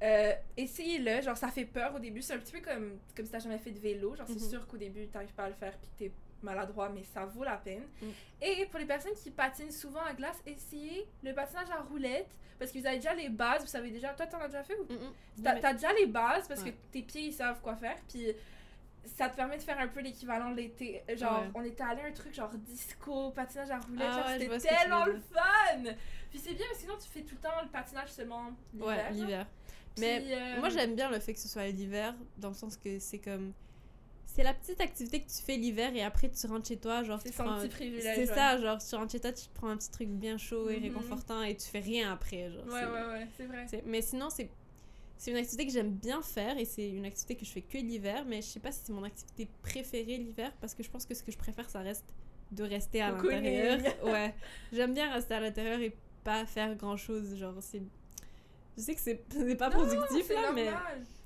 Euh, 0.03 0.33
essayez-le, 0.57 1.21
genre 1.21 1.37
ça 1.37 1.47
fait 1.47 1.63
peur 1.63 1.95
au 1.95 1.99
début, 1.99 2.21
c'est 2.21 2.33
un 2.33 2.39
petit 2.39 2.51
peu 2.51 2.59
comme, 2.59 2.97
comme 3.15 3.25
si 3.25 3.31
t'as 3.31 3.39
jamais 3.39 3.57
fait 3.57 3.71
de 3.71 3.79
vélo, 3.79 4.15
genre 4.17 4.27
c'est 4.27 4.33
Mhm. 4.41 4.49
sûr 4.49 4.67
qu'au 4.67 4.75
début 4.77 5.07
t'arrives 5.07 5.33
pas 5.33 5.45
à 5.45 5.49
le 5.49 5.55
faire 5.55 5.77
puis 5.79 5.89
que 5.89 5.97
t'es 5.97 6.11
maladroit, 6.43 6.89
mais 6.89 7.03
ça 7.03 7.25
vaut 7.25 7.43
la 7.43 7.57
peine. 7.57 7.83
Mm. 8.01 8.07
Et 8.41 8.65
pour 8.67 8.79
les 8.79 8.85
personnes 8.85 9.13
qui 9.15 9.31
patinent 9.31 9.71
souvent 9.71 10.01
à 10.01 10.13
glace, 10.13 10.41
essayez 10.45 11.07
le 11.23 11.33
patinage 11.33 11.69
à 11.71 11.81
roulette, 11.81 12.29
parce 12.59 12.71
que 12.71 12.79
vous 12.79 12.85
avez 12.85 12.97
déjà 12.97 13.13
les 13.13 13.29
bases, 13.29 13.61
vous 13.61 13.67
savez 13.67 13.89
déjà, 13.91 14.09
toi 14.13 14.27
t'en 14.27 14.39
as 14.39 14.47
déjà 14.47 14.63
fait 14.63 14.77
ou? 14.79 14.85
T'as 15.43 15.55
Mais- 15.55 15.59
t'as 15.61 15.73
déjà 15.73 15.91
les 15.93 16.05
bases 16.05 16.47
parce 16.47 16.61
Ouais. 16.61 16.71
que 16.71 16.77
tes 16.91 17.01
pieds 17.01 17.23
ils 17.27 17.33
savent 17.33 17.61
quoi 17.61 17.75
faire, 17.75 17.97
puis 18.07 18.27
ça 19.05 19.27
te 19.29 19.35
permet 19.35 19.57
de 19.57 19.61
faire 19.63 19.77
un 19.79 19.87
peu 19.89 19.99
l'équivalent 19.99 20.51
de 20.51 20.55
l'été. 20.57 21.03
Genre, 21.15 21.41
Ouais. 21.41 21.49
on 21.55 21.63
était 21.63 21.83
allé 21.83 22.01
à 22.01 22.05
un 22.05 22.11
truc 22.11 22.33
genre 22.33 22.51
disco, 22.53 23.31
patinage 23.31 23.71
à 23.71 23.79
roulette, 23.79 24.07
Ah 24.09 24.25
ouais, 24.27 24.39
c'était 24.39 24.57
que 24.57 24.79
tellement 24.79 25.05
le 25.05 25.19
fun! 25.19 25.91
Puis 26.29 26.39
c'est 26.39 26.53
bien, 26.53 26.65
sinon 26.75 26.93
tu 27.01 27.09
fais 27.09 27.21
tout 27.21 27.35
le 27.35 27.41
temps 27.41 27.61
le 27.61 27.69
patinage 27.69 28.09
seulement 28.11 28.51
l'hiver. 28.73 28.87
Ouais, 28.87 29.11
l'hiver. 29.11 29.47
Mais 29.99 30.23
euh, 30.27 30.59
Moi, 30.59 30.69
j'aime 30.69 30.95
bien 30.95 31.09
le 31.11 31.19
fait 31.19 31.33
que 31.33 31.39
ce 31.39 31.47
soit 31.47 31.67
l'hiver, 31.67 32.15
dans 32.37 32.47
le 32.49 32.55
sens 32.55 32.77
que 32.77 32.97
c'est 32.97 33.19
comme. 33.19 33.53
C'est 34.35 34.43
la 34.43 34.53
petite 34.53 34.81
activité 34.81 35.21
que 35.21 35.27
tu 35.27 35.43
fais 35.43 35.57
l'hiver 35.57 35.95
et 35.95 36.01
après 36.01 36.29
tu 36.29 36.47
rentres 36.47 36.67
chez 36.67 36.77
toi, 36.77 37.03
genre 37.03 37.19
C'est 37.21 37.29
tu 37.29 37.35
son 37.37 37.43
prends- 37.43 37.59
petit 37.59 37.69
privilège. 37.69 38.15
C'est 38.15 38.29
ouais. 38.29 38.35
ça, 38.35 38.57
genre 38.57 38.77
tu 38.79 38.95
rentres 38.95 39.11
chez 39.11 39.19
toi, 39.19 39.31
tu 39.31 39.45
te 39.45 39.53
prends 39.53 39.67
un 39.69 39.77
petit 39.77 39.91
truc 39.91 40.09
bien 40.09 40.37
chaud 40.37 40.69
et 40.69 40.77
Mhm. 40.77 40.83
réconfortant 40.83 41.43
et 41.43 41.55
tu 41.55 41.67
fais 41.67 41.79
rien 41.79 42.11
après, 42.11 42.49
genre. 42.51 42.65
Ouais, 42.65 42.83
ouais, 42.85 43.05
ouais, 43.13 43.27
c'est 43.37 43.45
vrai. 43.45 43.65
Mais 43.85 44.01
sinon, 44.01 44.29
c'est 44.29 44.49
c'est 45.17 45.31
une 45.31 45.37
activité 45.37 45.65
que 45.67 45.71
j'aime 45.71 45.91
bien 45.91 46.21
faire 46.21 46.57
et 46.57 46.65
c'est 46.65 46.89
une 46.89 47.05
activité 47.05 47.35
que 47.35 47.45
je 47.45 47.51
fais 47.51 47.61
que 47.61 47.77
l'hiver, 47.77 48.25
mais 48.27 48.41
je 48.41 48.47
sais 48.47 48.59
pas 48.59 48.71
si 48.73 48.81
c'est 48.83 48.91
mon 48.91 49.03
activité 49.03 49.47
préférée 49.61 50.17
l'hiver 50.17 50.51
parce 50.59 50.73
que 50.75 50.83
je 50.83 50.89
pense 50.89 51.05
que 51.05 51.13
ce 51.13 51.23
que 51.23 51.31
je 51.31 51.37
préfère, 51.37 51.69
ça 51.69 51.79
reste 51.79 52.03
de 52.51 52.63
rester 52.63 53.01
à 53.01 53.11
l'intérieur. 53.11 53.79
Ouais, 54.03 54.33
j'aime 54.73 54.93
bien 54.93 55.13
rester 55.13 55.35
à 55.35 55.39
l'intérieur 55.39 55.79
et 55.79 55.95
pas 56.25 56.45
faire 56.45 56.75
grand 56.75 56.97
chose, 56.97 57.35
genre 57.37 57.55
c'est. 57.61 57.81
Je 58.75 58.81
sais 58.81 58.95
que 58.95 59.01
c'est 59.01 59.55
pas 59.55 59.69
productif 59.69 60.27
là, 60.29 60.51
mais. 60.53 60.69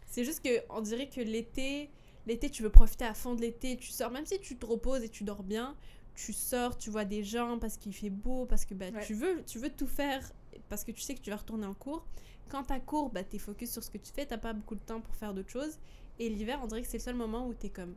C'est 0.06 0.24
juste 0.26 0.44
que 0.44 0.50
on 0.70 0.82
dirait 0.82 1.08
que 1.10 1.22
l'été, 1.22 1.90
l'été 2.28 2.50
tu 2.50 2.62
veux 2.64 2.70
profiter 2.70 3.06
à 3.06 3.14
fond 3.14 3.34
de 3.36 3.42
l'été, 3.42 3.78
tu 3.78 3.92
sors 3.92 4.12
même 4.12 4.26
si 4.26 4.40
tu 4.40 4.56
te 4.58 4.66
reposes 4.66 5.04
et 5.04 5.10
tu 5.10 5.24
dors 5.24 5.44
bien, 5.44 5.76
tu 6.16 6.34
sors, 6.34 6.78
tu 6.78 6.90
vois 6.90 7.06
des 7.06 7.24
gens 7.24 7.58
parce 7.60 7.78
qu'il 7.78 7.94
fait 7.94 8.10
beau, 8.10 8.46
parce 8.46 8.66
que 8.66 8.74
bah, 8.74 8.88
Ouais. 8.94 9.06
tu 9.06 9.14
veux 9.14 9.44
tu 9.46 9.60
veux 9.60 9.70
tout 9.70 9.88
faire 9.88 10.22
parce 10.70 10.84
que 10.84 10.92
tu 10.92 11.02
sais 11.02 11.16
que 11.16 11.22
tu 11.22 11.30
vas 11.30 11.38
retourner 11.38 11.66
en 11.66 11.74
cours. 11.74 12.06
Quand 12.50 12.64
t'as 12.64 12.80
cours, 12.80 13.10
bah 13.10 13.24
t'es 13.24 13.38
focus 13.40 13.72
sur 13.72 13.84
ce 13.84 13.90
que 13.92 13.98
tu 13.98 14.12
fais, 14.12 14.26
t'as 14.26 14.38
pas 14.38 14.54
beaucoup 14.54 14.76
de 14.76 14.80
temps 14.82 15.02
pour 15.02 15.16
faire 15.16 15.34
d'autres 15.34 15.50
choses. 15.50 15.78
Et 16.20 16.30
l'hiver, 16.30 16.60
on 16.64 16.68
dirait 16.68 16.82
que 16.82 16.88
c'est 16.88 16.98
le 16.98 17.04
seul 17.04 17.16
moment 17.16 17.48
où 17.48 17.54
t'es 17.54 17.70
comme 17.70 17.96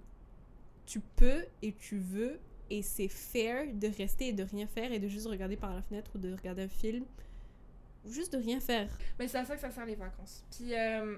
tu 0.87 1.01
peux 1.17 1.45
et 1.63 1.73
tu 1.73 1.99
veux 1.99 2.39
et 2.69 2.83
c'est 2.83 3.09
fair 3.09 3.67
de 3.73 3.89
rester 3.89 4.29
et 4.29 4.33
de 4.33 4.43
rien 4.43 4.67
faire 4.67 4.93
et 4.93 4.99
de 4.99 5.09
juste 5.09 5.27
regarder 5.27 5.57
par 5.57 5.75
la 5.75 5.83
fenêtre 5.83 6.11
ou 6.15 6.19
de 6.19 6.33
regarder 6.35 6.63
un 6.63 6.69
film 6.69 7.05
ou 8.05 8.13
juste 8.13 8.33
de 8.33 8.39
rien 8.39 8.61
faire. 8.61 8.89
Mais 9.19 9.29
c'est 9.29 9.39
à 9.39 9.45
ça 9.45 9.55
que 9.55 9.61
ça 9.61 9.71
sert 9.71 9.87
les 9.87 9.95
vacances. 9.95 10.45
Puis, 10.51 10.75
euh, 10.75 11.17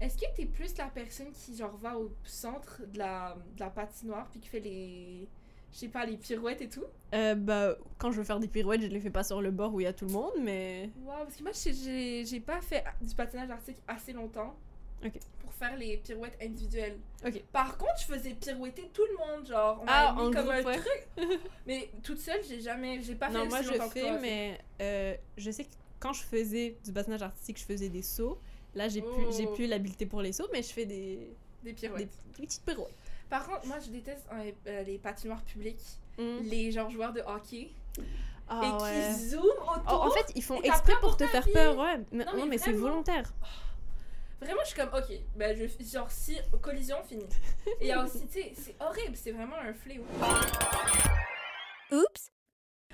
est-ce 0.00 0.16
que 0.18 0.26
t'es 0.36 0.46
plus 0.46 0.76
la 0.76 0.86
personne 0.86 1.30
qui, 1.32 1.56
genre, 1.56 1.76
va 1.76 1.96
au 1.98 2.10
centre 2.24 2.82
de 2.92 2.98
la, 2.98 3.36
de 3.56 3.60
la 3.60 3.70
patinoire 3.70 4.28
puis 4.30 4.40
qui 4.40 4.48
fait 4.48 4.60
les. 4.60 5.28
Je 5.72 5.78
sais 5.80 5.88
pas, 5.88 6.06
les 6.06 6.16
pirouettes 6.16 6.62
et 6.62 6.68
tout? 6.68 6.84
Euh, 7.14 7.34
bah, 7.34 7.74
quand 7.98 8.12
je 8.12 8.18
veux 8.18 8.24
faire 8.24 8.38
des 8.38 8.46
pirouettes, 8.46 8.82
je 8.82 8.86
les 8.86 9.00
fais 9.00 9.10
pas 9.10 9.24
sur 9.24 9.42
le 9.42 9.50
bord 9.50 9.74
où 9.74 9.80
il 9.80 9.84
y 9.84 9.86
a 9.86 9.92
tout 9.92 10.06
le 10.06 10.12
monde, 10.12 10.32
mais. 10.40 10.90
Waouh, 11.04 11.24
parce 11.24 11.36
que 11.36 11.42
moi, 11.42 11.52
j'ai- 12.24 12.40
pas 12.40 12.60
fait 12.60 12.84
du 13.00 13.12
patinage 13.14 13.50
artistique 13.50 13.82
assez 13.88 14.12
longtemps. 14.12 14.54
Ok. 15.04 15.12
Pour 15.40 15.52
faire 15.52 15.76
les 15.76 15.96
pirouettes 15.98 16.36
individuelles. 16.40 16.96
Ok. 17.26 17.42
Par 17.52 17.76
contre, 17.76 17.98
je 18.00 18.04
faisais 18.14 18.34
pirouetter 18.34 18.88
tout 18.94 19.02
le 19.10 19.16
monde, 19.36 19.46
genre. 19.48 19.80
On 19.82 19.84
Ah, 19.88 20.12
en 20.12 20.30
comme 20.30 20.32
groupe, 20.32 20.48
un 20.50 20.62
ouais. 20.64 20.78
truc. 20.78 21.08
Mais 21.66 21.90
toute 22.04 22.18
seule, 22.18 22.40
j'ai 22.48 22.60
jamais. 22.60 23.02
J'ai 23.02 23.16
pas 23.16 23.26
fait 23.28 23.34
non, 23.38 23.46
moi 23.46 23.60
je 23.60 23.72
fais, 23.72 24.00
toi, 24.00 24.18
mais 24.20 24.58
euh, 24.80 25.14
je 25.36 25.50
sais 25.50 25.64
que 25.64 25.70
quand 25.98 26.12
je 26.12 26.22
faisais 26.22 26.76
du 26.84 26.92
patinage 26.92 27.22
artistique, 27.22 27.58
je 27.58 27.64
faisais 27.64 27.88
des 27.88 28.02
sauts. 28.02 28.38
Là, 28.74 28.88
j'ai 28.88 29.02
Oh. 29.06 29.12
plus, 29.14 29.36
j'ai 29.36 29.46
plus 29.46 29.66
l'habileté 29.66 30.06
pour 30.06 30.20
les 30.22 30.32
sauts, 30.32 30.48
mais 30.52 30.62
je 30.62 30.68
fais 30.72 30.84
des, 30.86 31.30
Des 31.62 31.70
des, 31.70 31.72
pirouettes. 31.74 32.08
des 32.38 32.46
petites 32.46 32.64
pirouettes. 32.64 32.94
Par 33.30 33.46
contre, 33.46 33.66
moi, 33.66 33.78
je 33.78 33.90
déteste 33.90 34.26
euh, 34.32 34.50
euh, 34.66 34.82
les 34.82 34.98
patinoires 34.98 35.42
publiques. 35.44 35.82
Mm. 36.18 36.38
Les 36.42 36.70
genre 36.72 36.90
joueurs 36.90 37.12
de 37.12 37.20
hockey. 37.20 37.70
Ah 38.48 38.60
et 38.62 38.82
ouais. 38.82 39.14
qui 39.14 39.28
zooment 39.30 39.42
Oh, 39.66 39.70
autour. 39.80 40.02
en 40.04 40.10
fait, 40.10 40.32
ils 40.34 40.42
font 40.42 40.60
exprès 40.62 40.92
pour 41.00 41.00
pour 41.10 41.16
te 41.16 41.26
faire 41.26 41.44
vie. 41.44 41.52
peur, 41.52 41.76
ouais. 41.78 41.98
Non, 42.12 42.24
non, 42.26 42.44
mais 42.44 42.46
mais, 42.50 42.58
c'est 42.58 42.72
volontaire. 42.72 43.32
Vraiment, 44.40 44.60
je 44.64 44.68
suis 44.68 44.76
comme, 44.76 44.90
ok, 44.92 45.18
ben 45.36 45.56
je, 45.56 45.84
genre 45.84 46.10
si 46.10 46.36
collision, 46.60 46.96
fini. 47.08 47.24
Et 47.66 47.70
il 47.82 47.86
y 47.86 47.92
a 47.92 48.04
aussi, 48.04 48.26
tu 48.26 48.32
sais, 48.42 48.52
c'est 48.54 48.74
horrible, 48.80 49.16
c'est 49.16 49.32
vraiment 49.32 49.56
un 49.56 49.72
fléau. 49.72 50.04
Oups. 51.92 52.30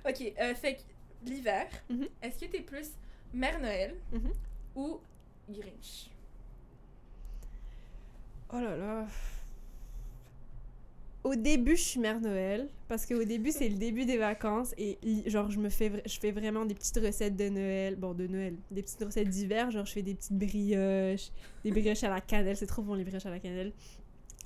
Ok, 0.08 0.32
euh, 0.40 0.54
fait 0.54 0.76
que 0.76 0.82
l'hiver, 1.28 1.66
Mhm. 1.88 2.08
est-ce 2.22 2.38
que 2.38 2.50
t'es 2.50 2.60
plus 2.60 2.90
Mère 3.34 3.58
Noël 3.60 3.96
Mhm. 4.12 4.32
ou 4.76 5.00
Grinch 5.48 6.10
Oh 8.52 8.60
là 8.60 8.76
là. 8.76 9.06
au 11.22 11.36
début, 11.36 11.76
je 11.76 11.82
suis 11.82 12.00
mère 12.00 12.20
Noël 12.20 12.68
parce 12.88 13.06
qu'au 13.06 13.22
début, 13.22 13.52
c'est 13.52 13.68
le 13.68 13.76
début 13.76 14.04
des 14.06 14.18
vacances 14.18 14.74
et 14.76 14.98
genre 15.26 15.50
je 15.50 15.60
me 15.60 15.68
fais 15.68 16.02
je 16.04 16.18
fais 16.18 16.32
vraiment 16.32 16.64
des 16.64 16.74
petites 16.74 16.98
recettes 16.98 17.36
de 17.36 17.48
Noël, 17.48 17.94
bon 17.94 18.12
de 18.12 18.26
Noël, 18.26 18.56
des 18.72 18.82
petites 18.82 19.04
recettes 19.04 19.28
d'hiver, 19.28 19.70
genre 19.70 19.86
je 19.86 19.92
fais 19.92 20.02
des 20.02 20.14
petites 20.14 20.36
brioches, 20.36 21.30
des 21.62 21.70
brioches 21.70 22.02
à 22.02 22.08
la 22.10 22.20
cannelle, 22.20 22.56
c'est 22.56 22.66
trop 22.66 22.82
bon 22.82 22.94
les 22.94 23.04
brioches 23.04 23.26
à 23.26 23.30
la 23.30 23.38
cannelle. 23.38 23.72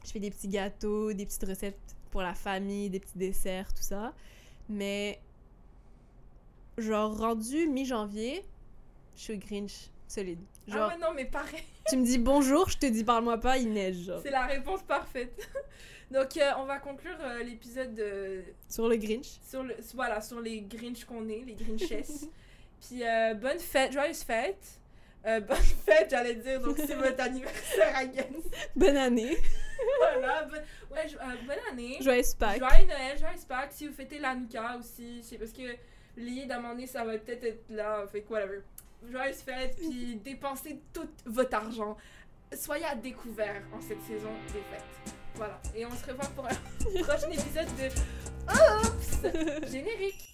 Je 0.04 0.10
fais 0.10 0.20
des 0.20 0.30
petits 0.30 0.48
gâteaux, 0.48 1.14
des 1.14 1.24
petites 1.24 1.44
recettes 1.44 1.78
pour 2.10 2.20
la 2.20 2.34
famille, 2.34 2.90
des 2.90 3.00
petits 3.00 3.16
desserts, 3.16 3.72
tout 3.72 3.82
ça. 3.82 4.12
Mais 4.68 5.18
genre 6.76 7.16
rendu 7.16 7.68
mi-janvier, 7.68 8.44
je 9.16 9.22
suis 9.22 9.38
Grinch 9.38 9.90
solide. 10.08 10.40
Ah 10.68 10.72
Genre 10.72 10.88
ouais, 10.88 10.98
non, 10.98 11.12
mais 11.14 11.24
pareil. 11.24 11.62
tu 11.88 11.96
me 11.96 12.04
dis 12.04 12.18
bonjour, 12.18 12.68
je 12.70 12.78
te 12.78 12.86
dis 12.86 13.04
parle-moi 13.04 13.38
pas, 13.38 13.56
il 13.58 13.72
neige. 13.72 14.12
C'est 14.22 14.30
la 14.30 14.46
réponse 14.46 14.82
parfaite. 14.82 15.48
Donc, 16.10 16.36
euh, 16.36 16.50
on 16.58 16.64
va 16.64 16.78
conclure 16.78 17.16
euh, 17.20 17.42
l'épisode 17.42 17.94
de- 17.94 18.42
Sur 18.68 18.88
le 18.88 18.96
Grinch. 18.96 19.38
sur, 19.42 19.62
le, 19.62 19.74
voilà, 19.94 20.20
sur 20.20 20.40
les 20.40 20.60
Grinch 20.60 21.04
qu'on 21.06 21.28
est, 21.28 21.42
les 21.46 21.54
Grinchesses. 21.54 22.26
Puis, 22.86 23.02
euh, 23.02 23.34
bonne 23.34 23.58
fête, 23.58 23.92
joyeuse 23.92 24.22
fête. 24.22 24.62
Euh, 25.26 25.40
bonne 25.40 25.56
fête, 25.56 26.08
j'allais 26.10 26.34
dire, 26.34 26.60
donc 26.60 26.76
c'est 26.76 26.94
votre 26.94 27.18
anniversaire, 27.22 28.02
I 28.02 28.08
guess. 28.10 28.26
Bonne 28.76 28.96
année. 28.98 29.34
Voilà, 29.98 30.42
bonne, 30.44 30.62
ouais, 30.92 31.08
jo- 31.08 31.16
euh, 31.18 31.34
bonne 31.46 31.72
année. 31.72 31.96
Joyeux 32.02 32.22
Pâques. 32.38 32.58
Joyeux 32.58 32.86
Noël, 32.86 33.18
joyeux 33.18 33.38
Pâques. 33.48 33.72
Si 33.72 33.88
vous 33.88 33.94
fêtez 33.94 34.18
l'Anouka 34.18 34.76
aussi, 34.78 35.22
c'est 35.22 35.38
parce 35.38 35.52
que 35.52 35.62
lié 36.18 36.44
d'un 36.44 36.56
moment 36.60 36.74
donné, 36.74 36.86
ça 36.86 37.04
va 37.04 37.16
peut-être 37.18 37.44
être 37.44 37.64
là, 37.70 38.06
fait 38.06 38.20
que 38.20 38.30
whatever. 38.30 38.60
Joyeuse 39.10 39.42
fête, 39.42 39.76
puis 39.76 40.16
dépensez 40.24 40.80
tout 40.92 41.08
votre 41.26 41.54
argent. 41.54 41.96
Soyez 42.52 42.84
à 42.84 42.94
découvert 42.94 43.62
en 43.72 43.80
cette 43.80 44.02
saison 44.02 44.30
des 44.48 44.60
fêtes. 44.60 45.14
Voilà, 45.34 45.60
et 45.74 45.84
on 45.84 45.90
se 45.90 46.06
revoit 46.06 46.26
pour 46.36 46.46
un 46.46 46.54
prochain 47.02 47.30
épisode 47.30 47.66
de 47.76 47.88
Oups 48.48 49.70
Générique 49.72 50.28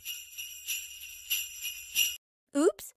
Oups 2.54 2.89